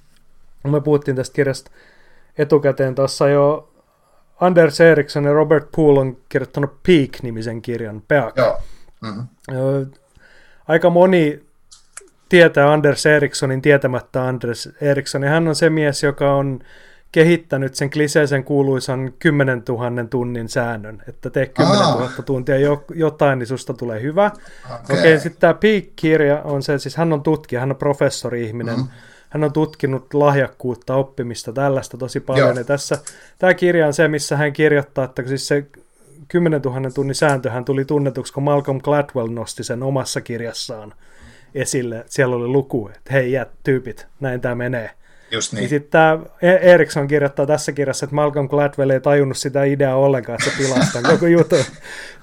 me 0.65 0.81
puhuttiin 0.81 1.17
tästä 1.17 1.35
kirjasta 1.35 1.71
etukäteen 2.39 2.95
tuossa 2.95 3.29
jo 3.29 3.68
Anders 4.41 4.81
Eriksson 4.81 5.25
ja 5.25 5.33
Robert 5.33 5.69
Poole 5.77 6.01
on 6.01 6.17
kirjoittanut 6.29 6.83
Peak-nimisen 6.83 7.63
kirjan, 7.63 8.03
Peak. 8.09 8.37
Joo. 8.37 8.61
Mm-hmm. 9.03 9.91
Aika 10.69 10.91
moni 10.91 11.43
tietää 12.29 12.73
Anders 12.73 13.07
Erikssonin 13.07 13.63
tietämättä 13.63 14.25
Anders 14.25 14.69
Erikssonin. 14.81 15.31
Hän 15.31 15.49
on 15.49 15.55
se 15.55 15.71
mies, 15.71 16.03
joka 16.03 16.35
on 16.35 16.61
kehittänyt 17.13 17.75
sen 17.75 17.91
kliseisen 17.91 18.45
kuuluisan 18.45 19.13
10 19.19 19.63
000 19.69 20.05
tunnin 20.11 20.49
säännön, 20.49 21.03
että 21.09 21.31
tee 21.31 21.47
10 21.47 21.79
000 21.79 22.11
tuntia 22.27 22.59
jo, 22.59 22.85
jotain, 22.95 23.39
niin 23.39 23.47
susta 23.47 23.75
tulee 23.75 24.03
hyvä. 24.03 24.27
Okei, 24.27 24.77
okay. 24.85 24.99
okay, 24.99 25.19
sitten 25.19 25.41
tämä 25.41 25.55
Peak-kirja 25.55 26.43
on 26.45 26.63
se, 26.63 26.79
siis 26.79 26.97
hän 26.97 27.13
on 27.13 27.23
tutkija, 27.23 27.61
hän 27.61 27.71
on 27.71 27.77
professori-ihminen, 27.77 28.77
mm. 28.77 28.89
Hän 29.29 29.45
on 29.45 29.53
tutkinut 29.53 30.15
lahjakkuutta, 30.15 30.95
oppimista, 30.95 31.53
tällaista 31.53 31.97
tosi 31.97 32.21
paljon, 32.21 32.49
Joo. 32.49 32.59
ja 32.59 32.65
tässä 32.65 32.99
tämä 33.39 33.55
kirja 33.55 33.87
on 33.87 33.95
se, 33.95 34.09
missä 34.09 34.37
hän 34.37 34.53
kirjoittaa, 34.53 35.05
että 35.05 35.23
siis 35.27 35.49
se 35.49 35.67
10 36.29 36.63
000 36.63 36.91
tunnin 36.91 37.15
sääntöhän 37.15 37.65
tuli 37.65 37.85
tunnetuksi, 37.85 38.33
kun 38.33 38.43
Malcolm 38.43 38.81
Gladwell 38.81 39.29
nosti 39.29 39.65
sen 39.65 39.83
omassa 39.83 40.21
kirjassaan 40.21 40.95
esille. 41.55 42.05
Siellä 42.07 42.37
oli 42.37 42.49
luku, 42.49 42.89
että 42.89 43.13
hei 43.13 43.33
jät, 43.33 43.49
tyypit, 43.65 44.07
näin 44.21 44.41
tämä 44.41 44.55
menee. 44.55 44.91
Just 45.31 45.53
niin. 45.53 45.61
niin 45.61 45.69
sitten 45.69 45.91
tämä 45.91 46.19
e- 46.43 46.73
Eriksson 46.73 47.09
kirjoittaa 47.09 47.47
tässä 47.47 47.73
kirjassa, 47.73 48.05
että 48.05 48.15
Malcolm 48.15 48.49
Gladwell 48.49 48.91
ei 48.91 49.01
tajunnut 49.01 49.37
sitä 49.37 49.65
ideaa 49.65 49.97
ollenkaan, 49.97 50.39
että 50.41 50.51
se 50.51 50.63
pilastaa 50.63 51.03
koko 51.03 51.27
jutun 51.37 51.65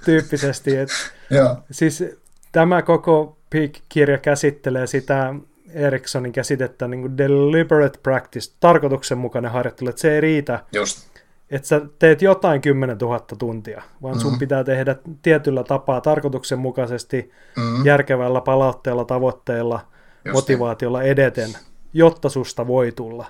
tyyppisesti. 0.06 0.78
Et, 0.78 0.89
Joo. 1.30 1.58
Siis 1.72 2.04
tämä 2.52 2.82
koko 2.82 3.38
Peak-kirja 3.50 4.18
käsittelee 4.18 4.88
sitä 4.88 5.34
Erikssonin 5.76 6.32
käsitettä 6.32 6.88
niin 6.88 7.02
kuin 7.02 7.18
deliberate 7.18 8.00
practice, 8.04 8.56
tarkoituksenmukainen 8.60 9.52
harjoittelu, 9.52 9.90
että 9.90 10.02
se 10.02 10.16
ei 10.16 10.22
riitä, 10.22 10.60
Just. 10.74 11.08
että 11.52 11.68
sä 11.68 11.82
teet 12.00 12.22
jotain 12.22 12.62
10 12.62 12.98
000 12.98 13.20
tuntia, 13.20 13.82
vaan 14.02 14.16
mm-hmm. 14.16 14.30
sun 14.30 14.40
pitää 14.40 14.64
tehdä 14.64 14.96
tietyllä 15.22 15.64
tapaa 15.64 16.02
tarkoituksenmukaisesti, 16.02 17.32
mm-hmm. 17.58 17.86
järkevällä 17.86 18.42
palautteella, 18.42 19.06
tavoitteella, 19.06 19.80
Just 20.26 20.36
motivaatiolla 20.36 21.04
edeten 21.04 21.50
jotta 21.96 22.30
susta 22.30 22.68
voi 22.68 22.92
tulla. 22.92 23.26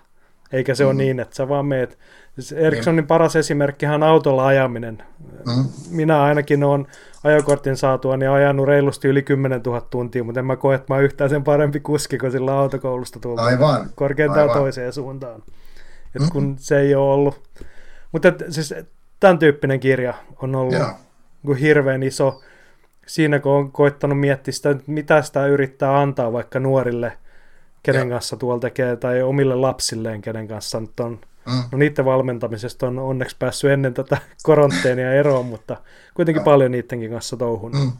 Eikä 0.52 0.76
se 0.76 0.84
mm. 0.84 0.88
ole 0.88 0.96
niin, 0.98 1.20
että 1.20 1.36
sä 1.36 1.50
vaan 1.50 1.66
meet. 1.66 2.00
Siis 2.36 2.52
Erikssonin 2.52 2.96
niin. 2.96 3.08
paras 3.08 3.36
esimerkki 3.36 3.86
on 3.86 4.04
autolla 4.04 4.48
ajaminen. 4.48 5.04
Mm. 5.46 5.66
Minä 5.90 6.24
ainakin 6.24 6.64
olen 6.64 6.88
ajokortin 7.24 7.78
saatua 7.78 8.18
niin 8.18 8.30
ajanut 8.30 8.68
reilusti 8.68 9.08
yli 9.08 9.22
10 9.22 9.62
000 9.66 9.82
tuntia, 9.82 10.24
mutta 10.24 10.40
en 10.40 10.46
mä 10.46 10.56
koe, 10.56 10.76
että 10.76 10.94
mä 10.94 11.00
yhtään 11.00 11.30
sen 11.30 11.44
parempi 11.44 11.80
kuski 11.80 12.18
kuin 12.18 12.32
sillä 12.32 12.60
autokoulusta 12.60 13.20
tullut. 13.20 13.40
Aivan. 13.40 13.90
Korkeintaan 13.96 14.42
Aivan. 14.42 14.58
toiseen 14.58 14.94
suuntaan. 14.94 15.44
Et 16.16 16.22
mm. 16.22 16.30
kun 16.32 16.56
se 16.60 16.80
ei 16.80 16.96
ole 16.96 17.14
ollut. 17.14 17.42
Mutta 18.12 18.28
et, 18.28 18.44
siis 18.50 18.74
tämän 19.20 19.40
tyyppinen 19.40 19.80
kirja 19.80 20.14
on 20.42 20.56
ollut 20.56 20.74
yeah. 20.74 20.98
hirveän 21.60 22.04
iso. 22.04 22.42
Siinä 23.08 23.40
kun 23.40 23.52
on 23.52 23.72
koittanut 23.72 24.20
miettiä 24.20 24.52
sitä, 24.52 24.76
mitä 24.88 25.22
sitä 25.22 25.48
yrittää 25.48 26.02
antaa 26.02 26.34
vaikka 26.34 26.60
nuorille– 26.60 27.18
kenen 27.86 28.08
ja. 28.08 28.16
kanssa 28.16 28.38
tuolla 28.38 28.60
tekee, 28.60 28.96
tai 28.96 29.22
omille 29.22 29.56
lapsilleen, 29.56 30.22
kenen 30.22 30.48
kanssa 30.48 30.80
nyt 30.80 31.00
on. 31.00 31.20
Mm. 31.48 31.64
No 31.72 31.78
niiden 31.78 32.06
valmentamisesta 32.06 32.88
on 32.88 33.00
onneksi 33.00 33.36
päässyt 33.40 33.72
ennen 33.72 33.94
tätä 33.94 34.18
koronteenia 34.44 35.14
eroon, 35.14 35.46
mutta 35.46 35.78
kuitenkin 36.14 36.42
ja. 36.42 36.44
paljon 36.44 36.72
niidenkin 36.72 37.12
kanssa 37.12 37.38
touhunut. 37.38 37.82
Mm. 37.82 37.92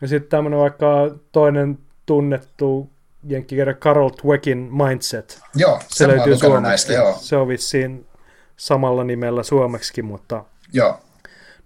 Ja 0.00 0.08
sitten 0.08 0.30
tämmöinen 0.30 0.60
vaikka 0.60 1.16
toinen 1.32 1.78
tunnettu 2.06 2.90
jenkkikirja 3.28 3.74
Carol 3.74 4.10
Dweckin 4.24 4.58
Mindset. 4.58 5.40
Joo, 5.54 5.80
se 5.88 6.08
löytyy 6.08 6.36
suomeksi. 6.36 6.68
Näistä, 6.68 6.92
joo. 6.92 7.16
Se 7.20 7.36
on 7.36 7.48
vissiin 7.48 8.06
samalla 8.56 9.04
nimellä 9.04 9.42
suomeksi, 9.42 10.02
mutta 10.02 10.44
joo. 10.72 11.00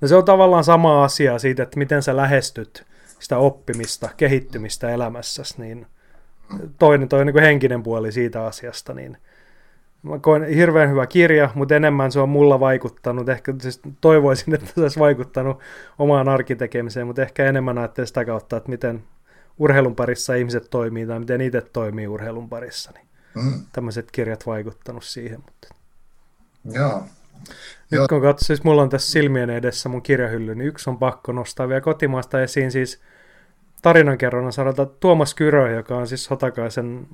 No 0.01 0.09
se 0.09 0.17
on 0.17 0.25
tavallaan 0.25 0.65
sama 0.65 1.05
asia 1.05 1.39
siitä, 1.39 1.63
että 1.63 1.79
miten 1.79 2.03
sä 2.03 2.17
lähestyt 2.17 2.87
sitä 3.19 3.39
oppimista, 3.39 4.09
kehittymistä 4.17 4.91
elämässäsi, 4.91 5.55
niin– 5.59 5.87
toinen, 6.79 7.09
toi 7.09 7.25
niin 7.25 7.33
kuin 7.33 7.45
henkinen 7.45 7.83
puoli 7.83 8.13
siitä 8.13 8.45
asiasta, 8.45 8.95
niin 8.95 9.17
mä 10.03 10.19
koen 10.19 10.45
hirveän 10.45 10.91
hyvä 10.91 11.07
kirja, 11.07 11.51
mutta 11.55 11.75
enemmän 11.75 12.13
se 12.13 12.21
on 12.21 12.29
mulla 12.29 12.61
vaikuttanut. 12.61 13.29
Ehkä 13.29 13.55
siis 13.61 13.81
toivoisin, 14.01 14.55
että 14.55 14.67
se 14.75 14.81
olisi 14.81 14.99
vaikuttanut 14.99 15.59
omaan 15.99 16.29
arkitekemiseen, 16.29 17.07
mutta 17.07 17.23
ehkä 17.23 17.47
enemmän 17.47 17.79
ajattelen 17.79 18.07
sitä 18.07 18.25
kautta, 18.25 18.57
että 18.57 18.71
miten 18.71 19.03
urheilun 19.59 19.97
parissa 19.97 20.35
ihmiset 20.35 20.67
toimii 20.71 21.07
tai 21.07 21.21
miten 21.21 21.41
itse 21.41 21.61
toimii 21.61 22.07
urheilun 22.07 22.49
parissa. 22.49 22.93
Niin 22.95 23.07
mm. 23.35 23.53
Tämmöiset 23.73 24.11
kirjat 24.11 24.47
vaikuttanut 24.47 25.05
siihen. 25.05 25.41
Mutta... 25.45 25.69
Joo. 26.73 27.03
Nyt 27.91 27.99
Joo. 27.99 28.09
kun 28.09 28.23
katsoin, 28.23 28.47
siis 28.47 28.65
mulla 28.65 28.83
on 28.83 28.89
tässä 28.89 29.13
silmien 29.13 29.51
edessä 29.51 29.89
mun 29.89 30.03
kirjahylly, 30.03 30.55
niin 30.55 30.69
yksi 30.69 30.91
on 30.91 30.99
pakko 30.99 31.33
nostaa 31.33 31.69
vielä 31.69 31.81
kotimaasta 31.81 32.43
esiin, 32.43 32.73
siis 32.73 33.01
tarinankerronnan 33.83 34.53
saralta 34.53 34.87
Tuomas 34.87 35.35
Kyrö, 35.35 35.71
joka 35.71 35.97
on 35.97 36.07
siis 36.07 36.31
Hotakaisen 36.31 37.09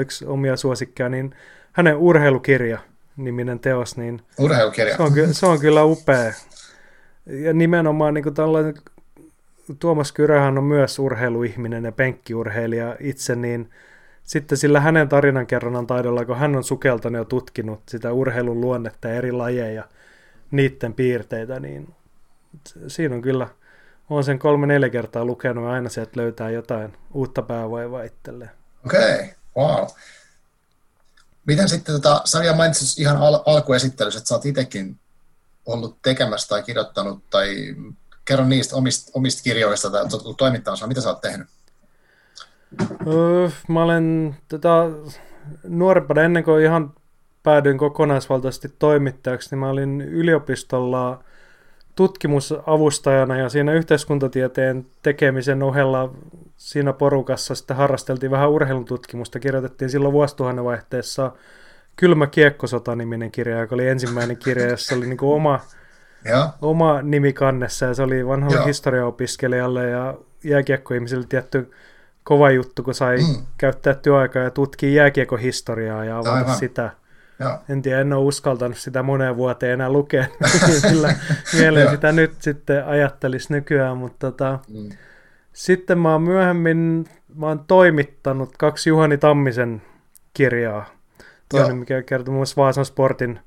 yksi 0.00 0.26
omia 0.26 0.56
suosikkeja, 0.56 1.08
niin 1.08 1.34
hänen 1.72 1.96
urheilukirja 1.96 2.78
niminen 3.16 3.60
teos, 3.60 3.96
niin 3.96 4.22
Urheilukirja. 4.38 4.96
Se 4.96 5.02
on, 5.02 5.12
se 5.32 5.46
on 5.46 5.60
kyllä 5.60 5.84
upea. 5.84 6.32
Ja 7.26 7.52
nimenomaan 7.52 8.14
niin 8.14 8.34
tällainen, 8.34 8.74
Tuomas 9.78 10.12
Kyröhän 10.12 10.58
on 10.58 10.64
myös 10.64 10.98
urheiluihminen 10.98 11.84
ja 11.84 11.92
penkkiurheilija 11.92 12.96
itse, 13.00 13.36
niin 13.36 13.70
sitten 14.24 14.58
sillä 14.58 14.80
hänen 14.80 15.08
tarinankerronnan 15.08 15.86
taidolla, 15.86 16.24
kun 16.24 16.38
hän 16.38 16.56
on 16.56 16.64
sukeltanut 16.64 17.18
ja 17.18 17.24
tutkinut 17.24 17.80
sitä 17.88 18.12
urheilun 18.12 18.60
luonnetta 18.60 19.08
ja 19.08 19.14
eri 19.14 19.32
lajeja, 19.32 19.84
niiden 20.50 20.94
piirteitä, 20.94 21.60
niin 21.60 21.88
siinä 22.88 23.14
on 23.14 23.22
kyllä– 23.22 23.48
olen 24.10 24.24
sen 24.24 24.38
kolme-neljä 24.38 24.88
kertaa 24.88 25.24
lukenut 25.24 25.64
ja 25.64 25.70
aina 25.70 25.88
sieltä 25.88 26.12
löytää 26.14 26.50
jotain 26.50 26.96
uutta 27.14 27.42
päävaivaa 27.42 28.02
itselleen. 28.02 28.50
Okei, 28.86 29.14
okay. 29.14 29.26
wow. 29.56 29.86
Miten 31.46 31.68
sitten, 31.68 31.94
tota, 31.94 32.22
sä 32.24 32.52
mainitsit 32.56 32.98
ihan 32.98 33.16
al- 33.16 33.42
alkuesittelyssä, 33.46 34.18
että 34.18 34.28
sä 34.28 34.34
oot 34.34 34.46
itsekin 34.46 34.98
ollut 35.66 35.96
tekemässä 36.02 36.48
tai 36.48 36.62
kirjoittanut, 36.62 37.22
tai 37.30 37.74
kerro 38.24 38.44
niistä 38.44 38.76
omista, 38.76 39.10
omista 39.14 39.42
kirjoista 39.42 39.90
tai 39.90 40.02
oot 40.02 40.36
toimittamassa, 40.36 40.86
mitä 40.86 41.00
sä 41.00 41.08
oot 41.08 41.20
tehnyt? 41.20 41.48
Öö, 43.06 43.48
mä 43.68 43.82
olen 43.82 44.36
tota, 44.48 44.84
nuorempana, 45.64 46.22
ennen 46.22 46.44
kuin 46.44 46.64
ihan 46.64 46.92
päädyin 47.42 47.78
kokonaisvaltaisesti 47.78 48.68
toimittajaksi, 48.78 49.48
niin 49.50 49.58
mä 49.58 49.70
olin 49.70 50.00
yliopistolla 50.00 51.24
tutkimusavustajana 51.96 53.38
ja 53.38 53.48
siinä 53.48 53.72
yhteiskuntatieteen 53.72 54.86
tekemisen 55.02 55.62
ohella 55.62 56.14
siinä 56.60 56.92
porukassa 56.92 57.54
sitten 57.54 57.76
harrasteltiin 57.76 58.30
vähän 58.30 58.50
urheilututkimusta. 58.50 59.40
Kirjoitettiin 59.40 59.90
silloin 59.90 60.12
vuosituhannen 60.12 60.64
vaihteessa 60.64 61.32
Kylmä 61.96 62.26
kiekkosota-niminen 62.26 63.30
kirja, 63.30 63.60
joka 63.60 63.74
oli 63.74 63.88
ensimmäinen 63.88 64.36
kirja, 64.36 64.68
jossa 64.68 64.94
oli 64.94 65.06
niin 65.06 65.16
kuin 65.16 65.34
oma, 65.34 65.60
ja. 66.24 66.52
oma 66.62 67.02
nimi 67.02 67.32
kannessa 67.32 67.86
ja 67.86 67.94
se 67.94 68.02
oli 68.02 68.26
vanhalle 68.26 68.56
ja. 68.56 68.64
historiaopiskelijalle 68.64 69.88
ja 69.88 70.14
jääkiekkoihmisille 70.44 71.26
tietty 71.28 71.70
kova 72.24 72.50
juttu, 72.50 72.82
kun 72.82 72.94
sai 72.94 73.16
mm. 73.16 73.46
käyttää 73.58 73.94
työaikaa 73.94 74.42
ja 74.42 74.50
tutkia 74.50 74.90
jääkiekohistoriaa 74.90 76.04
ja 76.04 76.18
avata 76.18 76.32
Aivan. 76.32 76.54
sitä. 76.56 76.90
Joo. 77.38 77.58
En 77.68 77.82
tiedä, 77.82 78.00
en 78.00 78.12
ole 78.12 78.24
uskaltanut 78.24 78.78
sitä 78.78 79.02
moneen 79.02 79.36
vuoteen 79.36 79.72
enää 79.72 79.92
lukea, 79.92 80.26
sillä 80.88 81.14
mieleen 81.52 81.90
sitä 81.90 82.12
nyt 82.12 82.32
sitten 82.38 82.86
ajattelisi 82.86 83.52
nykyään, 83.52 83.96
mutta 83.96 84.30
tota, 84.30 84.58
mm. 84.68 84.88
Sitten 85.60 85.98
mä 85.98 86.12
oon 86.12 86.22
myöhemmin 86.22 87.04
mä 87.34 87.46
oon 87.46 87.64
toimittanut 87.66 88.56
kaksi 88.56 88.88
Juhani 88.88 89.18
Tammisen 89.18 89.82
kirjaa. 90.34 90.86
Toinen, 91.48 91.68
Joo. 91.68 91.76
mikä 91.76 92.02
kertoo 92.02 92.32
muun 92.32 92.38
muassa 92.38 92.62
Vaasan 92.62 92.84
Sportin 92.84 93.40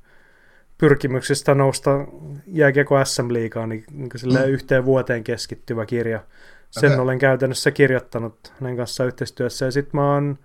pyrkimyksistä 0.78 1.56
nousta 1.56 2.08
jääkiekko 2.47 3.06
SM-liigaan, 3.06 3.69
niin, 3.69 3.84
niin 3.91 4.10
mm. 4.26 4.49
yhteen 4.49 4.86
vuoteen 4.86 5.23
keskittyvä 5.23 5.86
kirja. 5.86 6.23
Sen 6.71 6.91
okay. 6.91 7.04
olen 7.04 7.19
käytännössä 7.19 7.71
kirjoittanut 7.71 8.54
hänen 8.60 8.78
kanssaan 8.78 9.08
yhteistyössä. 9.08 9.65
Ja 9.65 9.71
sitten 9.71 9.99
mä 9.99 10.13
oon 10.13 10.39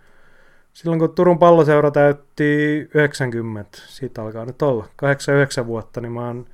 silloin 0.73 0.99
kun 0.99 1.15
Turun 1.15 1.39
palloseura 1.39 1.91
täytti 1.91 2.89
90, 2.95 3.79
siitä 3.87 4.23
alkaa 4.23 4.45
nyt 4.45 4.63
olla, 4.63 4.87
89 4.97 5.67
vuotta, 5.67 6.01
niin 6.01 6.13
mä 6.13 6.27
oon 6.27 6.47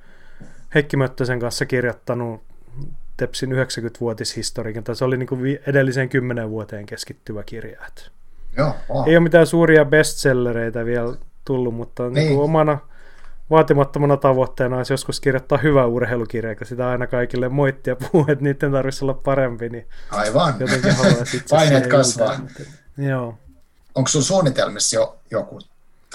Heikki 0.75 0.97
Möttösen 0.97 1.39
kanssa 1.39 1.65
kirjoittanut 1.65 2.41
Tepsin 3.17 3.51
90-vuotishistoriikin, 3.51 4.83
tai 4.83 4.95
se 4.95 5.05
oli 5.05 5.17
niin 5.17 5.27
kuin 5.27 5.59
edelliseen 5.67 6.09
10 6.09 6.49
vuoteen 6.49 6.85
keskittyvä 6.85 7.43
kirja. 7.43 7.79
Joo, 8.57 8.75
wow. 8.89 9.09
Ei 9.09 9.15
ole 9.15 9.23
mitään 9.23 9.47
suuria 9.47 9.85
bestsellereitä 9.85 10.85
vielä 10.85 11.15
tullut, 11.45 11.75
mutta 11.75 12.03
niin. 12.03 12.13
Niin 12.13 12.27
kuin 12.27 12.43
omana 12.43 12.77
vaatimattomana 13.49 14.17
tavoitteena 14.17 14.77
olisi 14.77 14.93
joskus 14.93 15.19
kirjoittaa 15.19 15.57
hyvä 15.57 15.85
urheilukirja, 15.85 16.55
kun 16.55 16.67
sitä 16.67 16.89
aina 16.89 17.07
kaikille 17.07 17.49
moittia 17.49 17.95
puhuu, 17.95 18.25
että 18.27 18.43
niiden 18.43 18.71
tarvitsisi 18.71 19.05
olla 19.05 19.13
parempi, 19.13 19.69
niin 19.69 19.87
Aivan. 20.11 20.55
jotenkin 20.59 20.93
Paineet 21.49 21.87
kasvaa. 21.87 22.39
Joo 22.97 23.37
onko 23.95 24.07
sulla 24.07 24.25
suunnitelmissa 24.25 24.95
jo 24.95 25.17
joku, 25.31 25.59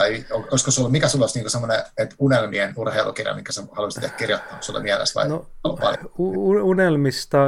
tai 0.00 0.24
olisiko 0.50 0.70
sulla, 0.70 0.88
mikä 0.88 1.08
sulla 1.08 1.22
olisi 1.22 1.38
niin 1.38 1.50
semmoinen 1.50 1.82
että 1.98 2.16
unelmien 2.18 2.72
urheilukirja, 2.76 3.34
mikä 3.34 3.52
sä 3.52 3.62
haluaisit 3.72 4.12
kirjoittaa 4.16 4.60
sulle 4.60 4.80
mielessä 4.80 5.20
vai 5.20 5.28
no, 5.28 5.46
unelmista 6.62 7.38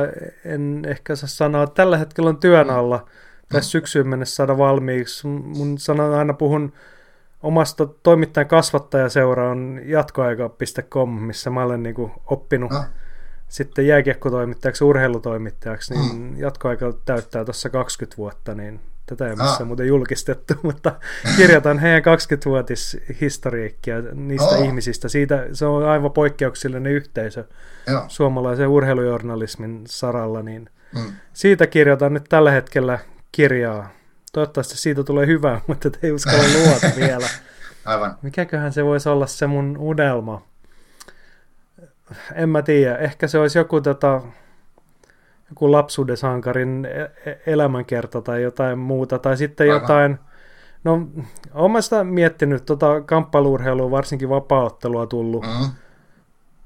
en 0.44 0.82
ehkä 0.88 1.16
saa 1.16 1.28
sanoa. 1.28 1.66
Tällä 1.66 1.96
hetkellä 1.96 2.30
on 2.30 2.36
työn 2.36 2.70
alla 2.70 3.06
tässä 3.52 3.70
syksyyn 3.70 4.08
mennessä 4.08 4.34
saada 4.34 4.58
valmiiksi. 4.58 5.26
Mun 5.26 5.78
sanon 5.78 6.14
aina 6.14 6.32
puhun 6.32 6.72
omasta 7.42 7.86
toimittajan 7.86 8.48
kasvattajaseura 8.48 9.50
on 9.50 9.80
jatkoaika.com, 9.84 11.10
missä 11.10 11.50
mä 11.50 11.62
olen 11.62 11.82
niin 11.82 11.94
kuin 11.94 12.12
oppinut 12.26 12.70
no. 12.70 12.84
sitten 13.48 13.86
jääkiekkotoimittajaksi, 13.86 14.84
urheilutoimittajaksi, 14.84 15.94
niin 15.94 16.16
mm. 16.16 16.38
jatkoaika 16.38 16.92
täyttää 17.04 17.44
tuossa 17.44 17.70
20 17.70 18.16
vuotta, 18.16 18.54
niin 18.54 18.80
tätä 19.16 19.30
ei 19.30 19.36
missään 19.36 19.62
ah. 19.62 19.66
muuten 19.66 19.86
julkistettu, 19.86 20.54
mutta 20.62 20.92
kirjoitan 21.36 21.78
heidän 21.78 22.02
20-vuotishistoriikkia 22.02 24.02
niistä 24.14 24.48
oh. 24.48 24.64
ihmisistä. 24.64 25.08
Siitä 25.08 25.46
se 25.52 25.66
on 25.66 25.88
aivan 25.88 26.12
poikkeuksellinen 26.12 26.92
yhteisö 26.92 27.44
Joo. 27.86 28.04
suomalaisen 28.08 28.68
urheilujournalismin 28.68 29.82
saralla, 29.86 30.42
niin 30.42 30.70
mm. 30.94 31.12
siitä 31.32 31.66
kirjoitan 31.66 32.14
nyt 32.14 32.24
tällä 32.28 32.50
hetkellä 32.50 32.98
kirjaa. 33.32 33.90
Toivottavasti 34.32 34.76
siitä 34.76 35.04
tulee 35.04 35.26
hyvää, 35.26 35.60
mutta 35.66 35.90
ei 36.02 36.12
uskalla 36.12 36.42
luota 36.42 36.86
vielä. 37.06 37.28
Aivan. 37.84 38.16
Mikäköhän 38.22 38.72
se 38.72 38.84
voisi 38.84 39.08
olla 39.08 39.26
se 39.26 39.46
mun 39.46 39.76
unelma? 39.78 40.46
En 42.34 42.48
mä 42.48 42.62
tiedä. 42.62 42.96
Ehkä 42.96 43.28
se 43.28 43.38
olisi 43.38 43.58
joku 43.58 43.80
tota, 43.80 44.22
joku 45.52 45.72
lapsuuden 45.72 46.16
sankarin 46.16 46.84
e-, 46.84 47.30
e-, 47.30 47.40
elämänkerta 47.46 48.22
tai 48.22 48.42
jotain 48.42 48.78
muuta, 48.78 49.18
tai 49.18 49.36
sitten 49.36 49.70
Aivan. 49.70 49.82
jotain, 49.82 50.18
no 50.84 51.08
olen 51.54 51.82
sitä 51.82 52.04
miettinyt, 52.04 52.66
tota 52.66 53.00
kamppailuurheilua, 53.00 53.90
varsinkin 53.90 54.28
vapaaottelua 54.28 55.06
tullut 55.06 55.44
mm. 55.44 55.70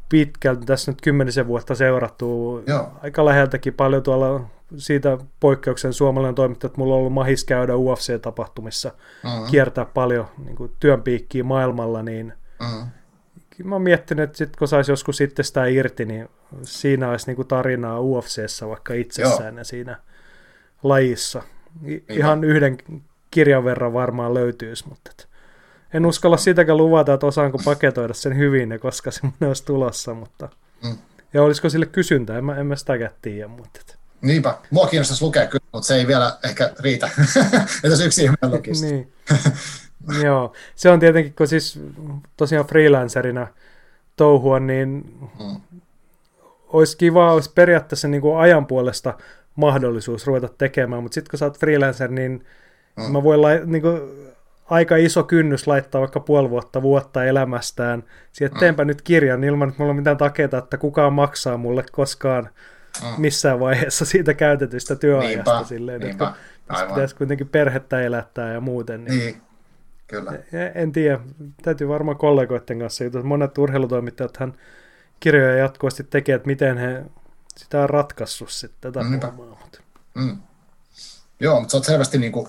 pitkälti, 0.09 0.67
tässä 0.67 0.91
nyt 0.91 1.01
kymmenisen 1.01 1.47
vuotta 1.47 1.75
seurattu, 1.75 2.63
Joo. 2.67 2.93
aika 3.03 3.25
läheltäkin 3.25 3.75
paljon 3.75 4.03
tuolla 4.03 4.41
siitä 4.77 5.19
poikkeuksen 5.41 5.93
suomalainen 5.93 6.35
toimittaja, 6.35 6.69
että 6.69 6.79
mulla 6.79 6.95
on 6.95 7.01
ollut 7.01 7.13
mahis 7.13 7.45
käydä 7.45 7.73
UFC-tapahtumissa, 7.73 8.93
mm-hmm. 9.25 9.47
kiertää 9.51 9.85
paljon 9.85 10.27
niin 10.45 10.57
kuin, 10.57 10.73
työn 10.81 11.03
piikkiä 11.03 11.45
maailmalla, 11.45 12.03
niin 12.03 12.33
mm-hmm 12.61 12.87
mä 13.65 13.75
oon 13.75 13.83
miettinyt, 13.83 14.25
että 14.25 14.39
sit, 14.39 14.57
kun 14.57 14.69
saisi 14.69 14.93
joskus 14.93 15.17
sitten 15.17 15.45
sitä 15.45 15.67
irti, 15.67 16.05
niin 16.05 16.29
siinä 16.63 17.11
olisi 17.11 17.27
niinku 17.27 17.45
tarinaa 17.45 18.01
UFCssä 18.01 18.69
vaikka 18.69 18.95
itsessään 18.95 19.55
Joo. 19.55 19.59
ja 19.59 19.65
siinä 19.65 19.97
lajissa. 20.83 21.43
I- 21.87 22.05
ihan 22.09 22.45
yhden 22.45 22.79
kirjan 23.31 23.65
verran 23.65 23.93
varmaan 23.93 24.35
löytyisi, 24.35 24.89
mutta 24.89 25.11
et 25.11 25.29
en 25.95 26.07
uskalla 26.07 26.37
sitäkään 26.37 26.77
luvata, 26.77 27.15
että 27.15 27.27
osaanko 27.27 27.59
paketoida 27.65 28.15
sen 28.15 28.37
hyvin 28.37 28.71
ja 28.71 28.79
koska 28.79 29.11
semmoinen 29.11 29.49
olisi 29.49 29.65
tulossa, 29.65 30.15
mutta 30.15 30.49
mm. 30.85 30.99
ja 31.35 31.43
olisiko 31.43 31.71
sille 31.71 31.87
kysyntää, 31.87 32.39
en 32.39 32.45
mä, 32.45 32.57
en 32.57 32.67
mä 32.67 32.77
sitäkään 32.77 33.13
tiedä, 33.23 33.49
mutta 33.49 33.81
et. 33.81 33.99
Niinpä, 34.23 34.59
mua 34.71 34.87
kiinnostaisi 34.87 35.25
lukea 35.25 35.47
kyllä, 35.47 35.67
mutta 35.73 35.87
se 35.87 35.95
ei 35.95 36.07
vielä 36.07 36.39
ehkä 36.45 36.73
riitä, 36.81 37.11
että 37.85 38.05
yksi 38.05 38.23
ihminen 38.23 38.51
lukisi. 38.51 38.87
niin. 38.87 39.13
Joo, 40.23 40.53
se 40.75 40.91
on 40.91 41.01
tietenkin, 41.01 41.35
kun 41.35 41.49
siis 41.49 41.81
tosiaan 42.37 42.67
freelancerina 42.67 43.47
touhua, 44.17 44.61
niin 44.61 45.19
mm. 45.41 45.81
Olisi 46.67 46.97
kiva, 46.97 47.33
olisi 47.33 47.53
periaatteessa 47.55 48.09
niin 48.09 48.21
kuin 48.21 48.39
ajan 48.39 48.67
puolesta 48.67 49.15
mahdollisuus 49.57 50.27
ruveta 50.27 50.49
tekemään, 50.59 51.03
mutta 51.03 51.15
sitten 51.15 51.31
kun 51.31 51.39
sä 51.39 51.45
oot 51.45 51.59
freelancer, 51.59 52.11
niin 52.11 52.45
mm. 52.97 53.13
mä 53.13 53.23
voin 53.23 53.43
lai, 53.43 53.61
niin 53.65 53.83
kuin, 53.83 54.01
aika 54.71 54.97
iso 54.97 55.23
kynnys 55.25 55.67
laittaa 55.67 56.01
vaikka 56.01 56.21
puoli 56.21 56.51
vuotta, 56.51 56.83
vuotta 56.83 57.25
elämästään. 57.25 58.05
Siihen 58.33 58.55
mm. 58.55 58.61
teenpä 58.61 58.85
nyt 58.85 59.03
kirjan 59.03 59.45
ilman, 59.45 59.69
että 59.69 59.83
mulla 59.83 59.91
on 59.91 59.97
mitään 59.97 60.17
takeita, 60.17 60.59
että 60.59 60.79
kukaan 60.79 61.13
maksaa 61.13 61.57
mulle 61.57 61.85
koskaan 61.93 62.49
mm. 63.03 63.09
missään 63.19 63.61
vaiheessa 63.61 64.05
siitä 64.05 64.35
käytetystä 64.35 64.97
työajasta. 64.97 65.53
Niinpä, 65.53 65.69
silleen, 65.69 66.01
niinpä. 66.01 66.33
Että 66.71 66.87
pitäisi 66.87 67.17
kuitenkin 67.17 67.49
perhettä 67.49 68.01
elättää 68.03 68.53
ja 68.53 68.61
muuten. 68.61 69.05
Niin, 69.05 69.19
niin 69.19 69.43
Kyllä. 70.07 70.33
En 70.75 70.93
tiedä, 70.93 71.21
täytyy 71.63 71.89
varmaan 71.89 72.17
kollegoiden 72.17 72.79
kanssa 72.79 73.05
jutut. 73.05 73.25
Monet 73.25 73.59
urheilutoimittajat 73.59 74.37
hän 74.37 74.55
kirjoja 75.21 75.57
jatkuvasti 75.57 76.05
tekee, 76.05 76.35
että 76.35 76.47
miten 76.47 76.79
he 76.79 77.05
sitä 77.57 77.81
on 77.81 77.91
ratkaissut 77.91 78.51
sitten 78.51 78.93
tätä 78.93 79.05
mm, 79.05 79.21
Mutta. 79.37 79.79
Mm. 80.15 80.39
Joo, 81.41 81.61
mutta 81.61 81.73
sä 81.73 81.77
oot 81.77 81.85
selvästi 81.85 82.19
niin 82.19 82.33
kuin, 82.33 82.49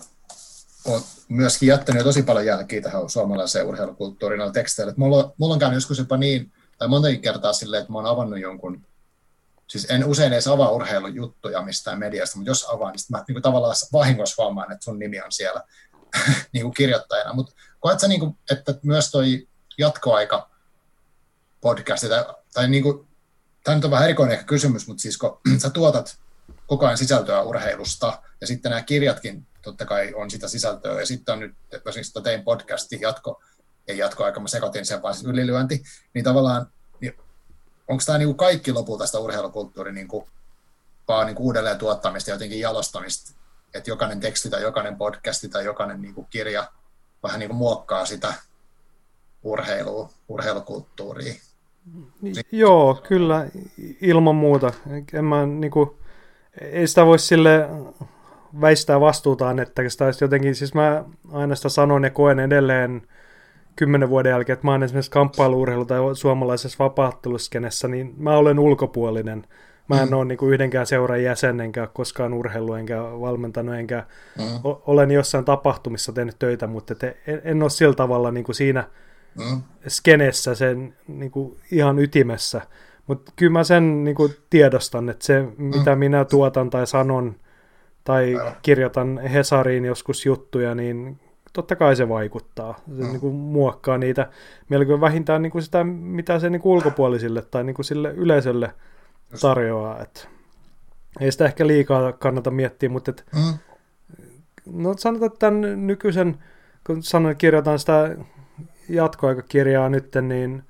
oot 0.86 1.04
myöskin 1.30 1.68
jättänyt 1.68 2.04
tosi 2.04 2.24
paljon 2.24 2.46
jälkiä 2.46 2.82
tähän 2.82 3.10
suomalaiseen 3.10 3.66
urheilukulttuuriin 3.66 4.38
näillä 4.38 4.54
teksteillä. 4.54 4.94
Mulla, 4.98 5.34
mulla 5.38 5.54
on 5.54 5.60
käynyt 5.60 5.78
joskus 5.78 5.98
jopa 6.00 6.18
niin, 6.18 6.52
tai 6.78 6.88
montakin 6.88 7.22
kertaa 7.22 7.54
silleen, 7.54 7.82
että 7.82 7.94
mä 7.94 7.98
oon 7.98 8.08
avannut 8.08 8.40
jonkun, 8.40 8.86
siis 9.68 9.88
en 9.90 10.06
usein 10.06 10.34
edes 10.34 10.48
avaa 10.48 10.72
urheilujuttuja 10.72 11.62
mistään 11.62 12.00
mediasta, 12.00 12.38
mutta 12.38 12.50
jos 12.50 12.70
avaan, 12.70 12.94
niin 12.94 13.06
mä 13.10 13.24
niin 13.28 13.36
kuin 13.36 13.44
tavallaan 13.44 13.76
vahingossa 13.94 14.44
huomaan, 14.44 14.72
että 14.72 14.84
sun 14.84 15.00
nimi 15.00 15.22
on 15.22 15.32
siellä 15.32 15.62
niin 16.54 16.64
kuin 16.64 16.74
kirjoittajana, 16.74 17.34
mutta 17.34 17.54
koet 17.80 18.00
sä, 18.00 18.08
niin 18.08 18.20
kuin, 18.20 18.38
että 18.52 18.74
myös 18.84 19.12
toi 19.12 19.48
jatkoaika 19.78 20.50
podcasti, 21.62 22.10
tai, 22.10 22.26
tai 22.54 22.70
niin 22.70 22.84
kuin, 22.84 23.08
tämä 23.64 23.76
nyt 23.76 23.86
on 23.86 23.92
vähän 23.92 24.06
erikoinen 24.06 24.34
ehkä 24.34 24.46
kysymys, 24.46 24.88
mutta 24.88 25.02
siis 25.02 25.18
kun 25.18 25.40
sä 25.62 25.70
tuotat 25.70 26.18
koko 26.68 26.86
ajan 26.86 26.98
sisältöä 26.98 27.42
urheilusta, 27.42 28.22
ja 28.42 28.48
sitten 28.48 28.70
nämä 28.70 28.82
kirjatkin 28.82 29.48
totta 29.62 29.86
kai 29.86 30.14
on 30.14 30.32
sitä 30.32 30.48
sisältöä, 30.48 31.00
ja 31.00 31.06
sitten 31.06 31.34
on 31.34 31.40
nyt, 31.40 31.56
siis 31.92 32.14
tein 32.24 32.44
podcasti 32.44 32.98
jatko, 33.02 33.42
ei 33.88 33.98
jatkoaika, 33.98 34.40
mä 34.40 34.48
sekoitin 34.48 34.86
sen 34.86 35.02
vaan 35.02 35.14
siis 35.14 35.28
ylilyönti, 35.28 35.84
niin 36.14 36.24
tavallaan, 36.24 36.68
onko 37.88 38.04
tämä 38.06 38.18
niin 38.18 38.28
kuin 38.28 38.38
kaikki 38.38 38.72
lopulta 38.72 39.06
sitä 39.06 39.20
urheilukulttuuri 39.20 39.92
niin 39.92 40.08
kuin, 40.08 40.26
vaan 41.08 41.26
niin 41.26 41.36
kuin 41.36 41.46
uudelleen 41.46 41.78
tuottamista 41.78 42.30
ja 42.30 42.36
jotenkin 42.36 42.60
jalostamista 42.60 43.38
että 43.74 43.90
jokainen 43.90 44.20
teksti 44.20 44.50
tai 44.50 44.62
jokainen 44.62 44.98
podcasti 44.98 45.50
tai 45.50 45.66
jokainen 45.66 46.02
niin 46.02 46.14
kuin 46.14 46.28
kirja 46.30 46.72
vähän 47.24 47.40
niin 47.40 47.50
kuin 47.50 47.58
muokkaa 47.58 48.06
sitä 48.06 48.34
urheilua, 49.44 50.10
urheilukulttuuria. 50.28 51.34
Joo, 52.52 53.02
kyllä, 53.08 53.48
ilman 54.02 54.36
muuta. 54.36 54.74
En 55.14 55.26
mä, 55.26 55.46
niin 55.46 55.72
kuin, 55.72 55.90
ei 56.62 56.88
sitä 56.88 57.06
voi 57.06 57.20
sille 57.20 57.70
väistää 58.62 59.00
vastuutaan, 59.00 59.60
että 59.60 59.90
sitä 59.90 60.06
olisi 60.06 60.24
jotenkin, 60.24 60.56
siis 60.56 60.74
mä 60.74 61.04
aina 61.32 61.56
sitä 61.56 61.70
sanon 61.70 62.04
ja 62.04 62.10
koen 62.10 62.40
edelleen 62.40 63.02
kymmenen 63.76 64.10
vuoden 64.10 64.30
jälkeen, 64.30 64.54
että 64.54 64.68
mä 64.68 64.72
oon 64.72 64.84
esimerkiksi 64.84 65.12
kamppailuurheilu 65.12 65.86
tai 65.86 66.00
suomalaisessa 66.14 66.84
vapaatteluskenessä, 66.84 67.88
niin 67.88 68.14
mä 68.18 68.38
olen 68.38 68.60
ulkopuolinen. 68.60 69.44
Mä 69.88 70.02
en 70.02 70.08
mm. 70.08 70.14
ole 70.14 70.26
niin 70.26 70.38
kuin 70.38 70.54
yhdenkään 70.54 70.86
seuran 70.86 71.24
jäsen, 71.24 71.60
enkä 71.60 71.88
koskaan 71.94 72.34
urheilu, 72.34 72.74
enkä 72.74 73.02
valmentanut, 73.02 73.76
enkä 73.76 74.04
mm. 74.38 74.44
olen 74.64 75.12
jossain 75.12 75.46
tapahtumissa 75.46 76.14
tehnyt 76.14 76.40
töitä, 76.40 76.68
mutta 76.68 76.94
en, 77.28 77.42
en 77.44 77.62
ole 77.62 77.70
sillä 77.70 77.94
tavalla 77.94 78.32
niin 78.32 78.44
kuin 78.44 78.56
siinä 78.56 78.84
mm. 79.38 79.62
skenessä 79.88 80.56
sen 80.56 80.94
niin 81.08 81.32
kuin 81.32 81.58
ihan 81.72 82.00
ytimessä. 82.00 82.62
Mutta 83.08 83.32
kyllä 83.36 83.52
mä 83.52 83.64
sen 83.64 84.04
niin 84.04 84.16
kuin 84.16 84.36
tiedostan, 84.50 85.10
että 85.10 85.26
se 85.26 85.48
mitä 85.58 85.96
mm. 85.96 86.00
minä 86.00 86.26
tuotan 86.26 86.70
tai 86.70 86.88
sanon 86.88 87.36
tai 88.04 88.34
mm. 88.34 88.52
kirjoitan 88.62 89.18
Hesariin 89.18 89.86
joskus 89.86 90.26
juttuja, 90.26 90.76
niin 90.76 91.20
totta 91.54 91.76
kai 91.76 91.96
se 91.96 92.10
vaikuttaa. 92.10 92.80
Se 92.98 93.04
mm. 93.04 93.08
niin 93.08 93.20
kuin 93.20 93.36
muokkaa 93.36 93.98
niitä 93.98 94.30
melkein 94.70 95.02
vähintään 95.02 95.42
niin 95.42 95.52
kuin 95.52 95.62
sitä, 95.62 95.84
mitä 95.84 96.40
se 96.40 96.50
niin 96.50 96.62
kuin 96.62 96.74
ulkopuolisille 96.74 97.42
tai 97.42 97.64
niin 97.64 97.76
kuin 97.76 97.86
sille 97.86 98.12
yleisölle– 98.12 98.74
tarjoaa. 99.42 100.02
Että 100.02 100.28
ei 101.20 101.32
sitä 101.32 101.46
ehkä 101.46 101.68
liikaa 101.68 102.12
kannata 102.12 102.52
miettiä, 102.52 102.90
mutta 102.90 103.12
et, 103.12 103.26
mm. 103.36 103.58
no 104.66 104.94
sanotaan, 104.98 105.28
että 105.28 105.40
tämän 105.40 105.88
nykyisen, 105.88 106.44
kun 106.88 107.04
sanoin, 107.04 107.38
kirjoitan 107.38 107.80
sitä 107.80 108.18
jatkoaikakirjaa 108.90 109.90
nyt, 109.90 110.14
niin 110.22 110.64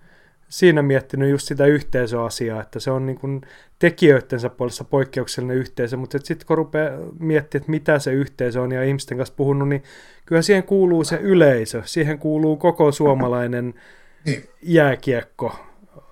siinä 0.49 0.81
miettinyt 0.81 1.29
just 1.29 1.47
sitä 1.47 1.65
yhteisöasiaa, 1.65 2.61
että 2.61 2.79
se 2.79 2.91
on 2.91 3.05
niin 3.05 3.17
kuin 3.17 3.41
tekijöidensä 3.79 4.49
puolesta 4.49 4.83
poikkeuksellinen 4.83 5.57
yhteisö, 5.57 5.97
mutta 5.97 6.17
sitten 6.23 6.47
kun 6.47 6.57
rupeaa 6.57 6.97
miettimään, 7.19 7.61
että 7.61 7.71
mitä 7.71 7.99
se 7.99 8.13
yhteisö 8.13 8.61
on 8.61 8.71
ja 8.71 8.83
ihmisten 8.83 9.17
kanssa 9.17 9.35
puhunut, 9.37 9.69
niin 9.69 9.83
kyllä 10.25 10.41
siihen 10.41 10.63
kuuluu 10.63 11.03
se 11.03 11.15
yleisö, 11.15 11.81
siihen 11.85 12.19
kuuluu 12.19 12.57
koko 12.57 12.91
suomalainen 12.91 13.73
niin. 14.25 14.49
jääkiekko, 14.61 15.55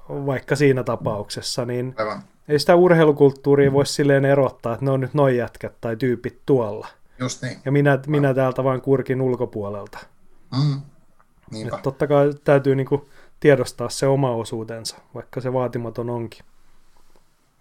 vaikka 0.09 0.55
siinä 0.55 0.83
tapauksessa, 0.83 1.65
niin 1.65 1.95
Aivan 1.97 2.21
ei 2.47 2.59
sitä 2.59 2.75
urheilukulttuuria 2.75 3.73
voi 3.73 3.85
silleen 3.85 4.25
erottaa, 4.25 4.73
että 4.73 4.85
ne 4.85 4.91
on 4.91 4.99
nyt 4.99 5.13
noin 5.13 5.37
jätkät 5.37 5.73
tai 5.81 5.95
tyypit 5.95 6.41
tuolla. 6.45 6.87
Just 7.19 7.41
niin. 7.41 7.57
Ja 7.65 7.71
minä, 7.71 7.99
minä 8.07 8.33
täältä 8.33 8.63
vain 8.63 8.81
kurkin 8.81 9.21
ulkopuolelta. 9.21 9.99
Mm. 10.63 10.81
Että 11.65 11.79
totta 11.83 12.07
kai 12.07 12.33
täytyy 12.43 12.75
niinku 12.75 13.09
tiedostaa 13.39 13.89
se 13.89 14.07
oma 14.07 14.35
osuutensa, 14.35 14.97
vaikka 15.13 15.41
se 15.41 15.53
vaatimaton 15.53 16.09
onkin. 16.09 16.45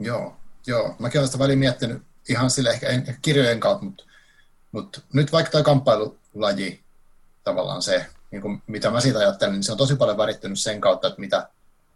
Joo, 0.00 0.36
joo. 0.66 0.94
Mäkin 0.98 1.18
olen 1.20 1.28
sitä 1.28 1.38
väliin 1.38 1.58
miettinyt 1.58 2.02
ihan 2.28 2.50
sille 2.50 2.70
ehkä, 2.70 2.86
ehkä 2.88 3.14
kirjojen 3.22 3.60
kautta, 3.60 3.84
mutta, 3.84 4.04
mutta 4.72 5.00
nyt 5.12 5.32
vaikka 5.32 5.50
tuo 5.50 5.62
kamppailulaji, 5.62 6.84
tavallaan 7.44 7.82
se, 7.82 8.06
niin 8.30 8.42
kuin 8.42 8.62
mitä 8.66 8.90
mä 8.90 9.00
siitä 9.00 9.18
ajattelen, 9.18 9.54
niin 9.54 9.62
se 9.62 9.72
on 9.72 9.78
tosi 9.78 9.96
paljon 9.96 10.16
värittynyt 10.16 10.60
sen 10.60 10.80
kautta, 10.80 11.08
että 11.08 11.20
mitä 11.20 11.48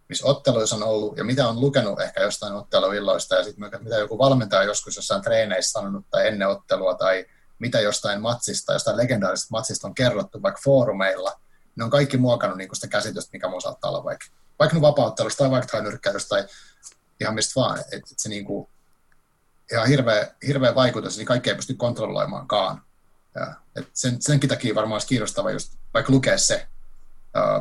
missä 0.09 0.27
otteluissa 0.27 0.77
on 0.77 0.83
ollut 0.83 1.17
ja 1.17 1.25
mitä 1.25 1.49
on 1.49 1.61
lukenut 1.61 2.01
ehkä 2.01 2.23
jostain 2.23 2.55
otteluilloista 2.55 3.35
ja 3.35 3.45
sitten 3.45 3.71
mitä 3.83 3.97
joku 3.97 4.19
valmentaja 4.19 4.63
joskus 4.63 4.97
jossain 4.97 5.23
treeneissä 5.23 5.73
sanonut 5.73 6.07
tai 6.11 6.27
ennen 6.27 6.49
ottelua 6.49 6.95
tai 6.95 7.27
mitä 7.59 7.81
jostain 7.81 8.21
matsista, 8.21 8.73
jostain 8.73 8.97
legendaarisesta 8.97 9.49
matsista 9.51 9.87
on 9.87 9.95
kerrottu 9.95 10.43
vaikka 10.43 10.61
foorumeilla, 10.65 11.41
ne 11.79 11.85
on 11.85 11.91
kaikki 11.91 12.17
muokannut 12.17 12.59
niin 12.59 12.69
sitä 12.73 12.89
käsitystä, 12.89 13.31
mikä 13.33 13.49
mun 13.49 13.63
saattaa 13.63 13.91
olla 13.91 14.05
vaikka, 14.05 14.27
vaikka 14.59 14.75
nyt 14.75 14.83
vapauttelusta 14.83 15.39
tai 15.39 15.51
vaikka 15.51 15.81
nyrkkäilystä 15.81 16.29
tai 16.29 16.47
ihan 17.21 17.35
mistä 17.35 17.61
vaan, 17.61 17.79
että 17.79 17.97
et 17.97 18.19
se 18.19 18.29
niin 18.29 18.45
kuin, 18.45 18.69
ihan 19.73 19.89
hirveä, 19.89 20.35
hirveä 20.47 20.75
vaikutus, 20.75 21.17
niin 21.17 21.27
kaikki 21.27 21.51
ei 21.51 21.57
pysty 21.57 21.75
kontrolloimaankaan. 21.75 22.83
Ja, 23.35 23.55
et 23.77 23.89
sen, 23.93 24.23
senkin 24.23 24.49
takia 24.49 24.75
varmaan 24.75 24.95
olisi 24.95 25.07
kiinnostava 25.07 25.51
just 25.51 25.73
vaikka 25.95 26.13
lukea 26.13 26.39
se 26.39 26.67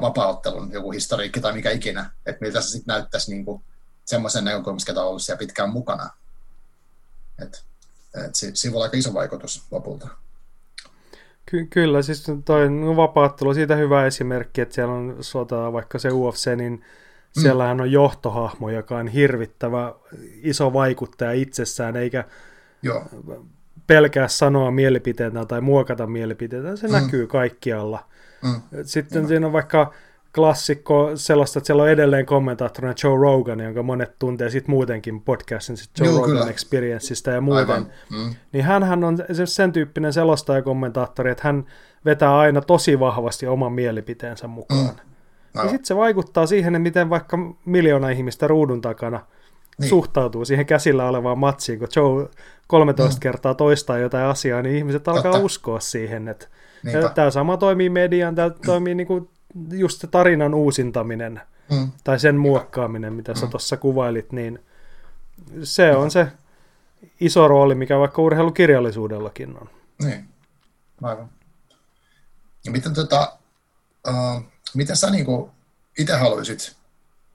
vapauttelun 0.01 0.71
joku 0.71 0.91
historiikki 0.91 1.41
tai 1.41 1.53
mikä 1.53 1.71
ikinä, 1.71 2.11
että 2.25 2.41
miltä 2.41 2.61
se 2.61 2.67
sitten 2.67 2.93
näyttäisi 2.93 3.31
niin 3.31 3.45
kuin 3.45 3.63
semmoisen 4.05 4.45
näkökulmasta, 4.45 4.85
ketä 4.85 5.01
on 5.01 5.07
ollut 5.07 5.21
siellä 5.21 5.39
pitkään 5.39 5.69
mukana. 5.69 6.09
Et, 7.41 7.65
et 8.25 8.35
si, 8.35 8.51
siinä 8.55 8.73
voi 8.73 8.77
olla 8.77 8.85
aika 8.85 8.97
iso 8.97 9.13
vaikutus 9.13 9.63
lopulta. 9.71 10.07
Ky- 11.51 11.67
kyllä, 11.69 12.01
siis 12.01 12.31
toi 12.45 12.69
vapaattelu 12.95 13.49
on 13.49 13.55
siitä 13.55 13.75
hyvä 13.75 14.05
esimerkki, 14.05 14.61
että 14.61 14.75
siellä 14.75 14.93
on 14.93 15.15
sota, 15.21 15.73
vaikka 15.73 15.99
se 15.99 16.09
UFC, 16.09 16.55
niin 16.55 16.73
mm. 16.73 17.41
siellähän 17.41 17.81
on 17.81 17.91
johtohahmo, 17.91 18.69
joka 18.69 18.97
on 18.97 19.07
hirvittävä 19.07 19.93
iso 20.43 20.73
vaikuttaja 20.73 21.31
itsessään, 21.31 21.95
eikä 21.95 22.23
Joo. 22.81 23.05
pelkää 23.87 24.27
sanoa 24.27 24.71
mielipiteitä 24.71 25.45
tai 25.45 25.61
muokata 25.61 26.07
mielipiteitä, 26.07 26.75
se 26.75 26.87
mm. 26.87 26.93
näkyy 26.93 27.27
kaikkialla. 27.27 28.05
Mm. 28.43 28.83
Sitten 28.83 29.21
mm. 29.21 29.27
siinä 29.27 29.47
on 29.47 29.53
vaikka 29.53 29.93
klassikko 30.37 31.11
sellaista, 31.15 31.59
että 31.59 31.67
siellä 31.67 31.83
on 31.83 31.89
edelleen 31.89 32.25
kommentaattorina 32.25 32.93
Joe 33.03 33.17
Rogan, 33.21 33.59
jonka 33.59 33.83
monet 33.83 34.19
tuntee 34.19 34.49
sitten 34.49 34.71
muutenkin 34.71 35.21
podcastin 35.21 35.77
sit 35.77 35.89
Joe 35.99 36.07
Joo, 36.07 36.17
Rogan 36.17 36.29
kyllä. 36.29 36.49
Experienceista 36.49 37.31
ja 37.31 37.41
muuten. 37.41 37.87
Mm. 38.11 38.35
Niin 38.51 38.65
hän 38.65 39.03
on 39.03 39.17
sen 39.45 39.71
tyyppinen 39.71 40.13
selostaja 40.13 40.61
kommentaattori, 40.61 41.31
että 41.31 41.43
hän 41.47 41.65
vetää 42.05 42.37
aina 42.37 42.61
tosi 42.61 42.99
vahvasti 42.99 43.47
oman 43.47 43.73
mielipiteensä 43.73 44.47
mukaan. 44.47 44.85
Mm. 44.85 45.61
Ja 45.63 45.63
sitten 45.63 45.85
se 45.85 45.95
vaikuttaa 45.95 46.45
siihen, 46.45 46.75
että 46.75 46.83
miten 46.83 47.09
vaikka 47.09 47.37
miljoona 47.65 48.09
ihmistä 48.09 48.47
ruudun 48.47 48.81
takana 48.81 49.19
niin. 49.79 49.89
suhtautuu 49.89 50.45
siihen 50.45 50.65
käsillä 50.65 51.09
olevaan 51.09 51.37
matsiin, 51.37 51.79
kun 51.79 51.87
Joe 51.95 52.29
13 52.67 53.17
mm. 53.17 53.19
kertaa 53.19 53.53
toistaa 53.53 53.97
jotain 53.97 54.25
asiaa, 54.25 54.61
niin 54.61 54.75
ihmiset 54.75 55.07
alkaa 55.07 55.31
Totta. 55.31 55.45
uskoa 55.45 55.79
siihen, 55.79 56.27
että 56.27 56.47
tämä 57.15 57.31
sama 57.31 57.57
toimii 57.57 57.89
median, 57.89 58.35
tämä 58.35 58.49
toimii 58.49 58.95
niin 58.95 59.07
kuin 59.07 59.29
just 59.71 60.01
se 60.01 60.07
tarinan 60.07 60.53
uusintaminen 60.53 61.41
mm. 61.71 61.91
tai 62.03 62.19
sen 62.19 62.35
muokkaaminen, 62.35 63.13
mitä 63.13 63.33
mm. 63.33 63.39
sä 63.39 63.47
tuossa 63.47 63.77
kuvailit, 63.77 64.31
niin 64.31 64.59
se 65.63 65.95
on 65.95 66.11
se 66.11 66.27
iso 67.19 67.47
rooli, 67.47 67.75
mikä 67.75 67.99
vaikka 67.99 68.21
urheilukirjallisuudellakin 68.21 69.57
on. 69.61 69.69
Niin, 70.03 70.29
aivan. 71.01 71.29
Ja 72.65 72.71
miten, 72.71 72.93
tota, 72.93 73.37
uh, 74.07 74.43
mitä 74.73 74.95
sä 74.95 75.09
niinku 75.09 75.51
itse 75.97 76.13
haluaisit 76.13 76.75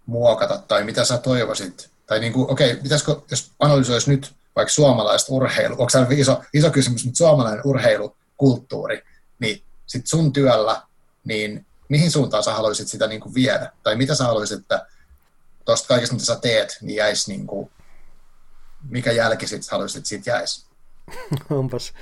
muokata 0.06 0.58
tai 0.68 0.84
mitä 0.84 1.04
sä 1.04 1.18
toivoisit? 1.18 1.90
Tai 2.06 2.20
niinku, 2.20 2.46
okei, 2.50 2.70
okay, 2.70 2.82
pitäisikö, 2.82 3.20
jos 3.30 3.52
analysoisi 3.58 4.10
nyt 4.10 4.34
vaikka 4.56 4.72
suomalaista 4.72 5.32
urheilu, 5.32 5.74
onko 5.78 5.90
se 5.90 6.06
iso, 6.10 6.42
iso 6.54 6.70
kysymys, 6.70 7.04
mutta 7.04 7.18
suomalainen 7.18 7.62
urheilukulttuuri, 7.64 9.02
niin 9.38 9.62
sit 9.86 10.06
sun 10.06 10.32
työllä, 10.32 10.82
niin 11.24 11.66
mihin 11.92 12.10
suuntaan 12.10 12.42
sä 12.42 12.54
haluaisit 12.54 12.88
sitä 12.88 13.06
niin 13.06 13.20
kuin 13.20 13.34
viedä? 13.34 13.72
Tai 13.82 13.96
mitä 13.96 14.14
sä 14.14 14.24
haluaisit, 14.24 14.60
että 14.60 14.86
tuosta 15.64 15.88
kaikesta, 15.88 16.14
mitä 16.14 16.26
sä 16.26 16.38
teet, 16.42 16.78
niin 16.80 16.96
jäisi 16.96 17.32
niin 17.32 17.46
kuin, 17.46 17.70
mikä 18.88 19.12
jälki 19.12 19.46
sit 19.46 19.70
haluaisit, 19.70 19.98
että 19.98 20.08
siitä 20.08 20.30
jäisi? 20.30 20.66
Onpas 21.50 21.92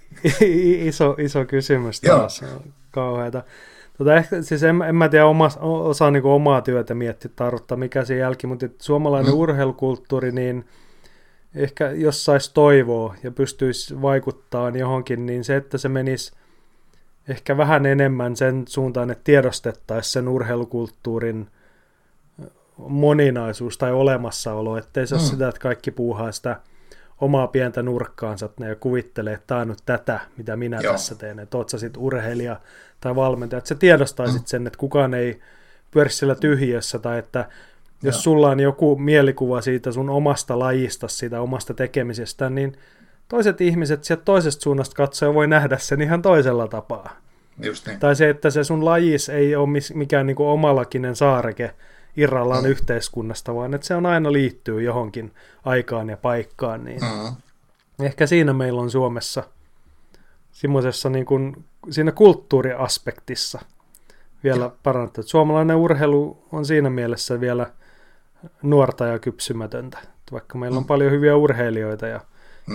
iso, 0.88 1.16
iso 1.18 1.44
kysymys 1.44 2.00
taas. 2.00 2.40
Kauheata. 2.90 3.42
Tota, 3.98 4.14
ehkä, 4.14 4.42
siis 4.42 4.62
en, 4.62 4.82
en 4.82 4.96
mä 4.96 5.08
tiedä 5.08 5.26
oma, 5.26 5.50
osaa 5.60 6.10
niin 6.10 6.24
omaa 6.24 6.62
työtä 6.62 6.94
miettiä 6.94 7.30
tarvittaa, 7.36 7.78
mikä 7.78 8.04
se 8.04 8.16
jälki, 8.16 8.46
mutta 8.46 8.66
suomalainen 8.78 9.32
mm. 9.32 9.38
urheilukulttuuri, 9.38 10.32
niin 10.32 10.68
ehkä 11.54 11.90
jos 11.90 12.24
saisi 12.24 12.54
toivoa 12.54 13.14
ja 13.22 13.30
pystyisi 13.30 14.02
vaikuttaa 14.02 14.70
johonkin, 14.70 15.26
niin 15.26 15.44
se, 15.44 15.56
että 15.56 15.78
se 15.78 15.88
menisi– 15.88 16.32
ehkä 17.28 17.56
vähän 17.56 17.86
enemmän 17.86 18.36
sen 18.36 18.64
suuntaan, 18.68 19.10
että 19.10 19.24
tiedostettaisiin 19.24 20.12
sen 20.12 20.28
urheilukulttuurin 20.28 21.46
moninaisuus 22.76 23.78
tai 23.78 23.92
olemassaolo, 23.92 24.76
ettei 24.76 25.06
se 25.06 25.14
mm. 25.14 25.20
ole 25.20 25.28
sitä, 25.28 25.48
että 25.48 25.60
kaikki 25.60 25.90
puuhaa 25.90 26.32
sitä 26.32 26.60
omaa 27.20 27.46
pientä 27.46 27.82
nurkkaansa 27.82 28.48
ja 28.68 28.76
kuvittelee, 28.76 29.34
että 29.34 29.46
tämä 29.46 29.60
on 29.60 29.68
nyt 29.68 29.78
tätä, 29.86 30.20
mitä 30.36 30.56
minä 30.56 30.80
Joo. 30.82 30.92
tässä 30.92 31.14
teen, 31.14 31.38
että 31.38 31.56
oot 31.56 31.68
sä 31.68 31.78
sitten 31.78 32.02
urheilija 32.02 32.60
tai 33.00 33.16
valmentaja, 33.16 33.58
että 33.58 33.68
sä 33.68 33.74
tiedostaisit 33.74 34.42
mm. 34.42 34.46
sen, 34.46 34.66
että 34.66 34.78
kukaan 34.78 35.14
ei 35.14 35.40
pyöri 35.90 36.10
siellä 36.10 36.34
tyhjössä 36.34 36.98
tai 36.98 37.18
että 37.18 37.48
jos 38.02 38.14
Joo. 38.14 38.22
sulla 38.22 38.48
on 38.48 38.60
joku 38.60 38.96
mielikuva 38.96 39.60
siitä 39.60 39.92
sun 39.92 40.10
omasta 40.10 40.58
lajista, 40.58 41.08
siitä 41.08 41.40
omasta 41.40 41.74
tekemisestä, 41.74 42.50
niin 42.50 42.76
toiset 43.34 43.60
ihmiset 43.60 44.04
sieltä 44.04 44.22
toisesta 44.24 44.62
suunnasta 44.62 44.96
katsoen 44.96 45.34
voi 45.34 45.46
nähdä 45.46 45.78
sen 45.78 46.02
ihan 46.02 46.22
toisella 46.22 46.68
tapaa. 46.68 47.16
Just 47.62 47.86
niin. 47.86 48.00
Tai 48.00 48.16
se, 48.16 48.30
että 48.30 48.50
se 48.50 48.64
sun 48.64 48.84
lajis 48.84 49.28
ei 49.28 49.56
ole 49.56 49.68
mikään 49.94 50.26
niin 50.26 50.36
kuin 50.36 50.46
omalakinen 50.46 51.16
saareke 51.16 51.74
irrallaan 52.16 52.64
mm. 52.64 52.70
yhteiskunnasta, 52.70 53.54
vaan 53.54 53.74
että 53.74 53.86
se 53.86 53.94
on 53.94 54.06
aina 54.06 54.32
liittyy 54.32 54.82
johonkin 54.82 55.32
aikaan 55.64 56.08
ja 56.08 56.16
paikkaan. 56.16 56.84
Niin 56.84 57.00
mm. 57.00 57.36
Ehkä 58.06 58.26
siinä 58.26 58.52
meillä 58.52 58.80
on 58.80 58.90
Suomessa 58.90 59.42
semmoisessa 60.52 61.10
niin 61.10 61.26
kuin, 61.26 61.64
siinä 61.90 62.12
kulttuuriaspektissa 62.12 63.60
vielä 64.44 64.70
parannettu. 64.82 65.22
Suomalainen 65.22 65.76
urheilu 65.76 66.44
on 66.52 66.64
siinä 66.66 66.90
mielessä 66.90 67.40
vielä 67.40 67.66
nuorta 68.62 69.06
ja 69.06 69.18
kypsymätöntä. 69.18 69.98
Vaikka 70.32 70.58
meillä 70.58 70.76
on 70.76 70.82
mm. 70.82 70.86
paljon 70.86 71.12
hyviä 71.12 71.36
urheilijoita 71.36 72.06
ja. 72.06 72.20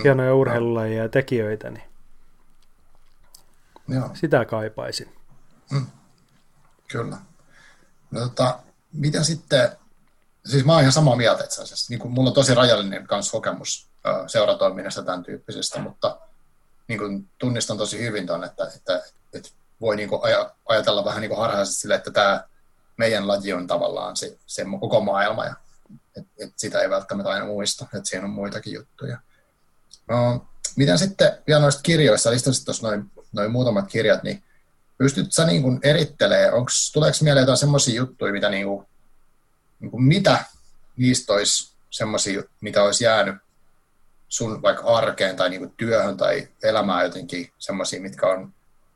Hienoja 0.04 0.34
urheilulajia 0.34 1.02
ja 1.02 1.08
tekijöitä, 1.08 1.70
niin 1.70 1.84
Joo. 3.88 4.10
sitä 4.14 4.44
kaipaisin. 4.44 5.16
Mm. 5.70 5.86
Kyllä. 6.88 7.16
No, 8.10 8.20
tota, 8.20 8.58
mitä 8.92 9.24
sitten, 9.24 9.70
siis 10.46 10.64
mä 10.64 10.72
oon 10.72 10.80
ihan 10.80 10.92
samaa 10.92 11.16
mieltä 11.16 11.44
itse 11.44 11.62
asiassa. 11.62 11.86
Niin 11.90 12.00
kuin, 12.00 12.12
mulla 12.12 12.30
on 12.30 12.34
tosi 12.34 12.54
rajallinen 12.54 13.06
kans 13.06 13.30
kokemus 13.30 13.88
ö, 14.06 14.28
seuratoiminnasta 14.28 15.02
tämän 15.02 15.22
tyyppisestä, 15.22 15.78
mutta 15.78 16.18
niin 16.88 16.98
kuin, 16.98 17.28
tunnistan 17.38 17.78
tosi 17.78 18.02
hyvin 18.02 18.26
ton, 18.26 18.44
että, 18.44 18.70
että, 18.76 19.02
että 19.32 19.48
voi 19.80 19.96
niin 19.96 20.08
kuin, 20.08 20.22
ajatella 20.68 21.04
vähän 21.04 21.20
niin 21.20 21.36
harhaisesti 21.36 21.80
sille, 21.80 21.94
että 21.94 22.10
tämä 22.10 22.44
meidän 22.96 23.28
laji 23.28 23.52
on 23.52 23.66
tavallaan 23.66 24.16
se, 24.16 24.38
se 24.46 24.64
koko 24.80 25.00
maailma 25.00 25.44
ja 25.44 25.54
et, 26.16 26.26
et 26.38 26.52
sitä 26.56 26.80
ei 26.80 26.90
välttämättä 26.90 27.30
aina 27.30 27.46
muista, 27.46 27.84
että 27.84 28.08
siinä 28.08 28.24
on 28.24 28.30
muitakin 28.30 28.72
juttuja. 28.72 29.18
No, 30.10 30.46
miten 30.76 30.98
sitten 30.98 31.38
vielä 31.46 31.60
noista 31.60 31.82
kirjoista, 31.82 32.30
listasit 32.30 32.64
tuossa 32.64 32.86
noin, 32.86 33.10
noin 33.32 33.50
muutamat 33.50 33.88
kirjat, 33.88 34.22
niin 34.22 34.42
pystyt 34.98 35.32
sä 35.32 35.44
niin 35.46 35.80
erittelemään, 35.82 36.54
onks, 36.54 36.92
tuleeko 36.92 37.18
mieleen 37.20 37.42
jotain 37.42 37.58
semmoisia 37.58 37.94
juttuja, 37.94 38.32
mitä, 38.32 38.48
niin 38.48 38.66
kuin, 38.66 38.86
niin 39.80 39.90
kuin 39.90 40.02
mitä 40.02 40.44
niistä 40.96 41.32
olisi 41.32 41.72
semmoisia, 41.90 42.42
mitä 42.60 42.82
olisi 42.82 43.04
jäänyt 43.04 43.34
sun 44.28 44.62
vaikka 44.62 44.82
arkeen 44.82 45.36
tai 45.36 45.50
niin 45.50 45.60
kuin 45.60 45.74
työhön 45.76 46.16
tai 46.16 46.48
elämään 46.62 47.04
jotenkin 47.04 47.52
semmoisia, 47.58 48.00
mitkä 48.00 48.26
on, 48.26 48.38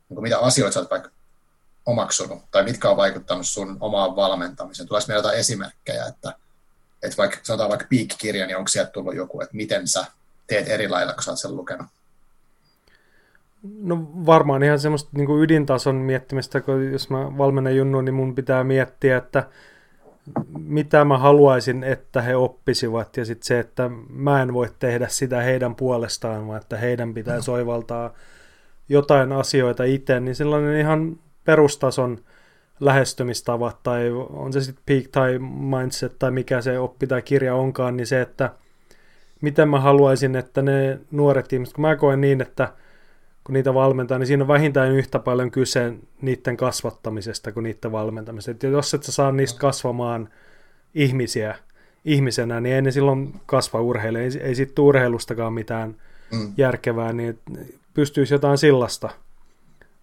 niin 0.09 0.15
kuin 0.15 0.23
mitä 0.23 0.39
asioita 0.39 0.73
sä 0.73 0.79
oot 0.79 0.91
vaikka 0.91 1.09
omaksunut 1.85 2.43
tai 2.51 2.63
mitkä 2.63 2.89
on 2.89 2.97
vaikuttanut 2.97 3.47
sun 3.47 3.77
omaan 3.79 4.15
valmentamiseen. 4.15 4.87
Tuleeko 4.87 5.07
meillä 5.07 5.19
jotain 5.19 5.39
esimerkkejä, 5.39 6.05
että, 6.05 6.33
että 7.03 7.17
vaikka 7.17 7.37
sanotaan 7.43 7.69
vaikka 7.69 7.87
piikkikirja, 7.89 8.47
niin 8.47 8.57
onko 8.57 8.67
sieltä 8.67 8.91
tullut 8.91 9.15
joku, 9.15 9.41
että 9.41 9.55
miten 9.55 9.87
sä 9.87 10.05
teet 10.47 10.69
eri 10.69 10.89
lailla, 10.89 11.13
kun 11.13 11.23
sä 11.23 11.31
oot 11.31 11.39
sen 11.39 11.55
lukenut? 11.55 11.87
No 13.81 14.07
varmaan 14.25 14.63
ihan 14.63 14.79
semmoista 14.79 15.09
niin 15.13 15.27
kuin 15.27 15.43
ydintason 15.43 15.95
miettimistä, 15.95 16.61
kun 16.61 16.91
jos 16.91 17.09
mä 17.09 17.37
valmennan 17.37 17.75
junnu, 17.75 18.01
niin 18.01 18.15
mun 18.15 18.35
pitää 18.35 18.63
miettiä, 18.63 19.17
että 19.17 19.43
mitä 20.59 21.05
mä 21.05 21.17
haluaisin, 21.17 21.83
että 21.83 22.21
he 22.21 22.35
oppisivat, 22.35 23.17
ja 23.17 23.25
sitten 23.25 23.47
se, 23.47 23.59
että 23.59 23.89
mä 24.09 24.41
en 24.41 24.53
voi 24.53 24.69
tehdä 24.79 25.07
sitä 25.07 25.41
heidän 25.41 25.75
puolestaan, 25.75 26.47
vaan 26.47 26.61
että 26.61 26.77
heidän 26.77 27.13
pitää 27.13 27.41
soivaltaa 27.41 28.13
jotain 28.89 29.31
asioita 29.31 29.83
itse, 29.83 30.19
niin 30.19 30.35
sellainen 30.35 30.79
ihan 30.79 31.19
perustason 31.43 32.17
lähestymistavat, 32.79 33.83
tai 33.83 34.11
on 34.29 34.53
se 34.53 34.61
sitten 34.61 34.83
peak 34.85 35.07
tai 35.11 35.39
mindset, 35.39 36.19
tai 36.19 36.31
mikä 36.31 36.61
se 36.61 36.79
oppi 36.79 37.07
tai 37.07 37.21
kirja 37.21 37.55
onkaan, 37.55 37.97
niin 37.97 38.07
se, 38.07 38.21
että– 38.21 38.49
miten 39.41 39.69
mä 39.69 39.79
haluaisin, 39.79 40.35
että 40.35 40.61
ne 40.61 40.99
nuoret 41.11 41.53
ihmiset, 41.53 41.75
kun 41.75 41.81
mä 41.81 41.95
koen 41.95 42.21
niin, 42.21 42.41
että 42.41 42.73
kun 43.43 43.53
niitä 43.53 43.73
valmentaa, 43.73 44.19
niin 44.19 44.27
siinä 44.27 44.43
on 44.43 44.47
vähintään 44.47 44.91
yhtä 44.91 45.19
paljon 45.19 45.51
kyse 45.51 45.93
niiden 46.21 46.57
kasvattamisesta 46.57 47.51
kuin 47.51 47.63
niiden 47.63 47.91
valmentamisesta. 47.91 48.67
Et 48.67 48.73
jos 48.73 48.93
et 48.93 49.03
sä 49.03 49.11
saa 49.11 49.31
niistä 49.31 49.59
kasvamaan 49.59 50.29
ihmisiä 50.93 51.55
ihmisenä, 52.05 52.61
niin 52.61 52.75
ei 52.75 52.81
ne 52.81 52.91
silloin 52.91 53.33
kasva 53.45 53.81
urheille. 53.81 54.23
Ei, 54.23 54.29
ei 54.41 54.55
sitten 54.55 54.85
urheilustakaan 54.85 55.53
mitään 55.53 55.95
mm. 56.31 56.53
järkevää. 56.57 57.13
Niin 57.13 57.39
pystyisi 57.93 58.33
jotain 58.33 58.57
sillasta 58.57 59.09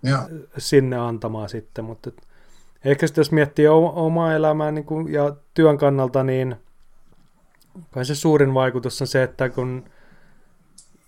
Joo. 0.02 0.20
sinne 0.58 0.96
antamaan 0.96 1.48
sitten, 1.48 1.84
mutta 1.84 2.10
et, 2.10 2.22
ehkä 2.84 3.06
sitten 3.06 3.20
jos 3.20 3.32
miettii 3.32 3.68
omaa 3.68 4.34
elämää 4.34 4.70
niin 4.70 4.84
kuin, 4.84 5.12
ja 5.12 5.36
työn 5.54 5.78
kannalta, 5.78 6.24
niin 6.24 6.56
kai 7.90 8.04
se 8.04 8.14
suurin 8.14 8.54
vaikutus 8.54 9.00
on 9.00 9.06
se, 9.06 9.22
että 9.22 9.48
kun 9.48 9.84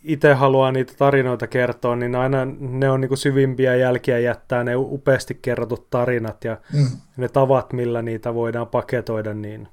itse 0.04 0.34
haluaa 0.34 0.72
niitä 0.72 0.92
tarinoita 0.98 1.46
kertoa, 1.46 1.96
niin 1.96 2.14
aina 2.14 2.38
ne 2.58 2.90
on 2.90 3.00
niin 3.00 3.16
syvimpiä 3.16 3.76
jälkiä 3.76 4.18
jättää 4.18 4.64
ne 4.64 4.76
upeasti 4.76 5.38
kerrotut 5.42 5.90
tarinat 5.90 6.44
ja 6.44 6.56
mm. 6.72 6.86
ne 7.16 7.28
tavat, 7.28 7.72
millä 7.72 8.02
niitä 8.02 8.34
voidaan 8.34 8.66
paketoida, 8.66 9.34
niin 9.34 9.68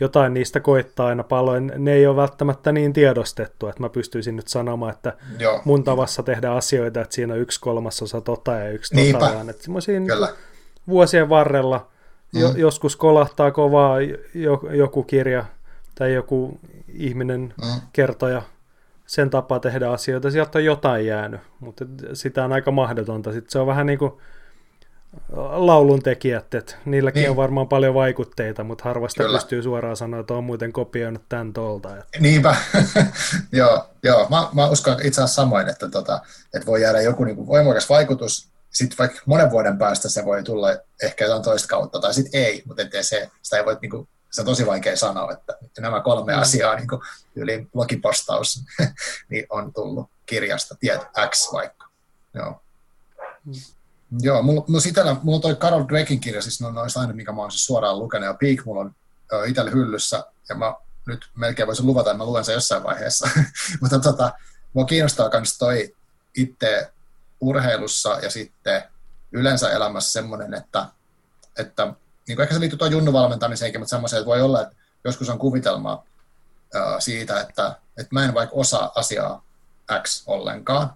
jotain 0.00 0.34
niistä 0.34 0.60
koittaa 0.60 1.06
aina 1.06 1.24
paljon. 1.24 1.72
Ne 1.76 1.92
ei 1.92 2.06
ole 2.06 2.16
välttämättä 2.16 2.72
niin 2.72 2.92
tiedostettu, 2.92 3.66
että 3.66 3.82
mä 3.82 3.88
pystyisin 3.88 4.36
nyt 4.36 4.48
sanomaan, 4.48 4.92
että 4.92 5.16
Joo. 5.38 5.62
mun 5.64 5.84
tavassa 5.84 6.22
tehdä 6.22 6.50
asioita, 6.50 7.00
että 7.00 7.14
siinä 7.14 7.34
on 7.34 7.40
yksi 7.40 7.60
kolmasosa 7.60 8.20
tota 8.20 8.52
ja 8.52 8.70
yksi 8.70 9.12
tota, 9.12 9.34
vaan 9.34 9.50
että 9.50 9.64
Kyllä. 10.06 10.28
vuosien 10.88 11.28
varrella 11.28 11.86
mm. 12.34 12.40
jo, 12.40 12.52
joskus 12.56 12.96
kolahtaa 12.96 13.50
kovaa 13.50 13.96
joku 14.70 15.02
kirja 15.02 15.44
tai 15.98 16.14
joku 16.14 16.60
ihminen 16.88 17.54
mm. 17.62 17.80
kertoja 17.92 18.42
sen 19.06 19.30
tapa 19.30 19.60
tehdä 19.60 19.90
asioita, 19.90 20.30
sieltä 20.30 20.58
on 20.58 20.64
jotain 20.64 21.06
jäänyt, 21.06 21.40
mutta 21.60 21.84
sitä 22.12 22.44
on 22.44 22.52
aika 22.52 22.70
mahdotonta. 22.70 23.32
Sitten 23.32 23.50
se 23.50 23.58
on 23.58 23.66
vähän 23.66 23.86
niin 23.86 23.98
kuin 23.98 24.12
laulun 25.52 26.02
tekijät, 26.02 26.54
että 26.54 26.74
niilläkin 26.84 27.20
niin. 27.20 27.30
on 27.30 27.36
varmaan 27.36 27.68
paljon 27.68 27.94
vaikutteita, 27.94 28.64
mutta 28.64 28.84
harvasta 28.84 29.22
Kyllä. 29.22 29.38
pystyy 29.38 29.62
suoraan 29.62 29.96
sanoa, 29.96 30.20
että 30.20 30.34
on 30.34 30.44
muuten 30.44 30.72
kopioinut 30.72 31.22
tämän 31.28 31.52
tuolta. 31.52 31.96
Että... 31.96 32.18
Niinpä, 32.20 32.56
joo, 33.52 33.86
joo. 34.02 34.26
Mä, 34.30 34.48
mä 34.52 34.68
uskon 34.70 34.92
itse 34.94 35.22
asiassa 35.22 35.42
samoin, 35.42 35.68
että, 35.68 35.88
tota, 35.88 36.20
että 36.54 36.66
voi 36.66 36.82
jäädä 36.82 37.00
joku 37.00 37.24
niin 37.24 37.36
kuin 37.36 37.46
voimakas 37.46 37.88
vaikutus, 37.88 38.48
sitten 38.72 38.98
vaikka 38.98 39.20
monen 39.26 39.50
vuoden 39.50 39.78
päästä 39.78 40.08
se 40.08 40.24
voi 40.24 40.42
tulla 40.42 40.68
ehkä 41.02 41.24
jotain 41.24 41.42
toista 41.42 41.68
kautta, 41.68 42.00
tai 42.00 42.14
sitten 42.14 42.40
ei, 42.40 42.62
mutta 42.66 42.82
ettei 42.82 43.04
se, 43.04 43.30
sitä 43.42 43.56
ei 43.56 43.64
voi 43.64 43.76
niin 43.82 43.90
kuin, 43.90 44.08
se 44.30 44.40
on 44.40 44.44
tosi 44.44 44.66
vaikea 44.66 44.96
sanoa, 44.96 45.32
että, 45.32 45.56
nämä 45.80 46.00
kolme 46.00 46.34
mm. 46.34 46.40
asiaa, 46.40 46.76
niin 46.76 46.88
kuin 46.88 47.00
yli 47.34 47.68
blogipostaus, 47.72 48.64
niin 49.30 49.46
on 49.50 49.72
tullut 49.72 50.10
kirjasta, 50.26 50.74
tiet 50.80 51.00
X 51.30 51.52
vaikka. 51.52 51.86
Joo. 52.34 52.62
Mm. 53.44 53.52
Joo, 54.20 54.42
mulla, 54.42 54.64
mulla, 54.68 54.82
itellä, 54.86 55.16
mulla 55.22 55.36
on 55.36 55.42
toi 55.42 55.54
Carol 55.54 55.84
Dweckin 55.88 56.20
kirja, 56.20 56.42
siis 56.42 56.60
no, 56.60 56.70
noista 56.70 57.00
aina, 57.00 57.12
mikä 57.12 57.32
mä 57.32 57.40
oon 57.40 57.50
siis 57.50 57.64
suoraan 57.64 57.98
lukenut, 57.98 58.26
ja 58.26 58.34
Peak 58.34 58.64
mulla 58.64 58.80
on 58.80 58.94
itsellä 59.46 59.70
hyllyssä, 59.70 60.24
ja 60.48 60.54
mä 60.54 60.74
nyt 61.06 61.30
melkein 61.34 61.66
voisin 61.66 61.86
luvata, 61.86 62.10
että 62.10 62.18
mä 62.18 62.24
luen 62.24 62.44
sen 62.44 62.52
jossain 62.52 62.82
vaiheessa. 62.82 63.28
Mutta 63.80 63.98
tota, 63.98 64.32
mua 64.72 64.84
kiinnostaa 64.84 65.30
myös 65.32 65.58
toi 65.58 65.94
itse 66.36 66.92
urheilussa 67.40 68.18
ja 68.22 68.30
sitten 68.30 68.82
yleensä 69.32 69.70
elämässä 69.70 70.12
semmoinen, 70.12 70.54
että, 70.54 70.86
että 71.58 71.94
niin 72.28 72.36
kuin 72.36 72.42
ehkä 72.42 72.54
se 72.54 72.60
liittyy 72.60 72.78
tuon 72.78 72.92
junnu 72.92 73.12
mutta 73.12 73.48
semmoiseen, 73.86 74.20
että 74.20 74.26
voi 74.26 74.42
olla, 74.42 74.62
että 74.62 74.76
joskus 75.04 75.28
on 75.28 75.38
kuvitelma 75.38 75.94
uh, 75.94 76.96
siitä, 76.98 77.40
että, 77.40 77.76
että 77.96 78.08
mä 78.10 78.24
en 78.24 78.34
vaikka 78.34 78.56
osaa 78.56 78.92
asiaa 78.94 79.44
X 80.02 80.22
ollenkaan, 80.26 80.92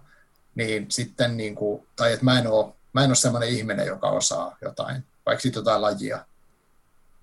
niin 0.55 0.85
sitten, 0.89 1.37
niin 1.37 1.55
kuin, 1.55 1.87
tai 1.95 2.13
että 2.13 2.25
mä 2.25 2.39
en 2.39 2.47
ole 2.47 2.73
mä 2.93 3.03
en 3.03 3.09
ole 3.09 3.15
sellainen 3.15 3.49
ihminen, 3.49 3.87
joka 3.87 4.09
osaa 4.09 4.57
jotain, 4.61 5.03
vaikka 5.25 5.41
sitten 5.41 5.61
jotain 5.61 5.81
lajia. 5.81 6.25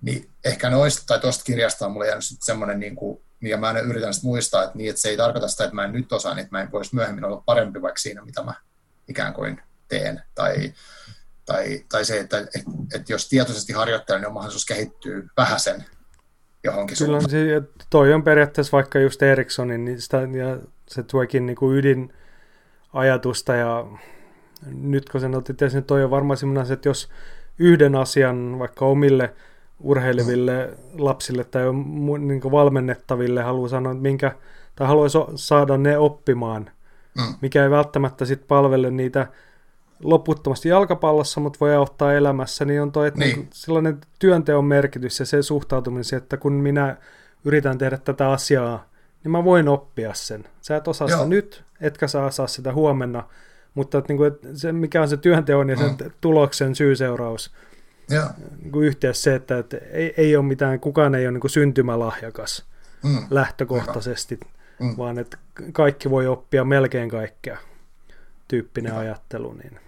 Niin 0.02 0.30
ehkä 0.44 0.76
olisi, 0.76 1.06
tai 1.06 1.20
tuosta 1.20 1.44
kirjasta 1.44 1.86
on 1.86 1.92
mulle 1.92 2.06
jäänyt 2.06 2.24
semmoinen, 2.40 2.80
niin 2.80 2.96
kuin, 2.96 3.22
ja 3.40 3.56
mä 3.56 3.70
yritän 3.70 4.14
sitten 4.14 4.28
muistaa, 4.28 4.62
että, 4.62 4.78
niin, 4.78 4.90
että 4.90 5.02
se 5.02 5.08
ei 5.08 5.16
tarkoita 5.16 5.48
sitä, 5.48 5.64
että 5.64 5.74
mä 5.74 5.84
en 5.84 5.92
nyt 5.92 6.12
osaa, 6.12 6.34
niin 6.34 6.42
että 6.42 6.56
mä 6.56 6.62
en 6.62 6.72
voisi 6.72 6.94
myöhemmin 6.94 7.24
olla 7.24 7.42
parempi 7.46 7.82
vaikka 7.82 8.00
siinä, 8.00 8.24
mitä 8.24 8.42
mä 8.42 8.54
ikään 9.08 9.34
kuin 9.34 9.62
teen. 9.88 10.22
Tai, 10.34 10.74
tai, 11.53 11.84
tai 11.88 12.05
se, 12.05 12.20
että, 12.20 12.38
että, 12.38 12.70
että 12.94 13.12
jos 13.12 13.28
tietoisesti 13.28 13.72
harjoittelen, 13.72 14.20
niin 14.20 14.26
on 14.26 14.34
mahdollisuus 14.34 14.66
kehittyä 14.66 15.22
vähäsen 15.36 15.84
johonkin 16.64 16.96
Kyllä 16.98 17.20
se, 17.20 17.62
toi 17.90 18.12
on 18.12 18.22
periaatteessa 18.22 18.72
vaikka 18.72 18.98
just 18.98 19.22
Ericssonin, 19.22 19.84
niin 19.84 20.01
sitä, 20.01 20.16
ja 20.16 20.59
se 20.88 21.03
tuokin 21.03 21.46
niin 21.46 21.57
kuin 21.57 21.76
ydinajatusta 21.76 23.55
ja 23.55 23.86
nyt 24.66 25.09
kun 25.09 25.20
sen 25.20 25.34
otit 25.34 25.62
esiin, 25.62 25.84
toi 25.84 26.05
on 26.05 26.11
varmaan 26.11 26.36
semmoinen 26.36 26.62
asia, 26.62 26.74
että 26.74 26.88
jos 26.88 27.09
yhden 27.59 27.94
asian 27.94 28.59
vaikka 28.59 28.84
omille 28.84 29.34
urheileville 29.80 30.70
lapsille 30.98 31.44
tai 31.44 31.62
niin 32.18 32.42
valmennettaville 32.51 33.42
haluaa 33.42 33.68
sanoa, 33.68 33.92
että 33.92 34.03
minkä, 34.03 34.32
tai 34.76 34.86
haluaisi 34.86 35.18
saada 35.34 35.76
ne 35.76 35.98
oppimaan, 35.98 36.70
mm. 37.18 37.34
mikä 37.40 37.62
ei 37.62 37.70
välttämättä 37.70 38.24
sit 38.24 38.48
palvele 38.48 38.90
niitä 38.90 39.26
loputtomasti 40.05 40.68
jalkapallossa, 40.68 41.40
mutta 41.40 41.57
voi 41.61 41.74
auttaa 41.74 42.12
elämässä, 42.12 42.64
niin 42.64 42.82
on 42.82 42.92
toi, 42.92 43.09
että 43.09 43.20
niin. 43.20 43.36
Niin 43.36 43.48
sellainen 43.53 43.98
työnteon 44.18 44.64
merkitys 44.64 45.20
ja 45.20 45.26
se 45.26 45.42
suhtautuminen, 45.42 46.05
että 46.16 46.36
kun 46.36 46.53
minä 46.53 46.96
yritän 47.44 47.78
tehdä 47.78 47.98
tätä 47.98 48.30
asiaa, 48.30 48.86
niin 49.24 49.32
mä 49.32 49.44
voin 49.44 49.68
oppia 49.68 50.14
sen. 50.14 50.44
Sä 50.61 50.76
et 50.76 50.88
osaa 50.88 51.09
Joo. 51.09 51.18
sitä 51.18 51.28
nyt, 51.28 51.64
etkä 51.80 52.09
saa, 52.09 52.30
saa 52.30 52.46
sitä 52.46 52.72
huomenna, 52.72 53.28
mutta 53.74 53.98
että, 53.98 54.12
niin 54.12 54.16
kuin, 54.16 54.32
että 54.32 54.48
se, 54.55 54.72
mikä 54.72 55.03
on 55.03 55.09
se 55.09 55.16
työnteon 55.16 55.68
ja 55.68 55.76
sen 55.76 55.90
mm. 55.90 56.11
tuloksen 56.20 56.74
syy-seuraus 56.74 57.51
niin 58.62 58.84
yhteys 58.84 59.22
se, 59.22 59.34
että, 59.34 59.59
että 59.59 59.76
ei, 59.76 60.14
ei 60.16 60.36
ole 60.36 60.44
mitään, 60.44 60.80
kukaan 60.80 61.14
ei 61.14 61.26
ole 61.26 61.32
niin 61.32 61.40
kuin 61.40 61.51
syntymälahjakas 61.51 62.64
mm. 63.03 63.26
lähtökohtaisesti, 63.30 64.40
mm. 64.80 64.96
vaan 64.98 65.18
että 65.18 65.38
kaikki 65.72 66.11
voi 66.11 66.26
oppia 66.26 66.64
melkein 66.64 67.09
kaikkea 67.09 67.59
tyyppinen 68.48 68.92
Hyvä. 68.92 69.01
ajattelu. 69.01 69.53
Niin. 69.53 69.80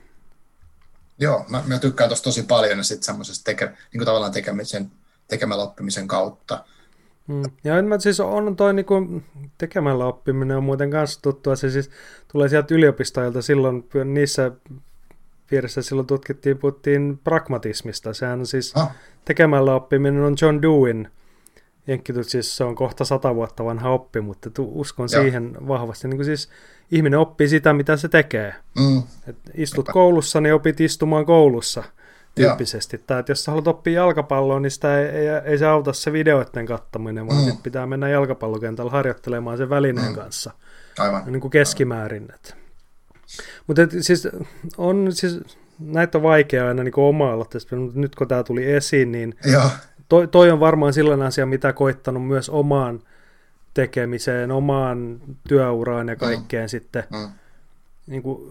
Joo, 1.22 1.44
mä, 1.48 1.62
mä 1.66 1.78
tykkään 1.78 2.10
tuosta 2.10 2.24
tosi 2.24 2.42
paljon 2.42 2.78
ja 2.78 2.84
sitten 2.84 3.04
semmoisesta 3.04 3.44
teke, 3.44 3.64
niin 3.66 3.98
kuin 3.98 4.04
tavallaan 4.04 4.32
tekemisen, 4.32 4.90
tekemällä 5.28 5.64
oppimisen 5.64 6.08
kautta. 6.08 6.64
Mm. 7.26 7.42
Ja 7.64 7.82
mä 7.82 7.98
siis 7.98 8.20
on 8.20 8.56
toi 8.56 8.74
niinku, 8.74 9.22
tekemällä 9.58 10.06
oppiminen 10.06 10.56
on 10.56 10.64
muuten 10.64 10.90
kanssa 10.90 11.22
tuttua. 11.22 11.56
Se 11.56 11.70
siis 11.70 11.90
tulee 12.32 12.48
sieltä 12.48 12.74
yliopistoilta 12.74 13.42
silloin 13.42 13.88
niissä 14.04 14.50
piirissä 15.50 15.82
silloin 15.82 16.06
tutkittiin, 16.06 16.58
puhuttiin 16.58 17.20
pragmatismista. 17.24 18.14
Sehän 18.14 18.46
siis 18.46 18.72
ah. 18.76 18.90
tekemällä 19.24 19.74
oppiminen 19.74 20.22
on 20.22 20.36
John 20.42 20.62
Dewin 20.62 21.08
jenkkitut, 21.86 22.28
siis 22.28 22.56
se 22.56 22.64
on 22.64 22.74
kohta 22.74 23.04
sata 23.04 23.34
vuotta 23.34 23.64
vanha 23.64 23.90
oppi, 23.90 24.20
mutta 24.20 24.50
uskon 24.58 25.08
Joo. 25.12 25.22
siihen 25.22 25.68
vahvasti. 25.68 26.08
Niin 26.08 26.18
kuin 26.18 26.26
siis 26.26 26.48
ihminen 26.90 27.18
oppii 27.18 27.48
sitä, 27.48 27.72
mitä 27.72 27.96
se 27.96 28.08
tekee. 28.08 28.54
Mm. 28.78 29.02
Et 29.28 29.36
istut 29.54 29.88
koulussa, 29.88 30.40
niin 30.40 30.54
opit 30.54 30.80
istumaan 30.80 31.26
koulussa 31.26 31.84
tyyppisesti. 32.34 32.98
Tai 32.98 33.20
että 33.20 33.32
jos 33.32 33.44
sä 33.44 33.50
haluat 33.50 33.66
oppia 33.66 33.94
jalkapalloa, 33.94 34.60
niin 34.60 34.70
sitä 34.70 35.00
ei, 35.00 35.06
ei, 35.06 35.28
ei 35.44 35.58
se 35.58 35.66
auta 35.66 35.92
se 35.92 36.12
videoiden 36.12 36.66
kattaminen, 36.66 37.26
vaan 37.26 37.44
mm. 37.44 37.56
pitää 37.62 37.86
mennä 37.86 38.08
jalkapallokentällä 38.08 38.90
harjoittelemaan 38.90 39.58
sen 39.58 39.70
välineen 39.70 40.08
mm. 40.08 40.14
kanssa. 40.14 40.50
Aivan. 40.98 41.22
Niin 41.26 41.40
kuin 41.40 41.50
keskimäärin. 41.50 42.28
Mutta 43.66 43.82
siis 44.00 44.28
on 44.76 45.08
siis, 45.10 45.40
näitä 45.78 46.18
on 46.18 46.22
vaikea 46.22 46.68
aina 46.68 46.82
niin 46.82 46.92
oma 46.96 47.36
mutta 47.36 47.58
nyt 47.94 48.14
kun 48.14 48.28
tämä 48.28 48.42
tuli 48.42 48.72
esiin, 48.72 49.12
niin 49.12 49.34
toi, 50.12 50.28
toi 50.28 50.50
on 50.50 50.60
varmaan 50.60 50.92
sellainen 50.92 51.26
asia, 51.26 51.46
mitä 51.46 51.72
koittanut 51.72 52.26
myös 52.26 52.50
omaan 52.50 53.00
tekemiseen, 53.74 54.50
omaan 54.50 55.20
työuraan 55.48 56.08
ja 56.08 56.14
mm. 56.14 56.18
kaikkeen 56.18 56.64
mm. 56.64 56.68
sitten 56.68 57.04
mm 57.10 57.28
niin 58.06 58.22
kuin 58.22 58.50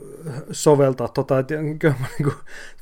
soveltaa 0.52 1.08
tota, 1.08 1.40
että 1.40 1.54
kyllä 1.80 1.96
niin 2.20 2.34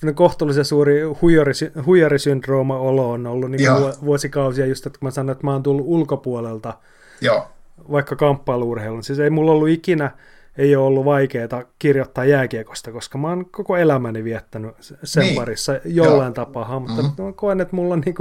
kuin, 0.01 0.15
kohtuullisen 0.15 0.65
suuri 0.65 1.01
huijari, 1.21 1.51
huijarisyndrooma 1.85 2.77
olo 2.77 3.11
on 3.11 3.27
ollut 3.27 3.51
niin 3.51 3.71
kuin 3.71 3.93
vuosikausia 4.05 4.65
just, 4.65 4.85
että 4.85 4.99
kun 4.99 5.07
mä 5.07 5.11
sanoin, 5.11 5.31
että 5.31 5.45
mä 5.45 5.51
oon 5.51 5.63
tullut 5.63 5.85
ulkopuolelta 5.87 6.73
Joo. 7.21 7.47
vaikka 7.91 8.15
kamppailuurheilun. 8.15 9.03
Siis 9.03 9.19
ei 9.19 9.29
mulla 9.29 9.51
ollut 9.51 9.69
ikinä, 9.69 10.11
ei 10.57 10.75
ole 10.75 10.85
ollut 10.85 11.05
vaikeaa 11.05 11.63
kirjoittaa 11.79 12.25
jääkiekosta, 12.25 12.91
koska 12.91 13.17
mä 13.17 13.27
oon 13.27 13.45
koko 13.51 13.77
elämäni 13.77 14.23
viettänyt 14.23 14.75
sen 15.03 15.23
niin. 15.23 15.35
parissa 15.35 15.79
jollain 15.85 16.33
Joo. 16.37 16.45
tapaa, 16.45 16.79
mutta 16.79 17.01
mm-hmm. 17.01 17.23
mä 17.23 17.31
koen, 17.31 17.61
että 17.61 17.75
mulla 17.75 17.93
on 17.93 18.01
niin 18.05 18.15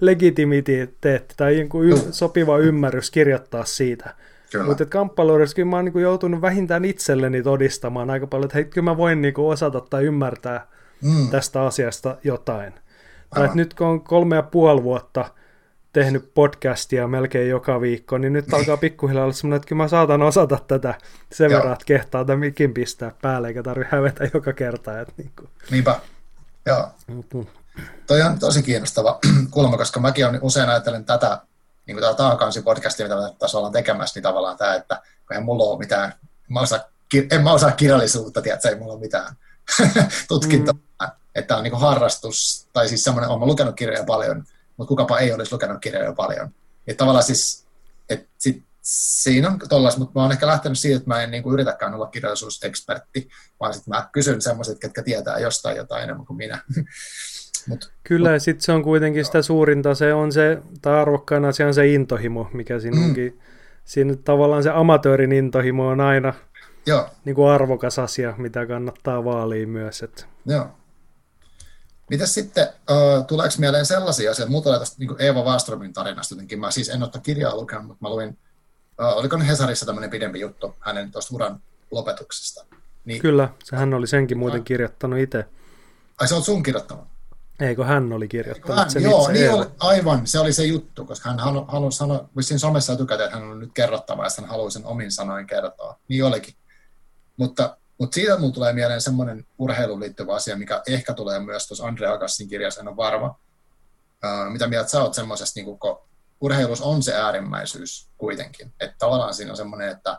legitimiteetti 0.00 1.34
tai 1.36 1.54
niin 1.54 1.68
y- 1.84 2.12
sopiva 2.12 2.58
ymmärrys 2.58 3.10
kirjoittaa 3.10 3.64
siitä. 3.64 4.14
Mutta 4.66 4.86
kamppailuudessa 4.86 5.56
kyllä 5.56 5.70
mä 5.70 5.76
oon 5.76 5.84
niinku 5.84 5.98
joutunut 5.98 6.40
vähintään 6.40 6.84
itselleni 6.84 7.42
todistamaan 7.42 8.10
aika 8.10 8.26
paljon, 8.26 8.44
että 8.44 8.54
hei, 8.54 8.64
kyllä 8.64 8.84
mä 8.84 8.96
voin 8.96 9.22
niinku 9.22 9.48
osata 9.48 9.80
tai 9.80 10.04
ymmärtää 10.04 10.66
mm. 11.02 11.28
tästä 11.30 11.62
asiasta 11.62 12.16
jotain. 12.24 12.72
Tai 13.34 13.44
että 13.44 13.56
nyt 13.56 13.74
kun 13.74 13.86
on 13.86 14.00
kolme 14.00 14.36
ja 14.36 14.42
puoli 14.42 14.82
vuotta 14.82 15.24
tehnyt 15.92 16.34
podcastia 16.34 17.08
melkein 17.08 17.48
joka 17.48 17.80
viikko, 17.80 18.18
niin 18.18 18.32
nyt 18.32 18.54
alkaa 18.54 18.76
pikkuhiljaa 18.76 19.24
olla 19.24 19.32
semmoinen, 19.32 19.56
että 19.56 19.68
kyllä 19.68 19.82
mä 19.82 19.88
saatan 19.88 20.22
osata 20.22 20.58
tätä 20.68 20.94
sen 21.32 21.50
Joo. 21.50 21.58
verran, 21.58 21.72
että 21.72 21.84
kehtaa 21.84 22.24
tämän 22.24 22.40
mikin 22.40 22.74
pistää 22.74 23.12
päälle, 23.22 23.48
eikä 23.48 23.62
tarvitse 23.62 23.96
hävetä 23.96 24.30
joka 24.34 24.52
kerta. 24.52 25.00
Että 25.00 25.14
niin 25.16 25.32
kuin. 25.38 25.48
Niinpä, 25.70 26.00
joo. 26.66 26.88
Mm-hmm. 27.06 27.46
Toi 28.06 28.22
on 28.22 28.38
tosi 28.38 28.62
kiinnostava 28.62 29.18
kulma, 29.50 29.76
koska 29.76 30.00
mäkin 30.00 30.26
on 30.26 30.38
usein 30.42 30.68
ajattelen 30.68 31.04
tätä 31.04 31.38
niin 31.86 31.94
kuin 31.94 32.02
tämä 32.02 32.14
taakansi 32.14 32.62
podcasti, 32.62 33.02
mitä 33.02 33.16
me 33.16 33.22
tässä 33.38 33.58
ollaan 33.58 33.72
tekemässä, 33.72 34.16
niin 34.16 34.22
tavallaan 34.22 34.56
tämä, 34.56 34.74
että 34.74 35.02
eihän 35.30 35.44
mulla 35.44 35.64
ole 35.64 35.78
mitään, 35.78 36.12
mä 36.48 36.60
osaa 36.60 36.80
en 37.30 37.44
mä 37.44 37.52
osaa 37.52 37.70
kirjallisuutta, 37.70 38.42
tiedätkö, 38.42 38.68
ei 38.68 38.78
mulla 38.78 38.92
ole 38.92 39.00
mitään 39.00 39.36
tutkintoa, 40.28 40.74
mm. 40.74 41.08
että 41.34 41.56
on 41.56 41.62
niin 41.62 41.80
harrastus, 41.80 42.68
tai 42.72 42.88
siis 42.88 43.04
semmoinen, 43.04 43.30
olen 43.30 43.48
lukenut 43.48 43.76
kirjoja 43.76 44.04
paljon, 44.04 44.44
mutta 44.76 44.88
kukapa 44.88 45.18
ei 45.18 45.32
olisi 45.32 45.52
lukenut 45.52 45.80
kirjoja 45.80 46.12
paljon. 46.12 46.50
Että 46.86 46.98
tavallaan 46.98 47.24
siis, 47.24 47.66
että 48.10 48.28
sit, 48.38 48.64
siinä 48.82 49.48
on 49.48 49.58
tollas, 49.68 49.98
mutta 49.98 50.12
mä 50.14 50.22
oon 50.22 50.32
ehkä 50.32 50.46
lähtenyt 50.46 50.78
siitä, 50.78 50.96
että 50.96 51.08
mä 51.08 51.22
en 51.22 51.30
niin 51.30 51.42
kuin 51.42 51.52
yritäkään 51.54 51.94
olla 51.94 52.06
kirjallisuusekspertti, 52.06 53.28
vaan 53.60 53.74
sitten 53.74 53.94
mä 53.94 54.08
kysyn 54.12 54.42
semmoiset, 54.42 54.78
ketkä 54.78 55.02
tietää 55.02 55.38
jostain 55.38 55.76
jotain 55.76 56.04
enemmän 56.04 56.26
kuin 56.26 56.36
minä. 56.36 56.62
Mut, 57.68 57.92
Kyllä, 58.04 58.28
mut, 58.28 58.34
ja 58.34 58.40
sitten 58.40 58.62
se 58.62 58.72
on 58.72 58.82
kuitenkin 58.82 59.20
joo. 59.20 59.24
sitä 59.24 59.42
suurinta, 59.42 59.94
se 59.94 60.14
on 60.14 60.32
se, 60.32 60.58
tai 60.82 61.00
arvokkaana 61.00 61.48
asia 61.48 61.66
on 61.66 61.74
se 61.74 61.86
intohimo, 61.88 62.50
mikä 62.52 62.80
siinä 62.80 62.96
mm. 62.96 63.04
onkin. 63.04 63.40
Siinä 63.84 64.16
tavallaan 64.16 64.62
se 64.62 64.70
amatöörin 64.70 65.32
intohimo 65.32 65.88
on 65.88 66.00
aina 66.00 66.34
joo. 66.86 67.08
Niin 67.24 67.34
kuin 67.34 67.50
arvokas 67.50 67.98
asia, 67.98 68.34
mitä 68.38 68.66
kannattaa 68.66 69.24
vaalia 69.24 69.66
myös. 69.66 70.02
Että. 70.02 70.24
Joo. 70.46 70.70
Mitäs 72.12 72.34
sitten, 72.34 72.68
uh, 72.90 73.26
tuleeko 73.26 73.54
mieleen 73.58 73.86
sellaisia 73.86 74.30
asioita, 74.30 74.50
muuta 74.50 74.78
tästä 74.78 74.96
niin 74.98 75.16
Eeva 75.18 75.42
Wastromin 75.42 75.92
tarinasta 75.92 76.34
jotenkin, 76.34 76.60
mä 76.60 76.70
siis 76.70 76.88
en 76.88 77.02
ottaa 77.02 77.22
kirjaa 77.22 77.56
lukenut, 77.56 77.86
mutta 77.86 78.04
mä 78.04 78.10
luin, 78.10 78.28
uh, 78.28 79.18
oliko 79.18 79.36
ne 79.36 79.46
Hesarissa 79.46 79.86
tämmöinen 79.86 80.10
pidempi 80.10 80.40
juttu 80.40 80.74
hänen 80.80 81.12
tuosta 81.12 81.34
uran 81.34 81.60
lopetuksesta. 81.90 82.66
Niin, 83.04 83.22
Kyllä, 83.22 83.48
se 83.64 83.76
hän 83.76 83.94
oli 83.94 84.06
senkin 84.06 84.38
muuten 84.38 84.60
uh, 84.60 84.64
kirjoittanut 84.64 85.18
itse. 85.18 85.44
Ai 86.20 86.28
se 86.28 86.34
on 86.34 86.42
sun 86.42 86.62
kirjoittanut? 86.62 87.04
Eikö 87.60 87.84
hän 87.84 88.12
oli 88.12 88.28
kirjoittanut 88.28 88.78
hän, 88.78 88.90
sen 88.90 89.02
Joo, 89.02 89.28
niin 89.28 89.50
oli, 89.50 89.66
aivan, 89.78 90.26
se 90.26 90.38
oli 90.38 90.52
se 90.52 90.64
juttu, 90.64 91.04
koska 91.04 91.30
hän 91.30 91.38
halusi 91.68 91.98
sanoa, 91.98 92.28
siinä 92.40 92.58
somessa 92.58 92.92
etukäteen, 92.92 93.26
että 93.26 93.38
hän 93.38 93.48
on 93.48 93.60
nyt 93.60 93.70
kerrottava, 93.74 94.24
ja 94.24 94.30
hän 94.40 94.50
haluaa 94.50 94.70
sen 94.70 94.86
omin 94.86 95.12
sanoin 95.12 95.46
kertoa. 95.46 95.98
Niin 96.08 96.24
olikin. 96.24 96.54
Mutta, 97.36 97.76
mutta 98.02 98.14
siitä 98.14 98.38
mulle 98.38 98.52
tulee 98.52 98.72
mieleen 98.72 99.00
semmoinen 99.00 99.46
urheiluun 99.58 100.00
liittyvä 100.00 100.34
asia, 100.34 100.56
mikä 100.56 100.82
ehkä 100.86 101.14
tulee 101.14 101.40
myös 101.40 101.68
tuossa 101.68 101.84
Andre 101.84 102.06
Agassin 102.06 102.48
kirjassa, 102.48 102.80
en 102.80 102.88
ole 102.88 102.96
varma. 102.96 103.28
Uh, 104.24 104.52
mitä 104.52 104.66
mieltä 104.66 104.90
sä 104.90 105.02
oot 105.02 105.14
semmoisesta, 105.14 105.60
niin 105.60 105.78
kun 105.78 105.98
urheilus 106.40 106.80
on 106.80 107.02
se 107.02 107.14
äärimmäisyys 107.14 108.08
kuitenkin. 108.18 108.72
Että 108.80 108.96
tavallaan 108.98 109.34
siinä 109.34 109.52
on 109.52 109.56
semmoinen, 109.56 109.88
että, 109.88 110.18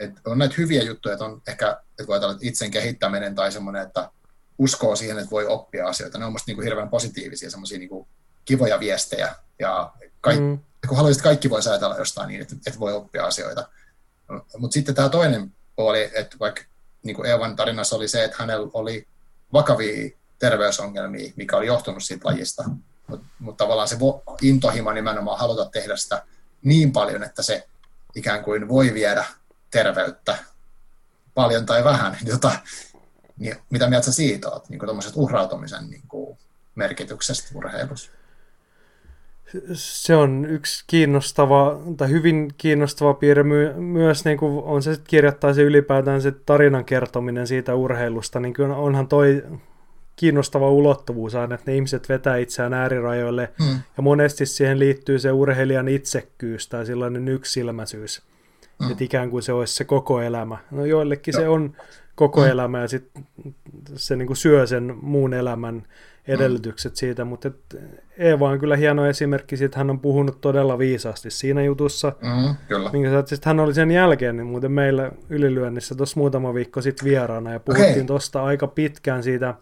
että 0.00 0.20
on 0.26 0.38
näitä 0.38 0.54
hyviä 0.58 0.82
juttuja, 0.82 1.12
että 1.12 1.24
on 1.24 1.42
ehkä, 1.48 1.70
että 1.90 2.06
voi 2.06 2.14
ajatella, 2.14 2.38
itsen 2.40 2.70
kehittäminen 2.70 3.34
tai 3.34 3.52
semmoinen, 3.52 3.82
että 3.82 4.10
uskoo 4.58 4.96
siihen, 4.96 5.18
että 5.18 5.30
voi 5.30 5.46
oppia 5.46 5.88
asioita. 5.88 6.18
Ne 6.18 6.24
on 6.24 6.32
musta 6.32 6.44
niin 6.46 6.56
kuin 6.56 6.64
hirveän 6.64 6.88
positiivisia, 6.88 7.50
semmoisia 7.50 7.78
niin 7.78 8.06
kivoja 8.44 8.80
viestejä. 8.80 9.34
Ja 9.58 9.92
kaik- 10.20 10.40
mm. 10.40 10.58
kun 10.88 10.96
haluaisit, 10.96 11.22
kaikki 11.22 11.50
voi 11.50 11.60
ajatella 11.70 11.96
jostain 11.96 12.28
niin, 12.28 12.42
että, 12.42 12.56
että 12.66 12.80
voi 12.80 12.92
oppia 12.92 13.26
asioita. 13.26 13.68
Mutta 14.58 14.74
sitten 14.74 14.94
tämä 14.94 15.08
toinen 15.08 15.52
puoli, 15.76 16.10
että 16.14 16.36
vaikka 16.40 16.62
niin 17.06 17.16
kuin 17.16 17.26
Eevan 17.26 17.56
tarinassa 17.56 17.96
oli 17.96 18.08
se, 18.08 18.24
että 18.24 18.36
hänellä 18.40 18.70
oli 18.74 19.06
vakavia 19.52 20.10
terveysongelmia, 20.38 21.32
mikä 21.36 21.56
oli 21.56 21.66
johtunut 21.66 22.04
siitä 22.04 22.28
lajista. 22.28 22.64
Mutta 23.06 23.26
mut 23.38 23.56
tavallaan 23.56 23.88
se 23.88 23.96
intohimo 24.42 24.92
nimenomaan 24.92 25.38
haluta 25.38 25.70
tehdä 25.70 25.96
sitä 25.96 26.22
niin 26.62 26.92
paljon, 26.92 27.22
että 27.22 27.42
se 27.42 27.68
ikään 28.14 28.44
kuin 28.44 28.68
voi 28.68 28.94
viedä 28.94 29.24
terveyttä 29.70 30.38
paljon 31.34 31.66
tai 31.66 31.84
vähän, 31.84 32.18
jota, 32.24 32.52
niin 33.38 33.56
mitä 33.70 33.88
mieltä 33.88 34.04
sä 34.04 34.12
siitä 34.12 34.50
olet, 34.50 34.68
niin 34.68 34.80
uhrautumisen 35.14 35.90
niin 35.90 36.02
kuin 36.08 36.38
merkityksestä 36.74 37.48
urheilussa? 37.54 38.10
Se 39.72 40.16
on 40.16 40.44
yksi 40.44 40.84
kiinnostava, 40.86 41.80
tai 41.96 42.10
hyvin 42.10 42.48
kiinnostava 42.58 43.14
piirre 43.14 43.42
my- 43.42 43.74
myös, 43.74 44.24
niin 44.24 44.38
kuin 44.38 44.64
on 44.64 44.82
se 44.82 44.94
sitten 44.94 45.10
kirjoittaa 45.10 45.54
se 45.54 45.62
ylipäätään 45.62 46.22
se 46.22 46.32
tarinan 46.46 46.84
kertominen 46.84 47.46
siitä 47.46 47.74
urheilusta, 47.74 48.40
niin 48.40 48.52
kyllä 48.52 48.76
onhan 48.76 49.08
toi 49.08 49.44
kiinnostava 50.16 50.70
ulottuvuus 50.70 51.34
aina, 51.34 51.54
että 51.54 51.70
ne 51.70 51.76
ihmiset 51.76 52.08
vetää 52.08 52.36
itseään 52.36 52.74
äärirajoille, 52.74 53.52
hmm. 53.64 53.80
ja 53.96 54.02
monesti 54.02 54.46
siihen 54.46 54.78
liittyy 54.78 55.18
se 55.18 55.32
urheilijan 55.32 55.88
itsekkyys 55.88 56.68
tai 56.68 56.86
sellainen 56.86 57.28
yksilmäisyys, 57.28 58.22
hmm. 58.82 58.92
että 58.92 59.04
ikään 59.04 59.30
kuin 59.30 59.42
se 59.42 59.52
olisi 59.52 59.74
se 59.74 59.84
koko 59.84 60.20
elämä. 60.20 60.58
No 60.70 60.84
joillekin 60.84 61.34
Joo. 61.34 61.42
se 61.42 61.48
on 61.48 61.76
koko 62.16 62.40
mm. 62.40 62.46
elämä 62.46 62.80
ja 62.80 62.88
sitten 62.88 63.26
se 63.94 64.16
niin 64.16 64.26
kuin 64.26 64.36
syö 64.36 64.66
sen 64.66 64.94
muun 65.02 65.34
elämän 65.34 65.86
edellytykset 66.28 66.92
mm. 66.92 66.96
siitä, 66.96 67.24
mutta 67.24 67.48
et 67.48 67.76
Eeva 68.18 68.48
on 68.48 68.58
kyllä 68.58 68.76
hieno 68.76 69.06
esimerkki 69.06 69.56
siitä, 69.56 69.78
hän 69.78 69.90
on 69.90 70.00
puhunut 70.00 70.40
todella 70.40 70.78
viisaasti 70.78 71.30
siinä 71.30 71.62
jutussa, 71.62 72.12
mm, 72.22 72.54
kyllä. 72.68 72.90
minkä 72.92 73.10
sä, 73.10 73.36
hän 73.44 73.60
oli 73.60 73.74
sen 73.74 73.90
jälkeen 73.90 74.36
niin 74.36 74.46
muuten 74.46 74.72
meillä 74.72 75.10
ylilyönnissä 75.28 75.94
tuossa 75.94 76.20
muutama 76.20 76.54
viikko 76.54 76.82
sitten 76.82 77.04
vieraana 77.04 77.52
ja 77.52 77.60
puhuttiin 77.60 77.92
okay. 77.92 78.04
tuosta 78.04 78.44
aika 78.44 78.66
pitkään 78.66 79.22
siitä 79.22 79.54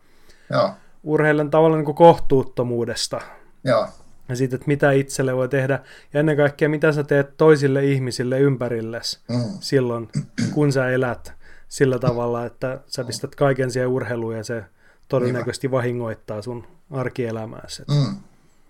Joo. 0.51 0.71
urheilijan 1.03 1.51
tavallaan 1.51 1.79
niin 1.79 1.85
kuin 1.85 1.95
kohtuuttomuudesta. 1.95 3.21
Joo. 3.65 3.89
Ja 4.29 4.37
siitä, 4.37 4.57
että 4.57 4.67
mitä 4.67 4.93
itselle 4.93 5.37
voi 5.37 5.49
tehdä, 5.49 5.81
ja 6.13 6.21
ennen 6.21 6.37
kaikkea 6.37 6.69
mitä 6.69 6.93
sä 6.93 7.05
teet 7.05 7.37
toisille 7.37 7.85
ihmisille 7.85 8.41
ympärilles 8.41 9.21
mm. 9.29 9.45
silloin, 9.61 10.09
kun 10.55 10.73
sä 10.73 10.91
elät 10.91 11.33
sillä 11.75 11.99
tavalla, 11.99 12.47
että 12.47 12.81
sä 12.87 13.05
pistät 13.05 13.35
kaiken 13.35 13.71
siihen 13.71 13.89
urheiluun 13.89 14.37
ja 14.37 14.45
se 14.45 14.65
todennäköisesti 15.09 15.67
Niinpä. 15.67 15.77
vahingoittaa 15.77 16.43
sun 16.43 16.67
arkielämääsi. 16.91 17.83
Mm. 17.89 18.17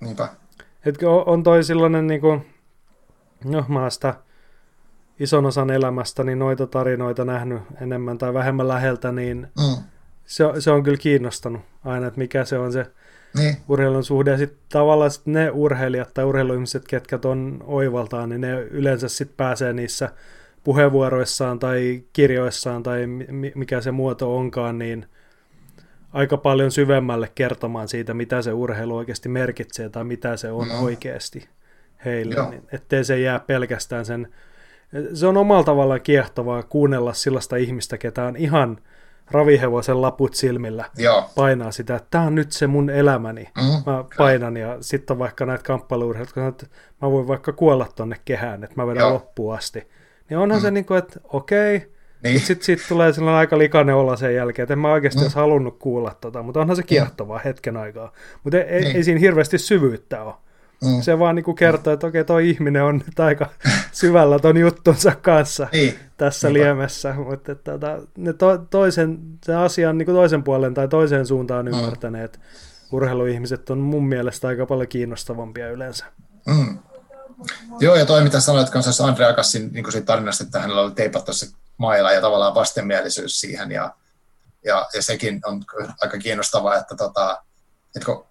Niinpä. 0.01 0.29
Etkö 0.87 1.11
on 1.11 1.43
toi 1.43 1.65
sellainen, 1.65 2.07
niin 2.07 2.21
kuin, 2.21 2.47
no 3.45 3.65
mä 3.69 3.91
sitä 3.91 4.15
ison 5.21 5.47
osan 5.47 5.71
elämästä 5.71 6.25
niin 6.25 6.39
noita 6.39 6.67
tarinoita 6.67 7.25
nähnyt 7.25 7.63
enemmän 7.81 8.19
tai 8.19 8.35
vähemmän 8.35 8.69
läheltä, 8.69 9.13
niin 9.13 9.49
mm. 9.59 9.85
se, 10.27 10.45
se 10.59 10.71
on 10.71 10.83
kyllä 10.83 10.99
kiinnostanut 10.99 11.63
aina, 11.85 12.07
että 12.07 12.19
mikä 12.19 12.45
se 12.45 12.59
on 12.59 12.73
se 12.73 12.87
niin. 13.37 13.57
urheilun 13.69 14.05
suhde. 14.05 14.31
Ja 14.31 14.39
sitten 14.39 14.61
tavallaan 14.69 15.11
sit 15.11 15.27
ne 15.27 15.51
urheilijat 15.51 16.15
tai 16.15 16.25
urheiluihmiset, 16.25 16.89
ketkä 16.89 17.19
ton 17.19 17.65
oivaltaa, 17.67 18.27
niin 18.27 18.41
ne 18.41 18.61
yleensä 18.61 19.09
sitten 19.09 19.37
pääsee 19.37 19.73
niissä 19.73 20.11
puheenvuoroissaan 20.65 21.59
tai 21.59 22.03
kirjoissaan 22.13 22.83
tai 22.83 23.07
mikä 23.55 23.81
se 23.81 23.91
muoto 23.91 24.37
onkaan, 24.37 24.79
niin 24.79 25.07
aika 26.13 26.37
paljon 26.37 26.71
syvemmälle 26.71 27.31
kertomaan 27.35 27.89
siitä, 27.89 28.15
mitä 28.15 28.43
se 28.43 28.53
urheilu 28.53 28.97
oikeasti 28.97 29.29
merkitsee 29.29 29.89
tai 29.89 30.05
mitä 30.05 30.37
se 30.37 30.51
on 30.51 30.69
no. 30.69 30.81
oikeasti 30.81 31.49
heille, 32.05 32.51
niin 32.51 32.63
ettei 32.73 33.05
se 33.05 33.21
jää 33.21 33.39
pelkästään 33.39 34.05
sen, 34.05 34.29
se 35.15 35.27
on 35.27 35.37
omalla 35.37 35.65
tavallaan 35.65 36.01
kiehtovaa 36.01 36.63
kuunnella 36.63 37.13
sellaista 37.13 37.57
ihmistä, 37.57 37.99
ketä 37.99 38.25
on 38.25 38.37
ihan 38.37 38.79
ravihevosen 39.31 40.03
laput 40.03 40.35
silmillä 40.35 40.85
Joo. 40.99 41.31
painaa 41.35 41.71
sitä, 41.71 41.97
että 41.97 42.09
tämä 42.11 42.25
on 42.25 42.35
nyt 42.35 42.53
se 42.53 42.67
mun 42.67 42.91
elämäni. 42.91 43.43
Mm, 43.43 43.93
mä 43.93 44.05
painan 44.17 44.57
ja 44.57 44.77
sitten 44.81 45.15
on 45.15 45.19
vaikka 45.19 45.47
näitä 45.47 45.65
kamppailuurheilijoita, 45.65 46.49
että 46.49 46.67
mä 47.03 47.11
voin 47.11 47.29
vaikka 47.29 47.53
kuolla 47.53 47.89
tonne 47.97 48.17
kehään, 48.25 48.65
että 48.65 48.77
mä 48.77 48.87
vedän 48.87 49.01
Joo. 49.01 49.13
loppuun 49.13 49.55
asti. 49.55 49.89
Niin 50.35 50.43
onhan 50.43 50.61
mm. 50.61 50.63
se 50.63 50.71
niin 50.71 50.85
kuin, 50.85 50.99
että 50.99 51.21
okei, 51.25 51.93
niin. 52.23 52.41
sitten 52.41 52.65
sit 52.65 52.89
tulee 52.89 53.13
sellainen 53.13 53.39
aika 53.39 53.59
likainen 53.59 53.95
olla 53.95 54.17
sen 54.17 54.35
jälkeen, 54.35 54.65
että 54.65 54.73
en 54.73 54.79
mä 54.79 54.93
oikeasti 54.93 55.19
mm. 55.19 55.23
olisi 55.23 55.37
halunnut 55.37 55.79
kuulla 55.79 56.17
tota, 56.21 56.43
mutta 56.43 56.61
onhan 56.61 56.77
se 56.77 56.83
mm. 56.83 56.87
kiehtovaa 56.87 57.39
mm. 57.39 57.43
hetken 57.45 57.77
aikaa. 57.77 58.13
Mutta 58.45 58.59
ei, 58.59 58.81
niin. 58.81 58.97
ei 58.97 59.05
siinä 59.05 59.21
hirveästi 59.21 59.59
syvyyttä 59.59 60.23
ole. 60.23 60.35
Mm. 60.85 61.01
Se 61.01 61.19
vaan 61.19 61.35
niin 61.35 61.45
kuin 61.45 61.57
kertoo, 61.57 61.93
että 61.93 62.07
okei, 62.07 62.25
toi 62.25 62.51
ihminen 62.51 62.85
on 62.85 63.03
nyt 63.07 63.21
aika 63.21 63.51
syvällä 63.93 64.39
ton 64.39 64.57
juttunsa 64.57 65.13
kanssa 65.23 65.69
niin. 65.73 65.95
tässä 66.17 66.49
Niinpä. 66.49 66.65
liemessä, 66.65 67.15
mutta 67.15 67.53
että, 67.53 67.73
tota, 67.73 67.99
ne 68.17 68.33
to, 68.33 68.59
toisen, 68.59 69.19
se 69.45 69.55
asian 69.55 69.99
niin 69.99 70.07
kuin 70.07 70.17
toisen 70.17 70.43
puolen 70.43 70.75
tai 70.75 70.89
toiseen 70.89 71.27
suuntaan 71.27 71.67
mm. 71.67 71.73
ymmärtäneet 71.73 72.41
urheiluihmiset 72.93 73.71
on 73.71 73.79
mun 73.79 74.07
mielestä 74.07 74.49
aika 74.49 74.67
paljon 74.67 74.89
kiinnostavampia 74.89 75.71
yleensä. 75.71 76.05
Mm. 76.47 76.79
Joo, 77.81 77.95
ja 77.95 78.07
toi 78.07 78.23
mitä 78.23 78.41
sanoit 78.41 78.71
kanssa 78.71 79.05
Andre 79.05 79.25
Agassin 79.25 79.73
niin 79.73 79.93
siitä 79.93 80.07
tarinasta, 80.07 80.45
että 80.45 80.61
hänellä 80.61 80.83
oli 80.83 80.93
teipattu 80.95 81.33
se 81.33 81.47
maila 81.77 82.13
ja 82.13 82.21
tavallaan 82.21 82.55
vastenmielisyys 82.55 83.41
siihen, 83.41 83.71
ja, 83.71 83.95
ja, 84.65 84.87
ja 84.95 85.03
sekin 85.03 85.41
on 85.45 85.65
aika 86.03 86.19
kiinnostavaa, 86.19 86.77
että, 86.77 86.97
tota, 86.97 87.43
että 87.97 88.07
kun, 88.07 88.27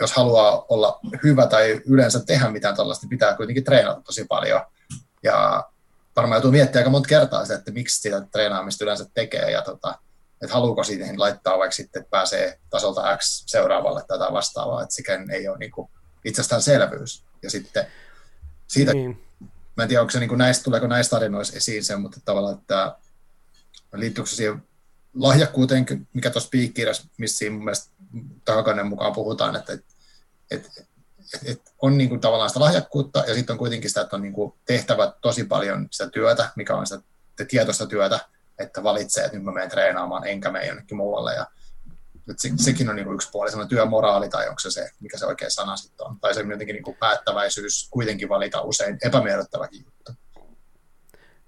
jos 0.00 0.12
haluaa 0.12 0.66
olla 0.68 1.00
hyvä 1.24 1.46
tai 1.46 1.80
yleensä 1.86 2.20
tehdä 2.20 2.50
mitään 2.50 2.76
tällaista, 2.76 3.04
niin 3.04 3.10
pitää 3.10 3.36
kuitenkin 3.36 3.64
treenata 3.64 4.02
tosi 4.02 4.24
paljon, 4.24 4.60
ja 5.22 5.64
varmaan 6.16 6.36
joutuu 6.36 6.50
miettimään 6.50 6.80
aika 6.80 6.90
monta 6.90 7.08
kertaa 7.08 7.44
se, 7.44 7.54
että 7.54 7.70
miksi 7.70 8.00
sitä 8.00 8.20
treenaamista 8.32 8.84
yleensä 8.84 9.06
tekee, 9.14 9.50
ja 9.50 9.62
tota, 9.62 9.98
että 10.42 10.54
haluuko 10.54 10.84
siihen 10.84 11.20
laittaa 11.20 11.58
vaikka 11.58 11.74
sitten, 11.74 12.00
että 12.00 12.10
pääsee 12.10 12.58
tasolta 12.70 13.16
X 13.16 13.42
seuraavalle 13.46 14.02
tai 14.08 14.32
vastaavaa, 14.32 14.82
että 14.82 14.94
sekään 14.94 15.30
ei 15.30 15.48
ole 15.48 15.58
niin 15.58 15.70
kuin 15.70 15.90
itsestäänselvyys. 16.24 17.24
Ja 17.42 17.50
sitten 17.50 17.86
siitä, 18.70 18.92
niin. 18.92 19.22
mä 19.76 19.82
en 19.82 19.88
tiedä, 19.88 20.00
onko 20.00 20.10
se, 20.10 20.20
niin 20.20 20.28
kuin 20.28 20.38
näistä, 20.38 20.64
tuleeko 20.64 20.86
näistä 20.86 21.10
tarinoissa 21.10 21.56
esiin 21.56 21.84
se, 21.84 21.96
mutta 21.96 22.20
tavallaan, 22.24 22.58
että 22.58 22.96
liittyykö 23.92 24.30
se 24.30 24.36
siihen 24.36 24.62
lahjakkuuteen, 25.14 25.86
mikä 26.12 26.30
tuossa 26.30 26.48
piikkirjassa, 26.50 27.08
missä 27.18 27.38
siinä 27.38 27.54
mun 27.54 27.64
mielestä 27.64 27.90
Takanen 28.44 28.86
mukaan 28.86 29.12
puhutaan, 29.12 29.56
että, 29.56 29.72
että, 29.72 29.86
että, 30.50 30.82
että 31.44 31.70
on 31.82 31.98
niin 31.98 32.08
kuin 32.08 32.20
tavallaan 32.20 32.50
sitä 32.50 32.60
lahjakkuutta 32.60 33.24
ja 33.26 33.34
sitten 33.34 33.54
on 33.54 33.58
kuitenkin 33.58 33.90
sitä, 33.90 34.00
että 34.00 34.16
on 34.16 34.22
niin 34.22 34.32
kuin 34.32 34.52
tehtävä 34.64 35.12
tosi 35.20 35.44
paljon 35.44 35.88
sitä 35.90 36.10
työtä, 36.10 36.50
mikä 36.56 36.76
on 36.76 36.86
sitä 36.86 37.02
tietoista 37.48 37.86
työtä, 37.86 38.20
että 38.58 38.82
valitsee, 38.82 39.24
että 39.24 39.36
nyt 39.36 39.44
mä 39.44 39.52
menen 39.52 39.70
treenaamaan, 39.70 40.26
enkä 40.26 40.50
mene 40.50 40.66
jonnekin 40.66 40.96
muualle. 40.96 41.34
Ja, 41.34 41.46
että 42.30 42.42
se, 42.42 42.50
sekin 42.56 42.88
on 42.88 42.96
niin 42.96 43.04
kuin 43.04 43.14
yksi 43.14 43.30
puoli, 43.32 43.50
sellainen 43.50 43.68
työmoraali, 43.68 44.28
tai 44.28 44.48
onko 44.48 44.58
se 44.58 44.70
se, 44.70 44.90
mikä 45.00 45.18
se 45.18 45.26
oikea 45.26 45.50
sana 45.50 45.76
sitten 45.76 46.06
on. 46.06 46.20
Tai 46.20 46.34
se 46.34 46.40
jotenkin 46.40 46.74
niin 46.74 46.82
kuin 46.82 46.96
päättäväisyys 47.00 47.88
kuitenkin 47.90 48.28
valita 48.28 48.62
usein 48.62 48.98
epämiellyttäväkin 49.04 49.84
juttu. 49.84 50.12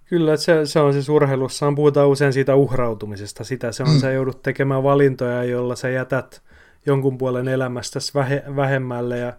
Kyllä, 0.04 0.36
se, 0.36 0.66
se 0.66 0.80
on 0.80 0.92
siis 0.92 1.08
urheilussaan, 1.08 1.74
puhutaan 1.74 2.08
usein 2.08 2.32
siitä 2.32 2.54
uhrautumisesta. 2.54 3.44
Sitä 3.44 3.72
se 3.72 3.82
on, 3.82 3.90
mm. 3.90 4.00
sä 4.00 4.10
joudut 4.10 4.42
tekemään 4.42 4.82
valintoja, 4.82 5.44
jolla 5.44 5.76
sä 5.76 5.88
jätät 5.88 6.42
jonkun 6.86 7.18
puolen 7.18 7.48
elämästä 7.48 7.98
vähe, 8.14 8.42
vähemmälle. 8.56 9.18
Ja 9.18 9.32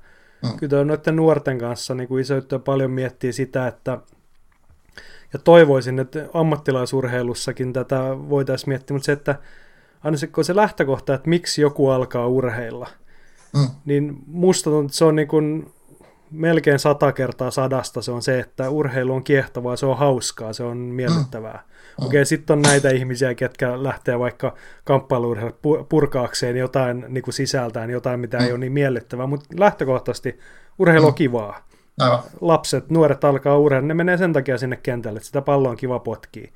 mm. 0.43 0.57
kyllä 0.57 0.83
noiden 0.83 1.15
nuorten 1.15 1.59
kanssa 1.59 1.95
niin 1.95 2.19
isoittua 2.19 2.59
paljon 2.59 2.91
miettii 2.91 3.33
sitä, 3.33 3.67
että 3.67 3.97
ja 5.33 5.39
toivoisin, 5.39 5.99
että 5.99 6.25
ammattilaisurheilussakin 6.33 7.73
tätä 7.73 7.99
voitaisiin 8.29 8.69
miettiä, 8.69 8.93
mutta 8.93 9.05
se, 9.05 9.11
että 9.11 9.35
aina 10.03 10.17
se, 10.17 10.29
se 10.41 10.55
lähtökohta, 10.55 11.13
että 11.13 11.29
miksi 11.29 11.61
joku 11.61 11.89
alkaa 11.89 12.27
urheilla, 12.27 12.89
mm. 13.55 13.67
niin 13.85 14.17
musta 14.27 14.63
tuntuu, 14.63 14.85
että 14.85 14.97
se 14.97 15.05
on 15.05 15.15
niin 15.15 15.27
kuin 15.27 15.73
melkein 16.31 16.79
sata 16.79 17.11
kertaa 17.11 17.51
sadasta 17.51 18.01
se 18.01 18.11
on 18.11 18.21
se, 18.21 18.39
että 18.39 18.69
urheilu 18.69 19.13
on 19.13 19.23
kiehtovaa, 19.23 19.75
se 19.75 19.85
on 19.85 19.97
hauskaa, 19.97 20.53
se 20.53 20.63
on 20.63 20.77
miellyttävää. 20.77 21.63
Mm. 21.63 22.05
Okei, 22.05 22.19
okay, 22.19 22.25
sitten 22.25 22.53
on 22.57 22.61
näitä 22.61 22.89
ihmisiä, 22.89 23.35
ketkä 23.35 23.83
lähtee 23.83 24.19
vaikka 24.19 24.55
kamppailuurheilu 24.83 25.85
purkaakseen 25.89 26.57
jotain 26.57 27.05
niin 27.07 27.23
kuin 27.23 27.33
sisältään, 27.33 27.89
jotain, 27.89 28.19
mitä 28.19 28.37
mm. 28.37 28.45
ei 28.45 28.51
ole 28.51 28.59
niin 28.59 28.71
miellyttävää, 28.71 29.27
mutta 29.27 29.45
lähtökohtaisesti 29.57 30.39
urheilu 30.79 31.05
on 31.05 31.11
mm. 31.11 31.15
kivaa. 31.15 31.67
Aivan. 31.99 32.19
Lapset, 32.41 32.89
nuoret 32.89 33.23
alkaa 33.23 33.57
urheilla, 33.57 33.87
ne 33.87 33.93
menee 33.93 34.17
sen 34.17 34.33
takia 34.33 34.57
sinne 34.57 34.79
kentälle, 34.83 35.17
että 35.17 35.27
sitä 35.27 35.41
palloa 35.41 35.71
on 35.71 35.77
kiva 35.77 35.99
potkii. 35.99 36.53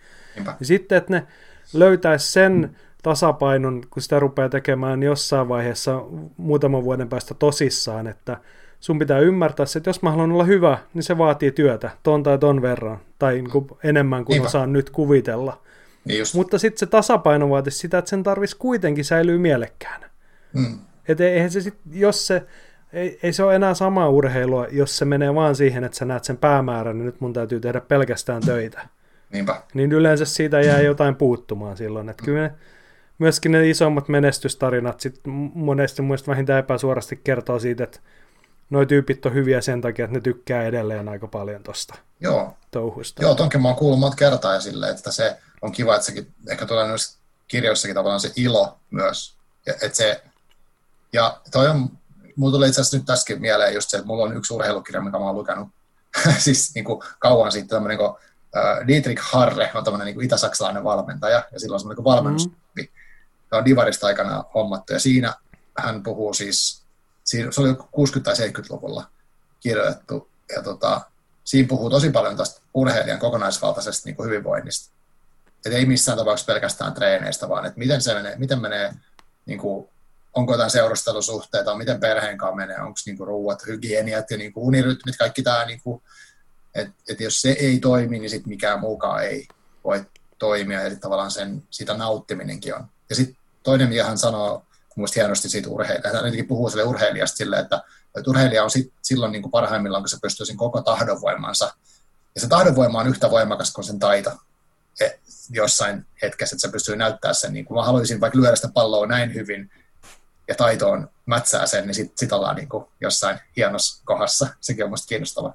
Ja 0.59 0.65
sitten, 0.65 0.97
että 0.97 1.13
ne 1.13 1.27
löytäisi 1.73 2.31
sen 2.31 2.75
tasapainon, 3.07 3.81
kun 3.89 4.01
sitä 4.01 4.19
rupeaa 4.19 4.49
tekemään 4.49 5.03
jossain 5.03 5.49
vaiheessa 5.49 6.03
muutaman 6.37 6.83
vuoden 6.83 7.09
päästä 7.09 7.33
tosissaan, 7.33 8.07
että 8.07 8.37
sun 8.79 8.99
pitää 8.99 9.19
ymmärtää 9.19 9.65
se, 9.65 9.79
että 9.79 9.89
jos 9.89 10.01
mä 10.01 10.11
haluan 10.11 10.31
olla 10.31 10.43
hyvä, 10.43 10.77
niin 10.93 11.03
se 11.03 11.17
vaatii 11.17 11.51
työtä 11.51 11.89
ton 12.03 12.23
tai 12.23 12.37
ton 12.37 12.61
verran, 12.61 12.97
tai 13.19 13.33
niin 13.33 13.49
kuin 13.49 13.67
enemmän 13.83 14.25
kuin 14.25 14.33
Niinpä. 14.33 14.47
osaan 14.47 14.73
nyt 14.73 14.89
kuvitella. 14.89 15.61
Niin 16.05 16.19
just. 16.19 16.33
Mutta 16.35 16.57
sitten 16.57 16.79
se 16.79 16.85
tasapaino 16.85 17.49
vaatii 17.49 17.71
sitä, 17.71 17.97
että 17.97 18.09
sen 18.09 18.23
tarvitsisi 18.23 18.59
kuitenkin 18.59 19.05
säilyä 19.05 19.37
mielekkäänä. 19.37 20.09
Mm. 20.53 20.79
Et 21.07 21.21
eihän 21.21 21.51
se 21.51 21.61
sit, 21.61 21.75
jos 21.91 22.27
se, 22.27 22.43
ei, 22.93 23.19
ei 23.23 23.33
se 23.33 23.43
ole 23.43 23.55
enää 23.55 23.73
sama 23.73 24.09
urheilua, 24.09 24.67
jos 24.71 24.97
se 24.97 25.05
menee 25.05 25.35
vaan 25.35 25.55
siihen, 25.55 25.83
että 25.83 25.97
sä 25.97 26.05
näet 26.05 26.23
sen 26.23 26.37
päämäärän, 26.37 26.97
niin 26.97 27.05
nyt 27.05 27.21
mun 27.21 27.33
täytyy 27.33 27.59
tehdä 27.59 27.81
pelkästään 27.81 28.41
töitä. 28.45 28.87
Niinpä. 29.33 29.61
Niin 29.73 29.91
yleensä 29.91 30.25
siitä 30.25 30.61
jää 30.61 30.81
jotain 30.81 31.15
puuttumaan 31.15 31.77
silloin. 31.77 32.09
Että 32.09 32.25
kyllä 32.25 32.41
ne, 32.41 32.51
myöskin 33.19 33.51
ne 33.51 33.69
isommat 33.69 34.07
menestystarinat 34.07 34.99
sit 34.99 35.21
monesti 35.53 36.01
mun 36.01 36.17
vähintään 36.27 36.59
epäsuorasti 36.59 37.21
kertoo 37.23 37.59
siitä, 37.59 37.83
että 37.83 37.99
noi 38.69 38.85
tyypit 38.85 39.25
on 39.25 39.33
hyviä 39.33 39.61
sen 39.61 39.81
takia, 39.81 40.05
että 40.05 40.17
ne 40.17 40.21
tykkää 40.21 40.63
edelleen 40.63 41.09
aika 41.09 41.27
paljon 41.27 41.63
tosta 41.63 41.95
Joo. 42.19 42.57
touhusta. 42.71 43.21
Joo, 43.21 43.35
tonkin 43.35 43.61
mä 43.61 43.67
oon 43.67 43.77
kuullut 43.77 43.99
monta 43.99 44.17
kertaa 44.17 44.53
ja 44.53 44.61
silleen, 44.61 44.95
että 44.95 45.11
se 45.11 45.37
on 45.61 45.71
kiva, 45.71 45.95
että 45.95 46.05
sekin 46.05 46.33
ehkä 46.49 46.65
tulee 46.65 46.87
noissa 46.87 47.17
kirjoissakin 47.47 47.95
tavallaan 47.95 48.19
se 48.19 48.31
ilo 48.35 48.79
myös. 48.91 49.35
Ja, 49.65 49.73
että 49.73 49.97
se, 49.97 50.23
ja 51.13 51.41
toi 51.51 51.67
on, 51.67 51.89
mulla 52.35 52.51
tulee 52.51 52.69
itse 52.69 52.81
asiassa 52.81 52.97
nyt 52.97 53.05
tässäkin 53.05 53.41
mieleen 53.41 53.73
just 53.73 53.89
se, 53.89 53.97
että 53.97 54.07
mulla 54.07 54.23
on 54.23 54.37
yksi 54.37 54.53
urheilukirja, 54.53 55.01
mikä 55.01 55.19
mä 55.19 55.25
oon 55.25 55.35
lukenut 55.35 55.67
siis 56.37 56.75
niin 56.75 56.85
kuin 56.85 56.99
kauan 57.19 57.51
sitten 57.51 57.69
tämmöinen 57.69 57.97
kuin 57.97 58.09
uh, 58.09 58.87
Dietrich 58.87 59.21
Harre 59.31 59.71
on 59.73 59.83
tämmöinen 59.83 60.07
niin 60.07 60.25
itä-saksalainen 60.25 60.83
valmentaja, 60.83 61.43
ja 61.51 61.59
sillä 61.59 61.73
on 61.73 61.79
semmoinen 61.79 62.03
valmennus. 62.03 62.47
Mm. 62.47 62.55
Tämä 62.75 62.97
on 63.51 63.65
Divarista 63.65 64.07
aikana 64.07 64.43
hommattu, 64.53 64.93
ja 64.93 64.99
siinä 64.99 65.33
hän 65.77 66.03
puhuu 66.03 66.33
siis 66.33 66.87
se 67.27 67.61
oli 67.61 67.73
60- 67.73 68.21
tai 68.23 68.33
70-luvulla 68.33 69.09
kirjoitettu, 69.59 70.29
ja 70.55 70.61
tota, 70.61 71.01
siinä 71.43 71.67
puhuu 71.67 71.89
tosi 71.89 72.09
paljon 72.09 72.37
tästä 72.37 72.61
urheilijan 72.73 73.19
kokonaisvaltaisesta 73.19 74.01
niin 74.05 74.15
kuin 74.15 74.29
hyvinvoinnista. 74.29 74.93
Et 75.65 75.73
ei 75.73 75.85
missään 75.85 76.17
tapauksessa 76.17 76.53
pelkästään 76.53 76.93
treeneistä, 76.93 77.49
vaan 77.49 77.65
että 77.65 77.79
miten 77.79 78.01
se 78.01 78.13
menee, 78.13 78.35
miten 78.35 78.61
menee 78.61 78.93
niin 79.45 79.59
kuin, 79.59 79.89
onko 80.33 80.53
jotain 80.53 80.71
seurustelusuhteita, 80.71 81.77
miten 81.77 81.99
perheen 81.99 82.37
kanssa 82.37 82.55
menee, 82.55 82.81
onko 82.81 82.99
niin 83.05 83.17
kuin, 83.17 83.27
ruuat, 83.27 83.65
hygieniat 83.67 84.31
ja 84.31 84.37
niin 84.37 84.53
kuin, 84.53 84.63
unirytmit, 84.63 85.17
kaikki 85.17 85.43
tämä, 85.43 85.65
niin 85.65 85.81
kuin, 85.81 86.01
että 86.75 86.93
et 87.09 87.19
jos 87.19 87.41
se 87.41 87.49
ei 87.49 87.79
toimi, 87.79 88.19
niin 88.19 88.29
sitten 88.29 88.49
mikään 88.49 88.79
muukaan 88.79 89.23
ei 89.23 89.47
voi 89.83 90.05
toimia, 90.37 90.81
eli 90.81 90.95
tavallaan 90.95 91.31
sen, 91.31 91.63
sitä 91.69 91.93
nauttiminenkin 91.93 92.75
on. 92.75 92.87
Ja 93.09 93.15
sitten 93.15 93.37
toinen, 93.63 93.89
mikä 93.89 94.03
hän 94.03 94.17
sanoo 94.17 94.65
mielestäni 94.95 95.21
hienosti 95.21 95.49
siitä 95.49 95.69
urheilijasta. 95.69 96.17
Hän 96.17 96.25
jotenkin 96.25 96.47
puhuu 96.47 96.69
sille 96.69 96.83
urheilijasta 96.83 97.37
silleen, 97.37 97.61
että, 97.61 97.81
että 98.17 98.29
urheilija 98.29 98.63
on 98.63 98.71
sit, 98.71 98.93
silloin 99.01 99.31
niin 99.31 99.41
kuin 99.41 99.51
parhaimmillaan, 99.51 100.03
kun 100.03 100.09
se 100.09 100.17
pystyy 100.21 100.45
sen 100.45 100.57
koko 100.57 100.81
tahdonvoimansa. 100.81 101.73
Ja 102.35 102.41
se 102.41 102.47
tahdonvoima 102.47 102.99
on 102.99 103.07
yhtä 103.07 103.31
voimakas 103.31 103.73
kuin 103.73 103.85
sen 103.85 103.99
taito 103.99 104.31
e, 105.01 105.09
jossain 105.49 106.05
hetkessä, 106.21 106.55
että 106.55 106.67
se 106.67 106.71
pystyy 106.71 106.95
näyttää 106.95 107.33
sen. 107.33 107.53
Niin 107.53 107.65
kuin 107.65 107.75
mä 107.75 107.85
haluaisin 107.85 108.21
vaikka 108.21 108.39
lyödä 108.39 108.55
sitä 108.55 108.69
palloa 108.73 109.07
näin 109.07 109.33
hyvin, 109.33 109.71
ja 110.47 110.55
taito 110.55 110.89
on 110.89 111.09
mätsää 111.25 111.65
sen, 111.65 111.87
niin 111.87 111.95
sitten 111.95 112.17
sit 112.17 112.31
ollaan 112.31 112.55
niin 112.55 112.69
kuin 112.69 112.85
jossain 113.01 113.39
hienossa 113.57 114.01
kohdassa. 114.05 114.47
Sekin 114.61 114.83
on 114.83 114.89
minusta 114.89 115.07
kiinnostavaa. 115.07 115.53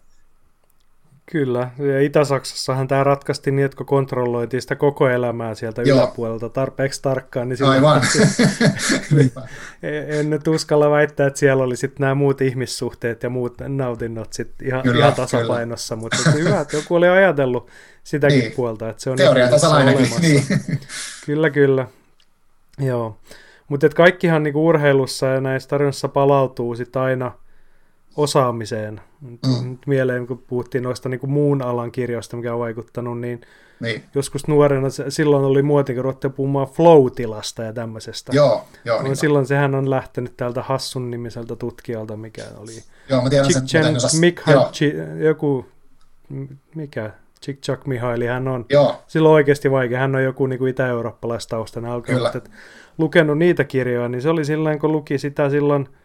Kyllä, 1.31 1.71
ja 1.79 2.01
Itä-Saksassahan 2.01 2.89
tämä 2.89 3.05
ratkaisti 3.05 3.51
niin, 3.51 3.65
että 3.67 3.77
kun 3.77 3.87
kontrolloitiin 3.87 4.63
sitä 4.63 4.77
koko 4.77 5.09
elämää 5.09 5.55
sieltä 5.55 5.83
Joo. 5.83 5.99
yläpuolelta 5.99 6.49
tarpeeksi 6.49 7.03
tarkkaan, 7.03 7.49
niin 7.49 7.65
Aivan. 7.65 8.03
en 10.19 10.31
nyt 10.31 10.49
uskalla 10.49 10.91
väittää, 10.91 11.27
että 11.27 11.41
siellä 11.41 11.63
oli 11.65 11.77
sitten 11.77 12.01
nämä 12.01 12.15
muut 12.15 12.41
ihmissuhteet 12.41 13.23
ja 13.23 13.31
muut 13.31 13.55
nautinnot 13.69 14.33
sit 14.33 14.51
ihan, 14.63 14.83
kyllä, 14.83 14.99
ihan 14.99 15.15
tasapainossa, 15.15 15.95
kyllä. 15.97 16.03
mutta 16.03 16.31
hyvä, 16.31 16.61
että 16.61 16.77
joku 16.77 16.95
oli 16.95 17.09
ajatellut 17.09 17.71
sitäkin 18.05 18.39
niin. 18.39 18.53
puolta, 18.53 18.89
että 18.89 19.03
se 19.03 19.11
on 19.11 19.17
Teoria 19.17 19.49
niin. 20.21 20.45
Kyllä, 21.27 21.51
kyllä. 21.51 21.87
Joo. 22.79 23.19
Mutta 23.69 23.89
kaikkihan 23.89 24.43
niinku 24.43 24.67
urheilussa 24.67 25.27
ja 25.27 25.41
näissä 25.41 25.69
tarinoissa 25.69 26.09
palautuu 26.09 26.77
sitten 26.77 27.03
aina– 27.03 27.33
osaamiseen. 28.17 29.01
Mm. 29.21 29.71
Nyt 29.71 29.87
mieleen, 29.87 30.27
kun 30.27 30.39
puhuttiin 30.39 30.85
noista 30.85 31.09
niin 31.09 31.21
kuin 31.21 31.31
muun 31.31 31.63
alan 31.63 31.93
kirjoista, 31.93 32.37
mikä 32.37 32.55
on 32.55 32.61
vaikuttanut, 32.61 33.21
niin, 33.21 33.41
niin. 33.81 34.05
joskus 34.15 34.49
nuorena 34.49 34.89
silloin 35.09 35.45
oli 35.45 35.63
muoti, 35.63 35.95
kun 35.95 36.05
ruvettiin 36.05 36.33
puhumaan 36.33 36.67
flow-tilasta 36.67 37.63
ja 37.63 37.73
tämmöisestä. 37.73 38.33
Joo, 38.35 38.65
joo. 38.85 39.03
niin 39.03 39.17
silloin 39.17 39.47
sehän 39.47 39.75
on 39.75 39.91
lähtenyt 39.91 40.37
täältä 40.37 40.63
Hassun 40.63 41.11
nimiseltä 41.11 41.57
tutkijalta, 41.57 42.17
mikä 42.17 42.45
oli... 42.57 42.73
Joo, 43.09 43.23
mä 43.23 43.31
tiedän 43.31 43.53
sen. 43.53 43.67
Chen, 43.67 43.97
osas... 43.97 44.21
Mikhail, 44.21 44.61
Chi, 44.73 44.95
joku, 45.19 45.67
mikä, 46.75 47.11
Chik 47.43 47.87
Mihaili, 47.87 48.27
hän 48.27 48.49
on 48.49 48.67
Joo. 48.69 49.03
silloin 49.07 49.35
oikeasti 49.35 49.71
vaikea, 49.71 49.99
hän 49.99 50.15
on 50.15 50.25
joku 50.25 50.47
niin 50.47 50.59
kuin 50.59 50.71
itä-eurooppalaistaustainen 50.71 51.91
alkaa, 51.91 52.33
lukenut 52.99 53.39
niitä 53.39 53.65
kirjoja, 53.65 54.09
niin 54.09 54.23
se 54.23 54.29
oli 54.29 54.45
silloin, 54.45 54.79
kun 54.79 54.93
luki 54.93 55.19
sitä 55.19 55.51
silloin– 55.51 55.89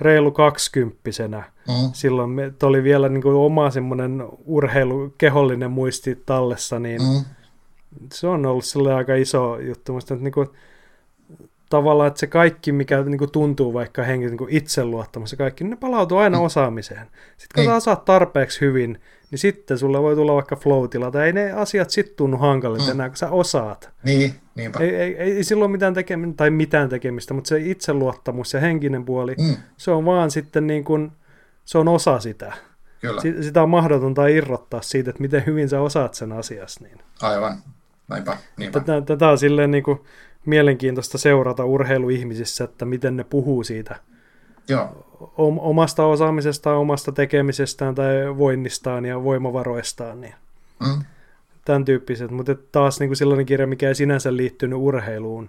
reilu 0.00 0.30
kaksikymppisenä. 0.30 1.42
Mm. 1.68 1.90
Silloin 1.92 2.30
me, 2.30 2.52
oli 2.62 2.82
vielä 2.82 3.08
niin 3.08 3.22
kuin 3.22 3.34
oma 3.34 3.70
semmoinen 3.70 4.24
urheilu, 4.44 5.14
kehollinen 5.18 5.70
muisti 5.70 6.22
tallessa, 6.26 6.78
niin 6.78 7.02
mm. 7.02 7.24
se 8.12 8.26
on 8.26 8.46
ollut 8.46 8.64
sille 8.64 8.94
aika 8.94 9.14
iso 9.14 9.58
juttu. 9.58 9.92
Musta, 9.92 10.14
että 10.14 10.24
niin 10.24 10.32
kuin, 10.32 10.48
tavallaan, 11.72 12.08
että 12.08 12.20
se 12.20 12.26
kaikki, 12.26 12.72
mikä 12.72 13.02
niin 13.02 13.18
kuin 13.18 13.32
tuntuu 13.32 13.74
vaikka 13.74 14.02
henki 14.02 14.26
niin 14.26 14.38
itseluottamus 14.48 15.32
ja 15.32 15.38
kaikki, 15.38 15.64
niin 15.64 15.70
ne 15.70 15.76
palautuu 15.76 16.18
aina 16.18 16.38
mm. 16.38 16.44
osaamiseen. 16.44 17.06
Sitten 17.38 17.54
kun 17.54 17.60
niin. 17.60 17.70
sä 17.70 17.74
osaat 17.74 18.04
tarpeeksi 18.04 18.60
hyvin, 18.60 19.00
niin 19.30 19.38
sitten 19.38 19.78
sulle 19.78 20.02
voi 20.02 20.14
tulla 20.14 20.34
vaikka 20.34 20.56
flow 20.56 20.88
tai 21.12 21.26
ei 21.26 21.32
ne 21.32 21.52
asiat 21.52 21.90
sitten 21.90 22.16
tunnu 22.16 22.36
hankalilta 22.36 22.84
mm. 22.84 22.90
enää, 22.90 23.08
kun 23.08 23.16
sä 23.16 23.30
osaat. 23.30 23.90
Niin, 24.04 24.34
niinpä. 24.54 24.78
Ei, 24.80 24.94
ei, 24.96 25.16
ei 25.18 25.44
silloin 25.44 25.70
mitään 25.70 25.94
tekemistä, 25.94 26.36
tai 26.36 26.50
mitään 26.50 26.88
tekemistä, 26.88 27.34
mutta 27.34 27.48
se 27.48 27.58
itseluottamus 27.58 28.54
ja 28.54 28.60
henkinen 28.60 29.04
puoli, 29.04 29.34
mm. 29.38 29.56
se 29.76 29.90
on 29.90 30.04
vaan 30.04 30.30
sitten 30.30 30.66
niin 30.66 30.84
kuin, 30.84 31.12
se 31.64 31.78
on 31.78 31.88
osa 31.88 32.18
sitä. 32.18 32.52
Kyllä. 33.00 33.22
Sitä 33.40 33.62
on 33.62 33.68
mahdotonta 33.68 34.26
irrottaa 34.26 34.82
siitä, 34.82 35.10
että 35.10 35.22
miten 35.22 35.46
hyvin 35.46 35.68
sä 35.68 35.80
osaat 35.80 36.14
sen 36.14 36.32
asiassa. 36.32 36.84
Niin. 36.84 36.98
Aivan, 37.22 37.58
näinpä. 38.08 38.36
niinpä. 38.56 38.80
Tätä, 38.80 39.00
tätä 39.00 39.28
on 39.28 39.38
silleen 39.38 39.70
niin 39.70 39.84
kuin 39.84 40.00
mielenkiintoista 40.46 41.18
seurata 41.18 41.64
urheiluihmisissä, 41.64 42.64
että 42.64 42.84
miten 42.84 43.16
ne 43.16 43.24
puhuu 43.24 43.64
siitä 43.64 43.96
Joo. 44.68 45.06
omasta 45.58 46.06
osaamisestaan, 46.06 46.78
omasta 46.78 47.12
tekemisestään 47.12 47.94
tai 47.94 48.38
voinnistaan 48.38 49.04
ja 49.04 49.24
voimavaroistaan. 49.24 50.20
Niin. 50.20 50.34
Mm. 50.80 51.04
Tämän 51.64 51.84
tyyppiset, 51.84 52.30
mutta 52.30 52.54
taas 52.72 53.00
niin 53.00 53.08
kuin 53.08 53.16
sellainen 53.16 53.46
kirja, 53.46 53.66
mikä 53.66 53.88
ei 53.88 53.94
sinänsä 53.94 54.36
liittynyt 54.36 54.78
urheiluun 54.78 55.48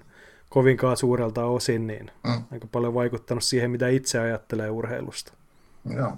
kovinkaan 0.50 0.98
suurelta 0.98 1.46
osin, 1.46 1.88
niin 1.88 2.12
mm. 2.24 2.44
aika 2.52 2.68
paljon 2.72 2.94
vaikuttanut 2.94 3.44
siihen, 3.44 3.72
mitä 3.72 3.88
itse 3.88 4.20
ajattelee 4.20 4.70
urheilusta. 4.70 5.34
Joo. 5.96 6.18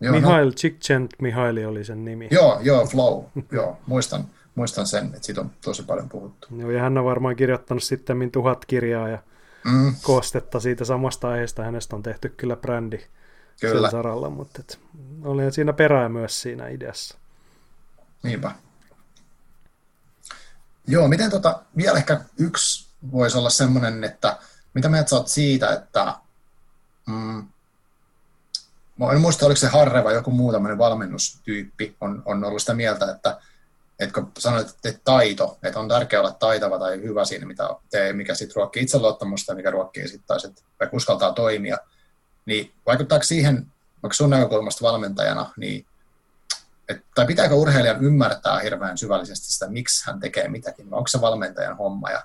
Joo, 0.00 0.12
Mihail 0.12 0.46
no, 0.46 0.52
Csikszent 0.52 1.14
Mihaili 1.20 1.64
oli 1.64 1.84
sen 1.84 2.04
nimi. 2.04 2.28
Joo, 2.30 2.58
joo, 2.62 2.86
Flow, 2.86 3.24
joo, 3.52 3.78
muistan. 3.86 4.24
Muistan 4.56 4.86
sen, 4.86 5.06
että 5.06 5.26
siitä 5.26 5.40
on 5.40 5.50
tosi 5.64 5.82
paljon 5.82 6.08
puhuttu. 6.08 6.48
Joo, 6.56 6.70
ja 6.70 6.82
hän 6.82 6.98
on 6.98 7.04
varmaan 7.04 7.36
kirjoittanut 7.36 7.82
sitten 7.82 8.30
tuhat 8.32 8.64
kirjaa 8.64 9.08
ja 9.08 9.18
mm. 9.64 9.94
koostetta 10.02 10.60
siitä 10.60 10.84
samasta 10.84 11.28
aiheesta. 11.28 11.62
Hänestä 11.62 11.96
on 11.96 12.02
tehty 12.02 12.28
kyllä 12.28 12.56
brändi 12.56 12.98
kyllä. 13.60 13.74
sillä 13.74 13.90
saralla, 13.90 14.30
mutta 14.30 14.60
et, 14.60 14.78
oli 15.24 15.52
siinä 15.52 15.72
perää 15.72 16.08
myös 16.08 16.42
siinä 16.42 16.68
ideassa. 16.68 17.18
Niinpä. 18.22 18.52
Joo, 20.86 21.08
miten 21.08 21.30
tota, 21.30 21.62
vielä 21.76 21.98
ehkä 21.98 22.20
yksi 22.38 22.86
voisi 23.12 23.38
olla 23.38 23.50
semmoinen, 23.50 24.04
että 24.04 24.38
mitä 24.74 24.88
mieltä 24.88 25.10
sä 25.10 25.16
oot 25.16 25.28
siitä, 25.28 25.74
että 25.74 26.14
mm, 27.06 27.46
Mä 28.98 29.12
en 29.12 29.20
muista, 29.20 29.46
oliko 29.46 29.56
se 29.56 29.68
Harre 29.68 30.04
vai 30.04 30.14
joku 30.14 30.30
muu 30.30 30.52
tämmöinen 30.52 30.78
valmennustyyppi 30.78 31.96
on, 32.00 32.22
on 32.24 32.44
ollut 32.44 32.62
sitä 32.62 32.74
mieltä, 32.74 33.10
että, 33.10 33.40
että 33.98 34.12
kun 34.14 34.32
sanoit, 34.38 34.68
että 34.84 35.00
taito, 35.04 35.58
että 35.62 35.80
on 35.80 35.88
tärkeää 35.88 36.22
olla 36.22 36.32
taitava 36.32 36.78
tai 36.78 37.02
hyvä 37.02 37.24
siinä, 37.24 37.46
mitä 37.46 37.68
tee, 37.90 38.12
mikä 38.12 38.34
sitten 38.34 38.56
ruokkii 38.56 38.82
itseluottamusta 38.82 39.52
ja 39.52 39.56
mikä 39.56 39.70
ruokkii 39.70 40.08
sitten 40.08 40.26
taas, 40.26 40.44
että 40.44 40.62
uskaltaa 40.92 41.32
toimia, 41.32 41.78
niin 42.46 42.72
vaikuttaako 42.86 43.22
siihen, 43.22 43.66
vaikka 44.02 44.14
sun 44.14 44.30
näkökulmasta 44.30 44.86
valmentajana, 44.86 45.52
niin 45.56 45.86
et, 46.88 47.04
tai 47.14 47.26
pitääkö 47.26 47.54
urheilijan 47.54 48.04
ymmärtää 48.04 48.58
hirveän 48.58 48.98
syvällisesti 48.98 49.52
sitä, 49.52 49.68
miksi 49.68 50.06
hän 50.06 50.20
tekee 50.20 50.48
mitäkin, 50.48 50.94
onko 50.94 51.08
se 51.08 51.20
valmentajan 51.20 51.76
homma? 51.76 52.10
Ja 52.10 52.22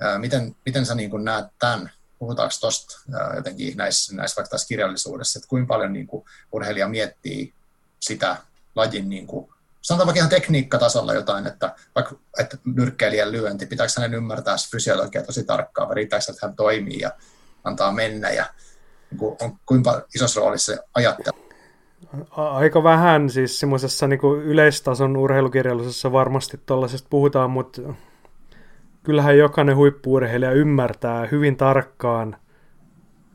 ää, 0.00 0.18
miten, 0.18 0.56
miten 0.66 0.86
sä 0.86 0.94
niin 0.94 1.24
näet 1.24 1.46
tämän 1.58 1.90
puhutaanko 2.18 2.54
tuosta 2.60 3.00
jotenkin 3.36 3.76
näissä, 3.76 4.16
näissä 4.16 4.36
vaikka 4.36 4.50
tässä 4.50 4.68
kirjallisuudessa, 4.68 5.38
että 5.38 5.48
kuinka 5.48 5.66
paljon 5.74 5.92
niin 5.92 6.06
kuin, 6.06 6.24
urheilija 6.52 6.88
miettii 6.88 7.54
sitä 8.00 8.36
lajin, 8.74 9.08
niin 9.08 9.26
kuin, 9.26 9.52
sanotaan 9.82 10.06
vaikka 10.06 10.18
ihan 10.18 10.30
tekniikkatasolla 10.30 11.14
jotain, 11.14 11.46
että 11.46 11.74
vaikka 11.94 12.14
että 12.38 12.56
nyrkkeilijän 12.64 13.32
lyönti, 13.32 13.66
pitääkö 13.66 13.92
hänen 13.96 14.14
ymmärtää 14.14 14.56
fysiologia 14.70 15.22
tosi 15.22 15.44
tarkkaan, 15.44 15.88
vai 15.88 15.94
riittääkö, 15.94 16.24
että 16.30 16.46
hän 16.46 16.56
toimii 16.56 17.00
ja 17.00 17.10
antaa 17.64 17.92
mennä, 17.92 18.30
ja 18.30 18.44
niin 19.10 19.18
kuin, 19.18 19.36
on 19.40 19.58
kuinka 19.66 20.02
isossa 20.14 20.40
roolissa 20.40 20.72
se 20.72 20.78
ajattelu. 20.94 21.50
Aika 22.30 22.82
vähän, 22.82 23.30
siis 23.30 23.60
semmoisessa 23.60 24.06
niin 24.06 24.20
yleistason 24.44 25.16
urheilukirjallisuudessa 25.16 26.12
varmasti 26.12 26.60
tuollaisesta 26.66 27.08
puhutaan, 27.10 27.50
mutta 27.50 27.82
kyllähän 29.02 29.38
jokainen 29.38 29.76
huippuurheilija 29.76 30.52
ymmärtää 30.52 31.26
hyvin 31.26 31.56
tarkkaan, 31.56 32.36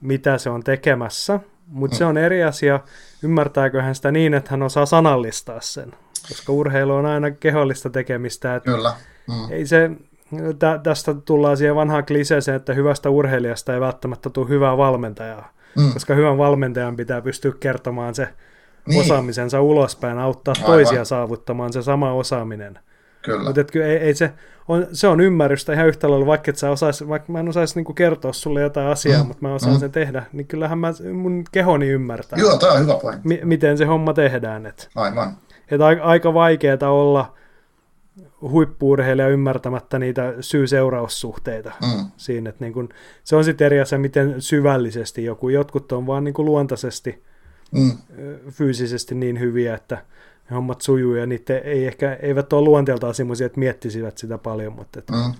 mitä 0.01 0.37
se 0.37 0.49
on 0.49 0.63
tekemässä, 0.63 1.39
mutta 1.67 1.95
mm. 1.95 1.97
se 1.97 2.05
on 2.05 2.17
eri 2.17 2.43
asia, 2.43 2.79
ymmärtääkö 3.23 3.81
hän 3.81 3.95
sitä 3.95 4.11
niin, 4.11 4.33
että 4.33 4.51
hän 4.51 4.63
osaa 4.63 4.85
sanallistaa 4.85 5.61
sen, 5.61 5.93
koska 6.27 6.53
urheilu 6.53 6.93
on 6.93 7.05
aina 7.05 7.31
kehollista 7.31 7.89
tekemistä. 7.89 8.55
Että 8.55 8.71
Kyllä. 8.71 8.93
Mm. 9.27 9.51
Ei 9.51 9.65
se, 9.65 9.91
tä, 10.59 10.79
tästä 10.83 11.13
tullaan 11.13 11.57
siihen 11.57 11.75
vanhaan 11.75 12.05
kliseeseen, 12.05 12.55
että 12.55 12.73
hyvästä 12.73 13.09
urheilijasta 13.09 13.73
ei 13.73 13.79
välttämättä 13.79 14.29
tule 14.29 14.49
hyvää 14.49 14.77
valmentajaa, 14.77 15.53
mm. 15.77 15.93
koska 15.93 16.15
hyvän 16.15 16.37
valmentajan 16.37 16.95
pitää 16.95 17.21
pystyä 17.21 17.51
kertomaan 17.59 18.15
se 18.15 18.27
niin. 18.87 19.01
osaamisensa 19.01 19.61
ulospäin, 19.61 20.19
auttaa 20.19 20.53
Aivan. 20.57 20.71
toisia 20.71 21.05
saavuttamaan 21.05 21.73
se 21.73 21.81
sama 21.81 22.13
osaaminen. 22.13 22.79
Kyllä. 23.21 23.43
Mutta 23.43 23.79
ei, 23.85 23.97
ei 23.97 24.13
se, 24.13 24.31
on, 24.67 24.87
se 24.91 25.07
on 25.07 25.21
ymmärrystä 25.21 25.73
ihan 25.73 25.87
yhtä 25.87 26.09
lailla, 26.09 26.25
vaikka, 26.25 26.51
et 26.51 26.57
sä 26.57 26.71
osais, 26.71 27.07
vaikka 27.07 27.31
mä 27.31 27.39
en 27.39 27.49
osaisi 27.49 27.75
niinku 27.75 27.93
kertoa 27.93 28.33
sulle 28.33 28.61
jotain 28.61 28.87
asiaa, 28.87 29.21
mm. 29.21 29.27
mutta 29.27 29.47
mä 29.47 29.53
osaan 29.53 29.73
mm. 29.73 29.79
sen 29.79 29.91
tehdä, 29.91 30.23
niin 30.33 30.47
kyllähän 30.47 30.77
mä, 30.77 30.93
mun 31.13 31.43
kehoni 31.51 31.87
ymmärtää. 31.87 32.39
Joo, 32.39 32.57
tämä 32.57 32.73
on 32.73 32.79
hyvä 32.79 32.95
pointti. 33.01 33.27
M- 33.27 33.47
miten 33.47 33.77
se 33.77 33.85
homma 33.85 34.13
tehdään. 34.13 34.65
Et, 34.65 34.89
Aivan. 34.95 35.37
Et 35.71 35.81
aika, 35.81 36.03
aika 36.03 36.33
vaikeaa 36.33 36.91
olla 36.91 37.33
huippuurheilija 38.41 39.27
ymmärtämättä 39.27 39.99
niitä 39.99 40.33
syy-seuraussuhteita 40.39 41.71
mm. 41.81 42.05
siinä. 42.17 42.49
Että 42.49 42.65
niin 42.65 42.73
kun, 42.73 42.89
se 43.23 43.35
on 43.35 43.43
sitten 43.43 43.65
eri 43.65 43.79
asia, 43.79 43.99
miten 43.99 44.41
syvällisesti 44.41 45.23
joku. 45.23 45.49
Jotkut 45.49 45.91
on 45.91 46.07
vaan 46.07 46.23
niin 46.23 46.33
kuin 46.33 46.45
luontaisesti 46.45 47.23
mm. 47.71 47.97
fyysisesti 48.51 49.15
niin 49.15 49.39
hyviä, 49.39 49.75
että 49.75 49.95
ne 50.49 50.55
hommat 50.55 50.81
sujuu 50.81 51.15
ja 51.15 51.25
niitä 51.25 51.57
ei 51.57 51.87
ehkä, 51.87 52.13
eivät 52.21 52.53
ole 52.53 52.61
luonteeltaan 52.61 53.13
semmoisia, 53.13 53.45
että 53.45 53.59
miettisivät 53.59 54.17
sitä 54.17 54.37
paljon, 54.37 54.73
mutta 54.73 54.99
että 54.99 55.13
mm. 55.13 55.33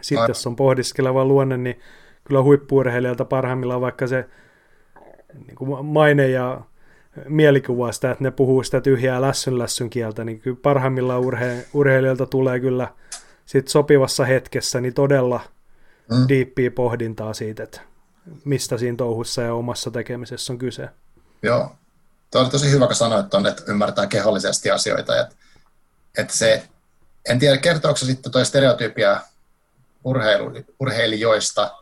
sitten 0.00 0.28
jos 0.28 0.46
on 0.46 0.56
pohdiskeleva 0.56 1.24
luonne, 1.24 1.56
niin 1.56 1.80
kyllä 2.24 2.42
huippuurheilijalta 2.42 3.24
parhaimmillaan 3.24 3.80
vaikka 3.80 4.06
se 4.06 4.28
niin 5.46 5.56
kuin 5.56 5.86
maine 5.86 6.28
ja 6.28 6.60
mielikuva 7.28 7.92
sitä, 7.92 8.10
että 8.10 8.24
ne 8.24 8.30
puhuu 8.30 8.62
sitä 8.62 8.80
tyhjää 8.80 9.20
lässyn 9.20 9.58
lässyn 9.58 9.90
kieltä, 9.90 10.24
niin 10.24 10.40
kyllä 10.40 10.58
parhaimmillaan 10.62 11.22
urhe- 11.22 11.66
urheilijalta 11.74 12.26
tulee 12.26 12.60
kyllä 12.60 12.88
sit 13.46 13.68
sopivassa 13.68 14.24
hetkessä 14.24 14.80
niin 14.80 14.94
todella 14.94 15.40
mm. 16.10 16.28
diippiä 16.28 16.70
pohdintaa 16.70 17.34
siitä, 17.34 17.62
että 17.62 17.80
mistä 18.44 18.78
siinä 18.78 18.96
touhussa 18.96 19.42
ja 19.42 19.54
omassa 19.54 19.90
tekemisessä 19.90 20.52
on 20.52 20.58
kyse. 20.58 20.88
Joo, 21.42 21.72
Tuo 22.30 22.40
oli 22.40 22.50
tosi 22.50 22.70
hyvä, 22.70 22.86
kun 22.86 22.96
sanoit 22.96 23.30
tuonne, 23.30 23.48
että 23.48 23.62
ymmärtää 23.66 24.06
kehollisesti 24.06 24.70
asioita. 24.70 25.20
Että, 25.20 25.34
että 26.18 26.34
se, 26.34 26.68
en 27.28 27.38
tiedä, 27.38 27.56
kertooko 27.56 27.96
se 27.98 28.06
sitten 28.06 28.32
tuo 28.32 28.44
stereotypia 28.44 29.20
urheilu, 30.04 30.52
urheilijoista, 30.80 31.78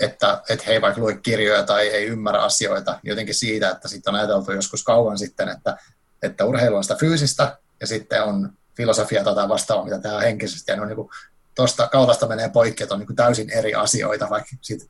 että, 0.00 0.42
että 0.48 0.64
he 0.66 0.72
ei 0.72 0.80
vaikka 0.80 1.00
lue 1.00 1.16
kirjoja 1.16 1.62
tai 1.62 1.88
ei 1.88 2.06
ymmärrä 2.06 2.42
asioita, 2.42 3.00
jotenkin 3.02 3.34
siitä, 3.34 3.70
että 3.70 3.88
sitten 3.88 4.14
on 4.14 4.20
ajateltu 4.20 4.52
joskus 4.52 4.84
kauan 4.84 5.18
sitten, 5.18 5.48
että, 5.48 5.76
että 6.22 6.44
urheilu 6.44 6.76
on 6.76 6.84
sitä 6.84 6.96
fyysistä 6.96 7.58
ja 7.80 7.86
sitten 7.86 8.22
on 8.22 8.52
filosofia 8.76 9.24
tai 9.24 9.48
vastaavaa, 9.48 9.84
mitä 9.84 10.16
on 10.16 10.22
henkisesti, 10.22 10.72
ja 10.72 10.76
ne 10.76 10.82
on 10.82 10.88
niin 10.88 10.96
kuin, 10.96 11.08
tuosta 11.54 11.88
kautasta 11.88 12.28
menee 12.28 12.48
poikki, 12.48 12.82
että 12.82 12.94
on 12.94 12.98
niin 12.98 13.06
kuin 13.06 13.16
täysin 13.16 13.50
eri 13.50 13.74
asioita, 13.74 14.30
vaikka 14.30 14.50
siitä 14.60 14.84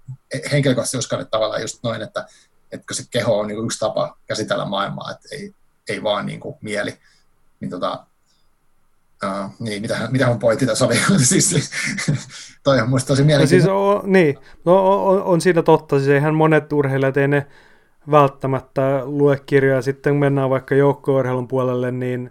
henkilökohtaisesti 0.52 0.98
uskon, 0.98 1.20
että 1.20 1.30
tavallaan 1.30 1.62
just 1.62 1.78
noin, 1.82 2.02
että 2.02 2.26
että 2.74 2.94
se 2.94 3.02
keho 3.10 3.38
on 3.38 3.48
niin 3.48 3.64
yksi 3.64 3.78
tapa 3.78 4.18
käsitellä 4.26 4.64
maailmaa, 4.64 5.10
että 5.10 5.28
ei, 5.32 5.54
ei 5.88 6.02
vaan 6.02 6.26
niin 6.26 6.40
kuin 6.40 6.56
mieli. 6.60 6.98
Niin 7.60 7.70
tota, 7.70 8.06
Uh, 9.26 9.50
niin, 9.58 9.82
mitä, 9.82 10.08
mitä 10.10 10.26
mun 10.26 10.38
pointti 10.38 10.66
tässä 10.66 10.86
oli? 10.86 10.94
siis, 11.24 11.70
toi 12.62 12.80
on 12.80 12.88
musta 12.88 13.08
tosi 13.08 13.24
mielenkiintoista. 13.24 13.70
No 13.70 13.92
siis 13.92 14.04
on, 14.04 14.12
niin, 14.12 14.38
no, 14.64 15.04
on, 15.06 15.22
on 15.22 15.40
siitä 15.40 15.62
totta. 15.62 15.98
Siis 15.98 16.08
eihän 16.08 16.34
monet 16.34 16.72
urheilijat 16.72 17.16
ei 17.16 17.28
ne 17.28 17.46
välttämättä 18.10 19.00
lue 19.04 19.40
kirjoja. 19.46 19.82
Sitten 19.82 20.16
mennään 20.16 20.50
vaikka 20.50 20.74
joukko 20.74 21.22
puolelle, 21.48 21.90
niin 21.90 22.30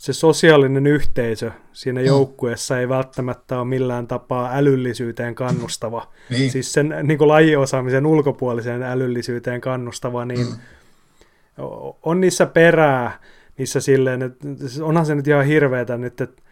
se 0.00 0.12
sosiaalinen 0.12 0.86
yhteisö 0.86 1.50
siinä 1.72 2.00
mm. 2.00 2.06
joukkueessa 2.06 2.80
ei 2.80 2.88
välttämättä 2.88 3.58
ole 3.58 3.64
millään 3.64 4.06
tapaa 4.06 4.50
älyllisyyteen 4.54 5.34
kannustava. 5.34 6.08
Niin. 6.30 6.50
Siis 6.50 6.72
sen 6.72 6.94
niin 7.02 7.28
lajiosaamisen 7.28 8.06
ulkopuoliseen 8.06 8.82
älyllisyyteen 8.82 9.60
kannustava, 9.60 10.24
niin 10.24 10.46
mm. 10.46 10.56
on 12.02 12.20
niissä 12.20 12.46
perää, 12.46 13.20
niissä 13.60 13.80
silleen, 13.80 14.22
että 14.22 14.46
onhan 14.82 15.06
se 15.06 15.14
nyt 15.14 15.28
ihan 15.28 15.44
hirveetä 15.44 15.96
nyt, 15.96 16.20
että 16.20 16.42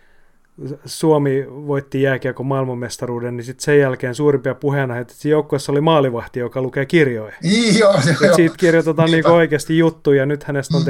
Suomi 0.85 1.47
voitti 1.49 2.03
jääkiekon 2.03 2.47
maailmanmestaruuden, 2.47 3.37
niin 3.37 3.45
sitten 3.45 3.65
sen 3.65 3.79
jälkeen 3.79 4.15
suurimpia 4.15 4.55
puheena, 4.55 4.99
että 4.99 5.29
joukkueessa 5.29 5.73
oli 5.73 5.81
maalivahti, 5.81 6.41
joka 6.41 6.63
lukee 6.63 6.87
kirjoja. 6.87 7.33
Niin, 7.43 7.79
joo, 7.79 7.95
joo. 8.23 8.35
Siitä 8.37 8.57
kirjoitetaan 8.59 9.11
niin 9.11 9.27
oikeasti 9.27 9.79
juttuja, 9.79 10.27
nyt 10.27 10.45
hänestä 10.45 10.77
on 10.77 10.83
mm. 10.83 10.87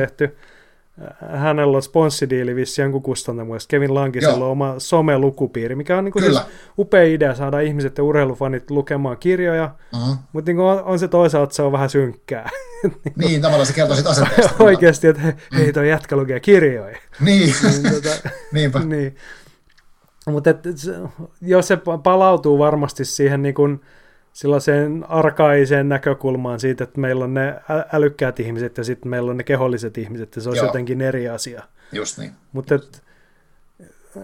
Hänellä 1.31 1.77
on 1.77 1.83
sponssidiili 1.83 2.57
vissi 2.57 2.83
jonkun 2.83 3.03
kustantamuista. 3.03 3.71
Kevin 3.71 3.95
Lankisella 3.95 4.45
on 4.45 4.51
oma 4.51 4.75
some-lukupiiri, 4.79 5.75
mikä 5.75 5.99
on 5.99 6.05
niin 6.05 6.15
siis 6.21 6.41
upea 6.79 7.05
idea 7.05 7.35
saada 7.35 7.61
ihmiset 7.61 7.99
ja 7.99 8.05
urheilufanit 8.05 8.71
lukemaan 8.71 9.19
kirjoja, 9.19 9.75
uh-huh. 9.95 10.17
mutta 10.33 10.51
niin 10.51 10.61
on, 10.61 10.85
on, 10.85 10.99
se 10.99 11.09
toisaalta 11.09 11.55
se 11.55 11.63
on 11.63 11.73
vähän 11.73 11.91
synkkää. 11.91 12.51
niin, 13.17 13.43
tavallaan 13.43 13.67
se 13.67 13.73
kertoo 13.73 13.97
siitä 13.97 14.11
asenteesta. 14.11 14.55
Oikeasti, 14.65 15.07
että 15.07 15.23
hei, 15.23 15.33
mm. 15.33 15.59
hei 15.59 15.73
toi 15.73 15.89
jätkä 15.89 16.17
lukee 16.17 16.41
kirjoja. 16.41 16.99
Niin, 17.21 17.55
niin 17.63 17.95
tota, 17.95 18.31
niinpä. 18.53 18.79
Niin. 18.79 19.17
Mutta 20.27 20.51
jos 21.41 21.69
se 21.69 21.79
palautuu 22.03 22.59
varmasti 22.59 23.05
siihen 23.05 23.43
niin 23.43 23.55
kuin, 23.55 23.81
sellaiseen 24.39 25.05
arkaiseen 25.09 25.89
näkökulmaan 25.89 26.61
siitä, 26.61 26.85
että 26.85 27.01
meillä 27.01 27.25
on 27.25 27.35
ne 27.35 27.55
älykkäät 27.93 28.41
ihmiset 28.41 28.79
ja 28.79 28.85
sitten 28.85 29.11
meillä 29.11 29.31
on 29.31 29.37
ne 29.37 29.45
keholliset 29.45 29.99
ihmiset, 29.99 30.37
ja 30.37 30.43
se 30.43 30.49
olisi 30.49 30.61
Joo. 30.61 30.69
jotenkin 30.69 31.01
eri 31.01 31.29
asia. 31.29 31.63
Just 31.93 32.19
niin. 32.19 32.33
Mutta 32.53 32.79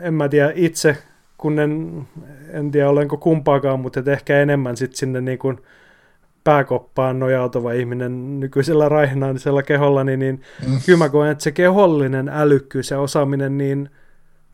en 0.00 0.14
mä 0.14 0.28
tiedä 0.28 0.52
itse, 0.54 0.96
kun 1.38 1.58
en, 1.58 2.02
en 2.50 2.70
tiedä 2.70 2.88
olenko 2.88 3.16
kumpaakaan, 3.16 3.80
mutta 3.80 4.00
et 4.00 4.08
ehkä 4.08 4.40
enemmän 4.40 4.76
sitten 4.76 4.96
sinne 4.96 5.20
niin 5.20 5.38
kuin 5.38 5.60
pääkoppaan 6.44 7.18
nojautuva 7.18 7.72
ihminen 7.72 8.40
nykyisellä 8.40 8.88
raihnaisella 8.88 9.62
keholla, 9.62 10.04
niin, 10.04 10.20
niin 10.20 10.42
mm. 10.66 10.78
kyllä 10.86 10.98
mä 10.98 11.08
koen, 11.08 11.30
että 11.30 11.44
se 11.44 11.52
kehollinen 11.52 12.28
älykkyys 12.28 12.90
ja 12.90 13.00
osaaminen 13.00 13.58
niin 13.58 13.90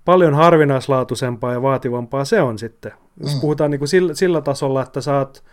paljon 0.04 0.34
harvinaislaatuisempaa 0.34 1.52
ja 1.52 1.62
vaativampaa 1.62 2.24
se 2.24 2.40
on 2.40 2.58
sitten. 2.58 2.92
Jos 3.20 3.34
mm. 3.34 3.40
puhutaan 3.40 3.70
niin 3.70 3.78
kuin 3.78 3.88
sillä, 3.88 4.14
sillä 4.14 4.40
tasolla, 4.40 4.82
että 4.82 5.00
saat 5.00 5.44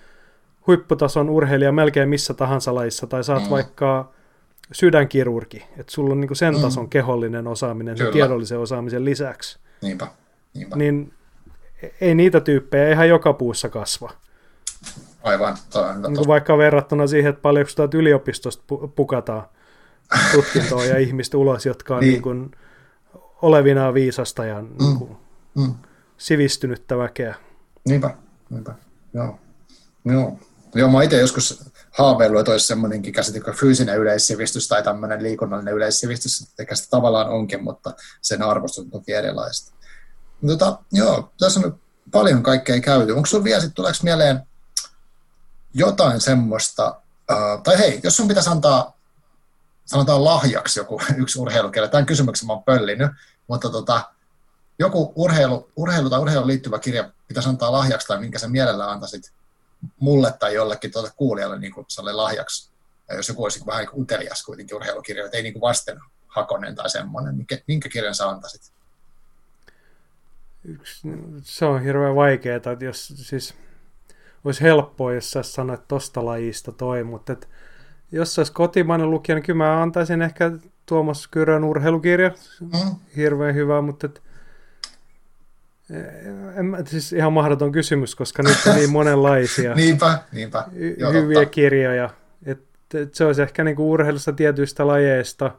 huipputason 0.67 1.29
urheilija 1.29 1.71
melkein 1.71 2.09
missä 2.09 2.33
tahansa 2.33 2.75
lajissa, 2.75 3.07
tai 3.07 3.23
saat 3.23 3.43
mm. 3.43 3.49
vaikka 3.49 4.11
sydänkirurgi, 4.71 5.65
että 5.77 5.91
sulla 5.91 6.11
on 6.11 6.21
niin 6.21 6.27
kuin 6.27 6.37
sen 6.37 6.55
mm. 6.55 6.61
tason 6.61 6.89
kehollinen 6.89 7.47
osaaminen 7.47 7.95
Kyllä. 7.95 8.07
sen 8.07 8.13
tiedollisen 8.13 8.59
osaamisen 8.59 9.05
lisäksi. 9.05 9.59
Niinpä, 9.81 10.07
niinpä. 10.53 10.75
Niin 10.75 11.13
ei 12.01 12.15
niitä 12.15 12.39
tyyppejä 12.39 12.91
ihan 12.91 13.09
joka 13.09 13.33
puussa 13.33 13.69
kasva. 13.69 14.11
Aivan. 15.23 15.57
On 15.75 16.01
niin 16.01 16.15
kuin 16.15 16.27
vaikka 16.27 16.57
verrattuna 16.57 17.07
siihen, 17.07 17.29
että 17.29 17.41
paljonko 17.41 17.71
tuolta 17.75 17.97
yliopistosta 17.97 18.63
pukataan 18.95 19.43
tutkintoa 20.35 20.85
ja 20.85 20.97
ihmistä 20.97 21.37
ulos, 21.37 21.65
jotka 21.65 21.95
on 21.95 21.99
niin. 21.99 22.11
Niin 22.11 22.21
kuin 22.21 22.51
olevinaan 23.41 23.93
viisasta 23.93 24.45
ja 24.45 24.61
mm. 24.61 24.67
niin 24.79 24.97
kuin 24.97 25.17
mm. 25.55 25.73
sivistynyttä 26.17 26.97
väkeä. 26.97 27.35
Niinpä, 27.87 28.15
niinpä. 28.49 28.73
Joo. 29.13 29.39
Joo. 30.05 30.39
Joo, 30.75 30.89
mä 30.89 31.03
itse 31.03 31.19
joskus 31.19 31.63
haaveillut, 31.97 32.39
että 32.39 32.51
olisi 32.51 32.67
semmoinenkin 32.67 33.13
käsite 33.13 33.39
kuin 33.39 33.55
fyysinen 33.55 33.97
yleissivistys 33.97 34.67
tai 34.67 34.83
tämmöinen 34.83 35.23
liikunnallinen 35.23 35.73
yleissivistys, 35.73 36.53
eikä 36.59 36.75
sitä 36.75 36.87
tavallaan 36.89 37.29
onkin, 37.29 37.63
mutta 37.63 37.93
sen 38.21 38.43
arvostus 38.43 38.83
on 38.83 38.91
toki 38.91 39.13
erilaista. 39.13 39.73
Tota, 40.47 40.79
joo, 40.91 41.33
tässä 41.39 41.59
on 41.59 41.79
paljon 42.11 42.43
kaikkea 42.43 42.79
käyty. 42.79 43.11
Onko 43.11 43.25
sinulla 43.25 43.43
vielä, 43.43 43.59
sitten 43.59 43.75
tuleeko 43.75 43.99
mieleen 44.03 44.47
jotain 45.73 46.21
semmoista, 46.21 47.01
uh, 47.31 47.63
tai 47.63 47.77
hei, 47.77 47.99
jos 48.03 48.17
sun 48.17 48.27
pitäisi 48.27 48.49
antaa, 48.49 48.97
sanotaan 49.85 50.23
lahjaksi 50.23 50.79
joku 50.79 51.01
yksi 51.21 51.39
urheilukirja, 51.39 51.89
tämän 51.89 52.05
kysymyksen 52.05 52.47
mä 52.47 52.53
oon 52.53 52.63
pöllinyt, 52.63 53.11
mutta 53.47 53.69
tota, 53.69 54.01
joku 54.79 55.13
urheilu, 55.15 55.71
urheilu 55.75 56.09
tai 56.09 56.19
urheiluun 56.19 56.47
liittyvä 56.47 56.79
kirja 56.79 57.11
pitäisi 57.27 57.49
antaa 57.49 57.71
lahjaksi 57.71 58.07
tai 58.07 58.19
minkä 58.19 58.39
sä 58.39 58.47
mielellä 58.47 58.91
antaisit 58.91 59.31
mulle 59.99 60.33
tai 60.39 60.53
jollekin 60.53 60.91
tuolle 60.91 61.11
kuulijalle 61.15 61.59
niin 61.59 61.73
kuin 61.73 61.85
lahjaksi. 62.11 62.71
Ja 63.09 63.15
jos 63.15 63.29
joku 63.29 63.43
olisi 63.43 63.65
vähän 63.65 63.85
niin 63.85 64.01
utelias 64.01 64.43
kuitenkin 64.43 64.75
urheilukirja, 64.75 65.25
että 65.25 65.37
ei 65.37 65.43
niin 65.43 65.53
kuin 65.53 65.61
vastenhakonen 65.61 66.75
tai 66.75 66.89
semmoinen, 66.89 67.37
niin 67.37 67.47
minkä 67.67 67.89
kirjan 67.89 68.15
sä 68.15 68.29
antaisit? 68.29 68.71
Yksi, 70.63 71.07
se 71.41 71.65
on 71.65 71.81
hirveän 71.81 72.15
vaikeaa, 72.15 72.57
että 72.57 72.85
jos 72.85 73.07
siis 73.15 73.53
olisi 74.43 74.61
helppoa, 74.61 75.13
jos 75.13 75.31
sä 75.31 75.43
sanoit 75.43 75.87
tosta 75.87 76.25
lajista 76.25 76.71
toi, 76.71 77.03
mutta 77.03 77.33
et, 77.33 77.49
jos 78.11 78.35
se 78.35 78.41
olisi 78.41 78.53
kotimainen 78.53 79.11
lukija, 79.11 79.35
niin 79.35 79.43
kyllä 79.43 79.57
mä 79.57 79.81
antaisin 79.81 80.21
ehkä 80.21 80.51
Tuomas 80.85 81.27
Kyrön 81.27 81.63
urheilukirja. 81.63 82.31
Mm. 82.59 82.95
Hirveän 83.15 83.55
hyvä, 83.55 83.81
mutta 83.81 84.05
et, 84.05 84.21
en, 86.55 86.77
siis 86.87 87.13
ihan 87.13 87.33
mahdoton 87.33 87.71
kysymys, 87.71 88.15
koska 88.15 88.43
nyt 88.43 88.57
on 88.69 88.75
niin 88.75 88.91
monenlaisia 88.91 89.73
niinpä, 89.83 90.19
niinpä. 90.31 90.65
Joo, 90.97 91.11
hyviä 91.11 91.33
totta. 91.33 91.49
kirjoja. 91.49 92.09
Et, 92.45 92.59
et 92.93 93.15
se 93.15 93.25
olisi 93.25 93.41
ehkä 93.41 93.63
niinku 93.63 93.91
urheilusta 93.91 94.33
tietyistä 94.33 94.87
lajeista. 94.87 95.51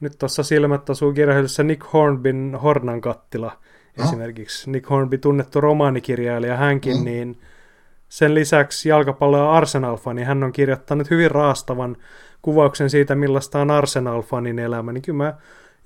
Nyt 0.00 0.18
tuossa 0.18 0.42
silmät 0.42 0.90
osuu 0.90 1.12
kirjailijoissa 1.12 1.62
Nick 1.62 1.92
Hornbyn 1.92 2.58
Hornan 2.62 3.00
kattila 3.00 3.58
no. 3.98 4.04
esimerkiksi. 4.04 4.70
Nick 4.70 4.90
Hornby 4.90 5.18
tunnettu 5.18 5.60
romaanikirjailija 5.60 6.56
hänkin, 6.56 6.96
mm. 6.96 7.04
niin 7.04 7.40
sen 8.08 8.34
lisäksi 8.34 8.88
jalkapallo- 8.88 9.38
ja 9.38 9.52
Arsenal-fani, 9.52 10.24
hän 10.24 10.44
on 10.44 10.52
kirjoittanut 10.52 11.10
hyvin 11.10 11.30
raastavan 11.30 11.96
kuvauksen 12.42 12.90
siitä, 12.90 13.14
millaista 13.14 13.60
on 13.60 13.70
Arsenal-fanin 13.70 14.58
elämä. 14.58 14.92
Niin 14.92 15.02
kyllä 15.02 15.16
mä 15.16 15.34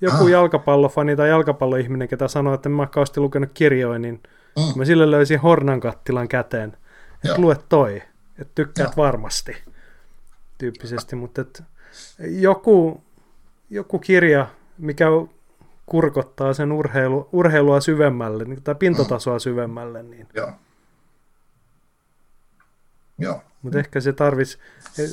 joku 0.01 0.23
ah. 0.23 0.29
jalkapallofani 0.29 1.15
tai 1.15 1.29
jalkapalloihminen, 1.29 2.07
ketä 2.07 2.27
sanoo, 2.27 2.53
että 2.53 2.69
en 2.69 2.73
mä 2.73 2.87
kauheasti 2.87 3.19
lukenut 3.19 3.49
kirjoja, 3.53 3.99
niin 3.99 4.23
mm. 4.57 4.79
mä 4.79 4.85
sille 4.85 5.11
löysin 5.11 5.39
Hornan 5.39 5.79
kattilan 5.79 6.27
käteen. 6.27 6.77
Että 7.23 7.41
lue 7.41 7.57
toi, 7.69 8.01
että 8.39 8.51
tykkäät 8.55 8.93
Joo. 8.97 9.05
varmasti 9.05 9.63
tyyppisesti, 10.57 11.15
mutta 11.15 11.41
et 11.41 11.63
joku, 12.19 13.03
joku 13.69 13.99
kirja, 13.99 14.47
mikä 14.77 15.05
kurkottaa 15.85 16.53
sen 16.53 16.71
urheilu, 16.71 17.29
urheilua 17.31 17.81
syvemmälle, 17.81 18.45
niin, 18.45 18.63
tai 18.63 18.75
pintatasoa 18.75 19.39
syvemmälle. 19.39 20.03
Niin. 20.03 20.27
Joo. 20.33 20.51
Joo. 23.17 23.41
Mutta 23.61 23.79
ehkä 23.79 23.99
se 23.99 24.13
tarvitsisi, 24.13 24.59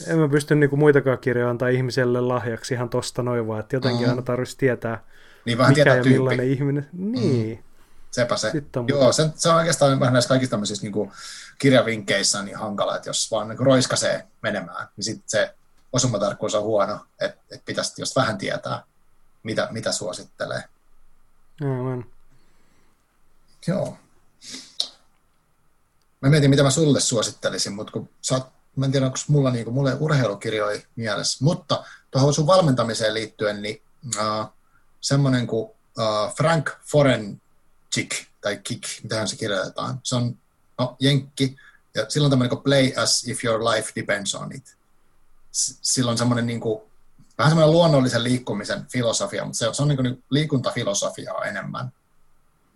en 0.07 0.19
mä 0.19 0.29
pysty 0.29 0.55
niinku 0.55 0.77
muitakaan 0.77 1.19
kirjoja 1.19 1.51
antaa 1.51 1.69
ihmiselle 1.69 2.21
lahjaksi 2.21 2.75
ihan 2.75 2.89
tosta 2.89 3.23
noin 3.23 3.47
vaan, 3.47 3.61
että 3.61 3.77
jotenkin 3.77 4.07
mm. 4.07 4.11
aina 4.11 4.23
tarvitsisi 4.23 4.59
tietää, 4.59 5.05
niin 5.45 5.59
vähän 5.59 5.71
mikä 5.71 5.95
ja 5.95 5.95
tyyppi. 5.95 6.11
millainen 6.11 6.47
ihminen. 6.47 6.89
Niin. 6.93 7.59
Mm. 7.59 7.65
Sepä 8.11 8.37
se. 8.37 8.53
on... 8.77 8.89
Joo, 8.89 9.13
se, 9.13 9.31
se 9.35 9.49
on 9.49 9.55
oikeastaan 9.55 10.01
vähän 10.01 10.13
näissä 10.13 10.29
kaikissa 10.29 10.51
tämmöisissä 10.51 10.87
niin 10.87 11.13
kirjavinkkeissä 11.59 12.43
niin 12.43 12.57
hankala, 12.57 12.97
että 12.97 13.09
jos 13.09 13.31
vaan 13.31 13.49
niin 13.49 13.59
roiskasee 13.59 14.27
menemään, 14.43 14.89
niin 14.97 15.05
sitten 15.05 15.25
se 15.27 15.55
osumatarkkuus 15.93 16.55
on 16.55 16.63
huono, 16.63 16.95
että, 17.21 17.41
että 17.51 17.65
pitäisi 17.67 18.03
just 18.03 18.17
vähän 18.17 18.39
tietää, 18.39 18.83
mitä, 19.43 19.69
mitä 19.71 19.93
suosittelee. 19.93 20.63
Aivan. 21.63 22.05
Joo. 23.67 23.99
Mä 26.25 26.31
mietin, 26.31 26.51
mitä 26.51 26.63
mä 26.63 26.71
sulle 26.71 27.01
suosittelisin, 27.01 27.73
mutta 27.73 27.93
kun 27.93 28.09
sä 28.23 28.35
oot, 28.35 28.47
mä 28.77 28.85
en 28.85 28.93
tiedä, 28.93 29.07
onko 29.07 29.19
mulla, 29.29 29.51
niin 29.51 29.73
mulle 29.73 29.97
urheilukirjoja 30.01 30.81
mielessä, 30.97 31.45
mutta 31.45 31.85
tuohon 32.11 32.35
sun 32.35 32.47
valmentamiseen 32.47 33.15
liittyen, 33.15 33.63
niin 33.63 33.83
uh, 34.19 34.47
semmoinen 35.01 35.47
kuin 35.47 35.65
uh, 35.99 36.35
Frank 36.37 36.71
Forenchik, 36.91 38.15
tai 38.41 38.57
Kik, 38.57 38.83
mitähän 39.03 39.29
se 39.29 39.37
kirjoitetaan, 39.37 40.01
se 40.03 40.17
on 40.17 40.39
no, 40.79 40.97
jenkki, 41.01 41.57
ja 41.95 42.07
silloin 42.09 42.31
tämmöinen 42.31 42.51
kuin 42.51 42.63
play 42.63 42.93
as 42.97 43.29
if 43.29 43.45
your 43.45 43.65
life 43.65 43.93
depends 43.97 44.35
on 44.35 44.53
it. 44.53 44.77
Silloin 45.83 46.19
semmoinen 46.19 46.47
niin 46.47 46.61
kuin, 46.61 46.83
vähän 47.39 47.51
semmoinen 47.51 47.73
luonnollisen 47.73 48.25
liikkumisen 48.25 48.87
filosofia, 48.87 49.45
mutta 49.45 49.59
se, 49.59 49.69
se 49.73 49.83
on 49.83 49.89
niin 49.89 49.97
kuin 49.97 50.25
liikuntafilosofiaa 50.31 51.45
enemmän. 51.45 51.93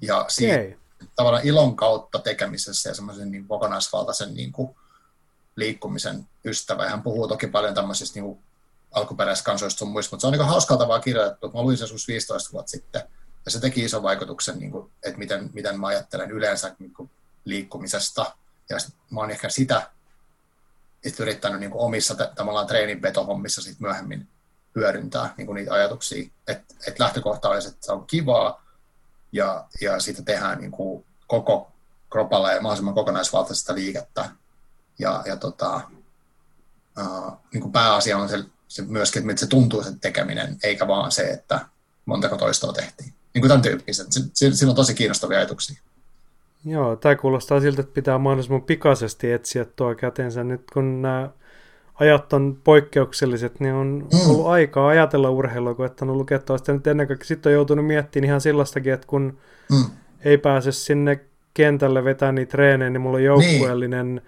Ja 0.01 0.25
siitä, 0.29 0.79
tavallaan 1.17 1.47
ilon 1.47 1.77
kautta 1.77 2.19
tekemisessä 2.19 2.91
ja 2.91 2.95
semmoisen 2.95 3.31
niin 3.31 3.49
kokonaisvaltaisen 3.49 4.35
niin 4.35 4.53
kuin 4.53 4.77
liikkumisen 5.57 6.29
ystävä. 6.45 6.89
hän 6.89 7.03
puhuu 7.03 7.29
toki 7.29 7.47
paljon 7.47 7.75
tämmöisistä 7.75 8.21
niin 8.21 8.39
alkuperäiskansoista 8.93 9.79
sun 9.79 9.89
muista, 9.89 10.17
mutta 10.17 10.21
se 10.21 10.27
on 10.27 10.33
niin 10.33 10.45
hauskaa 10.45 10.77
tavalla 10.77 11.01
kirjoitettu. 11.01 11.51
Mä 11.51 11.63
luin 11.63 11.77
sen 11.77 11.89
15 12.09 12.53
vuotta 12.53 12.71
sitten, 12.71 13.03
ja 13.45 13.51
se 13.51 13.61
teki 13.61 13.85
ison 13.85 14.03
vaikutuksen, 14.03 14.59
niin 14.59 14.71
kuin, 14.71 14.93
että 15.03 15.19
miten, 15.19 15.51
miten 15.53 15.81
mä 15.81 15.87
ajattelen 15.87 16.31
yleensä 16.31 16.77
niin 16.79 16.95
kuin 16.95 17.11
liikkumisesta. 17.45 18.37
Ja 18.71 18.77
mä 19.11 19.21
oon 19.21 19.31
ehkä 19.31 19.49
sitä 19.49 19.91
sit 21.03 21.21
yrittänyt 21.21 21.61
niin 21.61 21.71
kuin 21.71 21.83
omissa 21.83 22.15
tavallaan 22.15 22.67
treeninpetohommissa 22.67 23.63
sit 23.63 23.81
myöhemmin 23.81 24.29
hyödyntää 24.75 25.35
niin 25.37 25.47
kuin 25.47 25.55
niitä 25.55 25.73
ajatuksia. 25.73 26.31
Että 26.49 26.75
et 26.87 26.99
lähtökohta 26.99 27.49
olisi, 27.49 27.69
että 27.69 27.87
se 27.87 27.93
on 27.93 28.07
kivaa, 28.07 28.68
ja, 29.33 29.65
ja 29.81 30.01
siitä 30.01 30.23
tehdään 30.23 30.59
niin 30.59 30.71
kuin 30.71 31.05
koko 31.27 31.73
kropalla 32.11 32.53
ja 32.53 32.61
mahdollisimman 32.61 32.95
kokonaisvaltaista 32.95 33.75
liikettä. 33.75 34.31
Ja, 34.99 35.23
ja 35.27 35.37
tota, 35.37 35.81
uh, 37.01 37.33
niin 37.53 37.61
kuin 37.61 37.73
pääasia 37.73 38.19
on 38.19 38.29
se, 38.29 38.45
se 38.69 38.83
myöskin, 38.83 39.31
että 39.31 39.41
se 39.41 39.47
tuntuu 39.47 39.83
se 39.83 39.93
tekeminen, 40.01 40.57
eikä 40.63 40.89
vaan 40.89 41.13
se, 41.13 41.23
että 41.23 41.61
montako 42.05 42.37
toistoa 42.37 42.73
tehtiin. 42.73 43.15
Niin 43.35 43.43
kuin 43.43 43.49
tämän 43.49 43.63
tyyppiset. 43.63 44.07
Siinä 44.35 44.71
on 44.71 44.77
tosi 44.77 44.95
kiinnostavia 44.95 45.39
ajatuksia. 45.39 45.81
Joo, 46.65 46.97
tämä 46.97 47.17
kuulostaa 47.17 47.61
siltä, 47.61 47.81
että 47.81 47.95
pitää 47.95 48.19
mahdollisimman 48.19 48.63
pikaisesti 48.63 49.33
etsiä 49.33 49.65
tuo 49.65 49.95
kätensä. 49.95 50.45
Nyt 50.45 50.63
kun 50.73 51.03
nämä 51.03 51.31
ajat 52.01 52.33
on 52.33 52.59
poikkeukselliset, 52.65 53.61
niin 53.61 53.75
on 53.75 54.07
mm. 54.13 54.31
ollut 54.31 54.47
aikaa 54.47 54.89
ajatella 54.89 55.31
urheilua, 55.31 55.75
kun 55.75 55.91
on 56.01 56.19
lukea 56.19 56.39
toista. 56.39 56.73
Nyt 56.73 56.87
ennen 56.87 57.07
kaikkea 57.07 57.27
sitten 57.27 57.51
on 57.51 57.55
joutunut 57.55 57.87
miettimään 57.87 58.27
ihan 58.27 58.41
sellaistakin, 58.41 58.93
että 58.93 59.07
kun 59.07 59.39
mm. 59.71 59.85
ei 60.25 60.39
pääse 60.39 60.73
sinne 60.73 61.21
kentälle 61.55 62.05
vetää 62.05 62.33
niitä 62.33 62.51
treenejä, 62.51 62.91
niin 62.91 63.01
mulla 63.01 63.17
on 63.17 63.25
joukkueellinen 63.25 64.15
niin. 64.15 64.25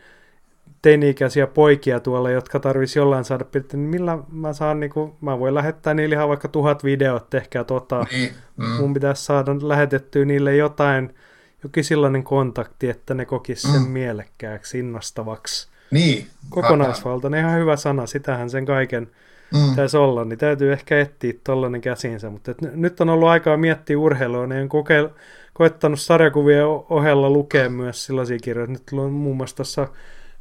teini-ikäisiä 0.83 1.47
poikia 1.47 2.01
tuolla, 2.01 2.31
jotka 2.31 2.61
tarvisi 2.61 2.99
jollain 2.99 3.25
saada 3.25 3.45
pidettä, 3.45 3.77
niin 3.77 3.91
millä 3.91 4.19
mä 4.33 4.53
saan, 4.53 4.81
niin 4.81 4.91
kuin, 4.91 5.13
mä 5.21 5.39
voin 5.39 5.55
lähettää 5.55 5.95
niille 5.95 6.15
ihan 6.15 6.29
vaikka 6.29 6.49
tuhat 6.49 6.85
videot, 6.85 7.31
tehkää 7.31 7.65
tota. 7.65 8.07
Niin. 8.13 8.33
Mm. 8.57 8.67
Mun 8.67 8.95
pitäisi 8.95 9.25
saada 9.25 9.57
lähetettyä 9.63 10.25
niille 10.25 10.57
jotain, 10.57 11.15
jokin 11.63 11.85
sellainen 11.85 12.25
kontakti, 12.25 12.89
että 12.89 13.15
ne 13.15 13.25
kokisi 13.25 13.73
sen 13.73 13.83
mm. 13.83 13.89
mielekkääksi, 13.89 14.79
innostavaksi. 14.79 15.71
Niin. 15.91 16.27
Kokonaisvaltainen, 16.51 17.41
ihan 17.41 17.61
hyvä 17.61 17.77
sana, 17.77 18.07
sitähän 18.07 18.51
sen 18.51 18.67
kaiken 18.67 19.09
mm. 19.55 19.71
pitäisi 19.71 19.97
olla, 19.97 20.25
niin 20.25 20.39
täytyy 20.39 20.73
ehkä 20.73 21.01
etsiä 21.01 21.33
tollainen 21.45 21.81
käsinsä, 21.81 22.31
mutta 22.31 22.51
et 22.51 22.59
nyt 22.61 23.01
on 23.01 23.09
ollut 23.09 23.29
aikaa 23.29 23.57
miettiä 23.57 23.99
urheilua, 23.99 24.47
niin 24.47 24.63
on 24.63 24.69
kokeil- 24.69 25.15
koettanut 25.55 26.01
sarjakuvien 26.01 26.65
ohella 26.67 27.31
lukea 27.31 27.71
myös 27.71 28.07
sellaisia 28.07 28.39
kirjoja, 28.43 28.67
nyt 28.67 28.83
on 28.93 29.13
muun 29.13 29.37
muassa 29.37 29.57
tuossa 29.57 29.89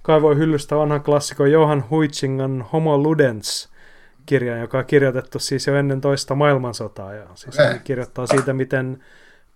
kaivoin 0.02 0.38
hyllystä 0.38 0.76
vanhan 0.76 1.04
klassikon 1.04 1.52
Johan 1.52 1.86
Huitsingan 1.90 2.66
Homo 2.74 2.98
Ludens 2.98 3.70
kirja, 4.26 4.58
joka 4.58 4.78
on 4.78 4.86
kirjoitettu 4.86 5.40
siis 5.40 5.68
jo 5.68 5.76
ennen 5.76 6.02
toista 6.02 6.36
maailmansotaa, 6.36 7.14
ja 7.14 7.28
siis 7.36 7.58
kirjoittaa 7.84 8.28
siitä, 8.28 8.54
miten 8.54 9.04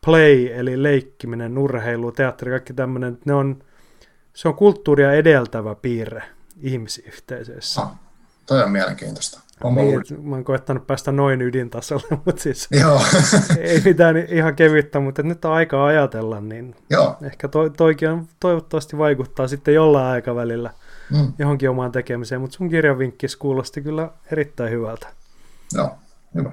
play, 0.06 0.48
eli 0.48 0.84
leikkiminen, 0.84 1.58
urheilu, 1.58 2.12
teatteri, 2.12 2.52
kaikki 2.52 2.74
tämmöinen, 2.74 3.18
ne 3.26 3.34
on 3.34 3.64
se 4.34 4.48
on 4.48 4.56
kulttuuria 4.56 5.14
edeltävä 5.14 5.76
piirre 5.76 6.24
ihmisyhteisöissä. 6.62 7.82
Ah, 7.82 7.92
toi 8.46 8.64
on 8.64 8.72
mielenkiintoista. 8.72 9.40
Niin, 9.76 10.24
mä 10.30 10.36
oon 10.36 10.44
koettanut 10.44 10.88
päästä 10.88 11.12
noin 11.12 11.42
ydintasolle, 11.42 12.08
mutta 12.26 12.42
siis 12.42 12.68
Joo. 12.72 13.02
ei 13.60 13.82
mitään 13.86 14.18
ihan 14.18 14.56
kevyttä, 14.56 15.00
mutta 15.00 15.24
nyt 15.24 15.46
on 15.46 15.54
aika 15.54 15.86
ajatella, 15.86 16.42
niin 16.42 16.76
Joo. 16.90 17.18
ehkä 17.22 17.48
to, 17.48 17.70
toikin 17.70 18.10
on, 18.10 18.28
toivottavasti 18.40 18.98
vaikuttaa 18.98 19.48
sitten 19.48 19.74
jollain 19.74 20.06
aikavälillä 20.08 20.74
Mm. 21.10 21.34
johonkin 21.40 21.70
omaan 21.70 21.92
tekemiseen, 21.92 22.42
mutta 22.42 22.58
sun 22.58 22.70
kirjavinkkis 22.70 23.36
kuulosti 23.36 23.82
kyllä 23.82 24.10
erittäin 24.32 24.72
hyvältä. 24.72 25.08
Joo, 25.74 25.96
hyvä. 26.36 26.52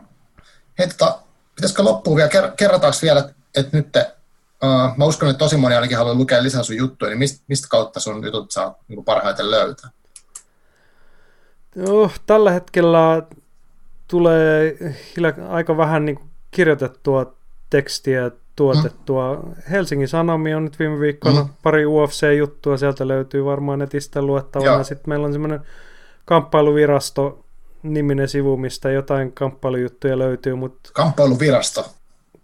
Hei, 0.78 0.88
tota, 0.88 1.18
pitäisikö 1.54 1.82
loppuun 1.82 2.16
vielä, 2.16 2.30
ker- 2.30 3.02
vielä, 3.02 3.20
että, 3.20 3.32
että 3.54 3.76
nyt 3.76 3.92
te, 3.92 4.12
uh, 4.64 4.96
mä 4.96 5.04
uskon, 5.04 5.30
että 5.30 5.38
tosi 5.38 5.56
moni 5.56 5.74
ainakin 5.74 5.96
haluaa 5.96 6.14
lukea 6.14 6.42
lisää 6.42 6.62
sun 6.62 6.76
juttuja, 6.76 7.08
niin 7.08 7.18
mistä, 7.18 7.44
mistä 7.48 7.68
kautta 7.70 8.00
sun 8.00 8.24
jutut 8.24 8.50
saa 8.50 8.74
niin 8.88 9.04
parhaiten 9.04 9.50
löytää? 9.50 9.90
Joo, 11.76 12.10
tällä 12.26 12.50
hetkellä 12.50 13.22
tulee 14.08 14.76
aika 15.48 15.76
vähän 15.76 16.04
niin 16.04 16.18
kirjoitettua 16.50 17.34
tekstiä 17.70 18.30
tuotettua. 18.56 19.36
Mm. 19.36 19.54
Helsingin 19.70 20.08
Sanomia 20.08 20.56
on 20.56 20.64
nyt 20.64 20.78
viime 20.78 21.00
viikkoina 21.00 21.42
mm. 21.42 21.48
pari 21.62 21.86
UFC-juttua, 21.86 22.76
sieltä 22.76 23.08
löytyy 23.08 23.44
varmaan 23.44 23.78
netistä 23.78 24.22
luettavana. 24.22 24.84
Sitten 24.84 25.08
meillä 25.08 25.26
on 25.26 25.32
semmoinen 25.32 25.60
kamppailuvirasto 26.24 27.44
niminen 27.82 28.28
sivu, 28.28 28.56
mistä 28.56 28.90
jotain 28.90 29.32
kamppailujuttuja 29.32 30.18
löytyy. 30.18 30.54
Mutta 30.54 30.90
Kamppailuvirasto? 30.92 31.86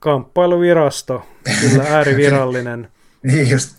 Kamppailuvirasto, 0.06 1.22
kyllä 1.60 1.84
äärivirallinen. 1.96 2.88
niin 3.22 3.50
just. 3.50 3.76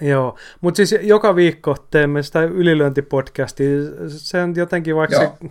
Joo, 0.00 0.38
mutta 0.60 0.76
siis 0.76 0.94
joka 1.02 1.36
viikko 1.36 1.76
teemme 1.90 2.22
sitä 2.22 2.42
ylilöintipodcastia. 2.42 3.68
Se 4.08 4.42
on 4.42 4.56
jotenkin, 4.56 4.96
vaikka 4.96 5.16
Joo. 5.16 5.36
se 5.42 5.50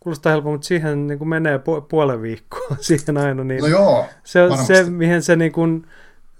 kuulostaa 0.00 0.32
helppo, 0.32 0.50
mutta 0.50 0.66
siihen 0.66 1.06
niin 1.06 1.18
kuin 1.18 1.28
menee 1.28 1.60
puolen 1.88 2.22
viikkoa 2.22 2.76
siihen 2.80 3.16
aina. 3.16 3.44
Niin 3.44 3.60
no 3.60 3.66
joo, 3.66 4.06
se, 4.24 4.40
se, 4.66 4.90
mihin 4.90 5.22
se 5.22 5.36
niin 5.36 5.52
kuin 5.52 5.86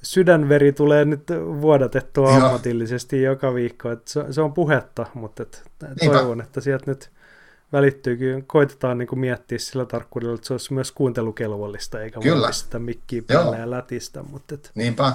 sydänveri 0.03 0.73
tulee 0.73 1.05
nyt 1.05 1.29
vuodatettua 1.61 2.31
joo. 2.31 2.47
ammatillisesti 2.47 3.23
joka 3.23 3.55
viikko. 3.55 3.91
Et 3.91 4.09
se, 4.09 4.25
se 4.31 4.41
on 4.41 4.53
puhetta, 4.53 5.07
mutta 5.15 5.43
et 5.43 5.63
toivon, 6.05 6.41
että 6.41 6.61
sieltä 6.61 6.91
nyt 6.91 7.11
välittyykin. 7.73 8.47
Koitetaan 8.47 8.99
niin 8.99 9.09
kuin 9.09 9.19
miettiä 9.19 9.59
sillä 9.59 9.85
tarkkuudella, 9.85 10.35
että 10.35 10.47
se 10.47 10.55
olisi 10.55 10.73
myös 10.73 10.93
kuuntelukelvollista, 10.93 12.01
eikä 12.01 12.21
Kyllä. 12.21 12.53
sitä 12.53 12.79
mikkiä 12.79 13.23
päälle 13.27 13.59
ja 13.59 13.71
lätistä. 13.71 14.23
Mutta 14.23 14.55
et... 14.55 14.71
Niinpä. 14.75 15.13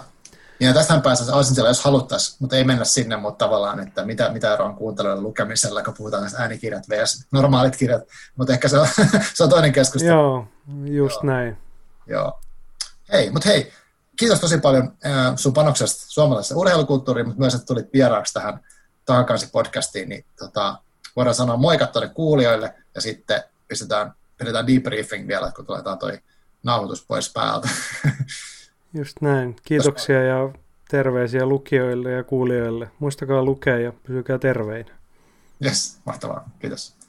Ja 0.60 0.74
tästähän 0.74 1.02
pääsee 1.02 1.34
Aasintiellä, 1.34 1.70
jos 1.70 1.84
haluttaisiin, 1.84 2.38
mutta 2.40 2.56
ei 2.56 2.64
mennä 2.64 2.86
sinne, 2.86 3.18
mutta 3.18 3.46
tavallaan, 3.46 3.80
että 3.80 4.06
mitä, 4.06 4.30
mitä 4.30 4.54
eroa 4.54 4.68
on 4.68 4.76
kuuntelujen 4.76 5.24
lukemisella, 5.24 5.84
kun 5.84 5.94
puhutaan 5.98 6.24
näistä 6.24 6.42
äänikirjat 6.42 6.90
vs. 6.90 7.28
normaalit 7.32 7.76
kirjat, 7.76 8.04
mutta 8.36 8.54
ehkä 8.54 8.68
se 8.68 8.78
on, 8.78 8.88
se 9.34 9.44
on 9.44 9.50
toinen 9.50 9.74
keskustelu. 9.74 10.12
Joo, 10.12 10.48
just 10.86 11.16
Joo. 11.16 11.34
näin. 11.34 11.58
Joo. 12.08 12.40
Hei, 13.12 13.32
mutta 13.32 13.50
hei, 13.50 13.72
kiitos 14.20 14.40
tosi 14.40 14.58
paljon 14.58 14.94
äh, 15.06 15.34
sun 15.36 15.54
panoksesta 15.54 16.06
suomalaisessa 16.08 16.56
urheilukulttuuriin, 16.56 17.28
mutta 17.28 17.40
myös, 17.40 17.54
että 17.54 17.66
tulit 17.66 17.94
vieraaksi 17.94 18.34
tähän 18.34 18.60
Tahakansi 19.06 19.50
podcastiin, 19.52 20.10
niin 20.10 20.26
tota, 20.40 20.78
voidaan 21.16 21.36
sanoa 21.36 21.58
moikat 21.58 21.92
tuonne 21.92 22.14
kuulijoille, 22.14 22.74
ja 22.96 23.02
sitten 23.02 23.44
pistetään, 23.68 24.14
pidetään 24.38 24.68
debriefing 24.68 25.28
vielä, 25.28 25.52
kun 25.56 25.66
tuletaan 25.66 26.00
toi 26.00 26.20
nauhoitus 26.64 27.06
pois 27.06 27.34
päältä. 27.34 27.70
Just 28.94 29.22
näin. 29.22 29.56
Kiitoksia 29.64 30.24
ja 30.24 30.50
terveisiä 30.90 31.46
lukijoille 31.46 32.12
ja 32.12 32.24
kuulijoille. 32.24 32.92
Muistakaa 33.00 33.44
lukea 33.44 33.80
ja 33.80 33.94
pysykää 34.04 34.38
terveinä. 34.38 34.92
Yes, 35.66 36.00
mahtavaa. 36.06 36.50
Kiitos. 36.60 37.01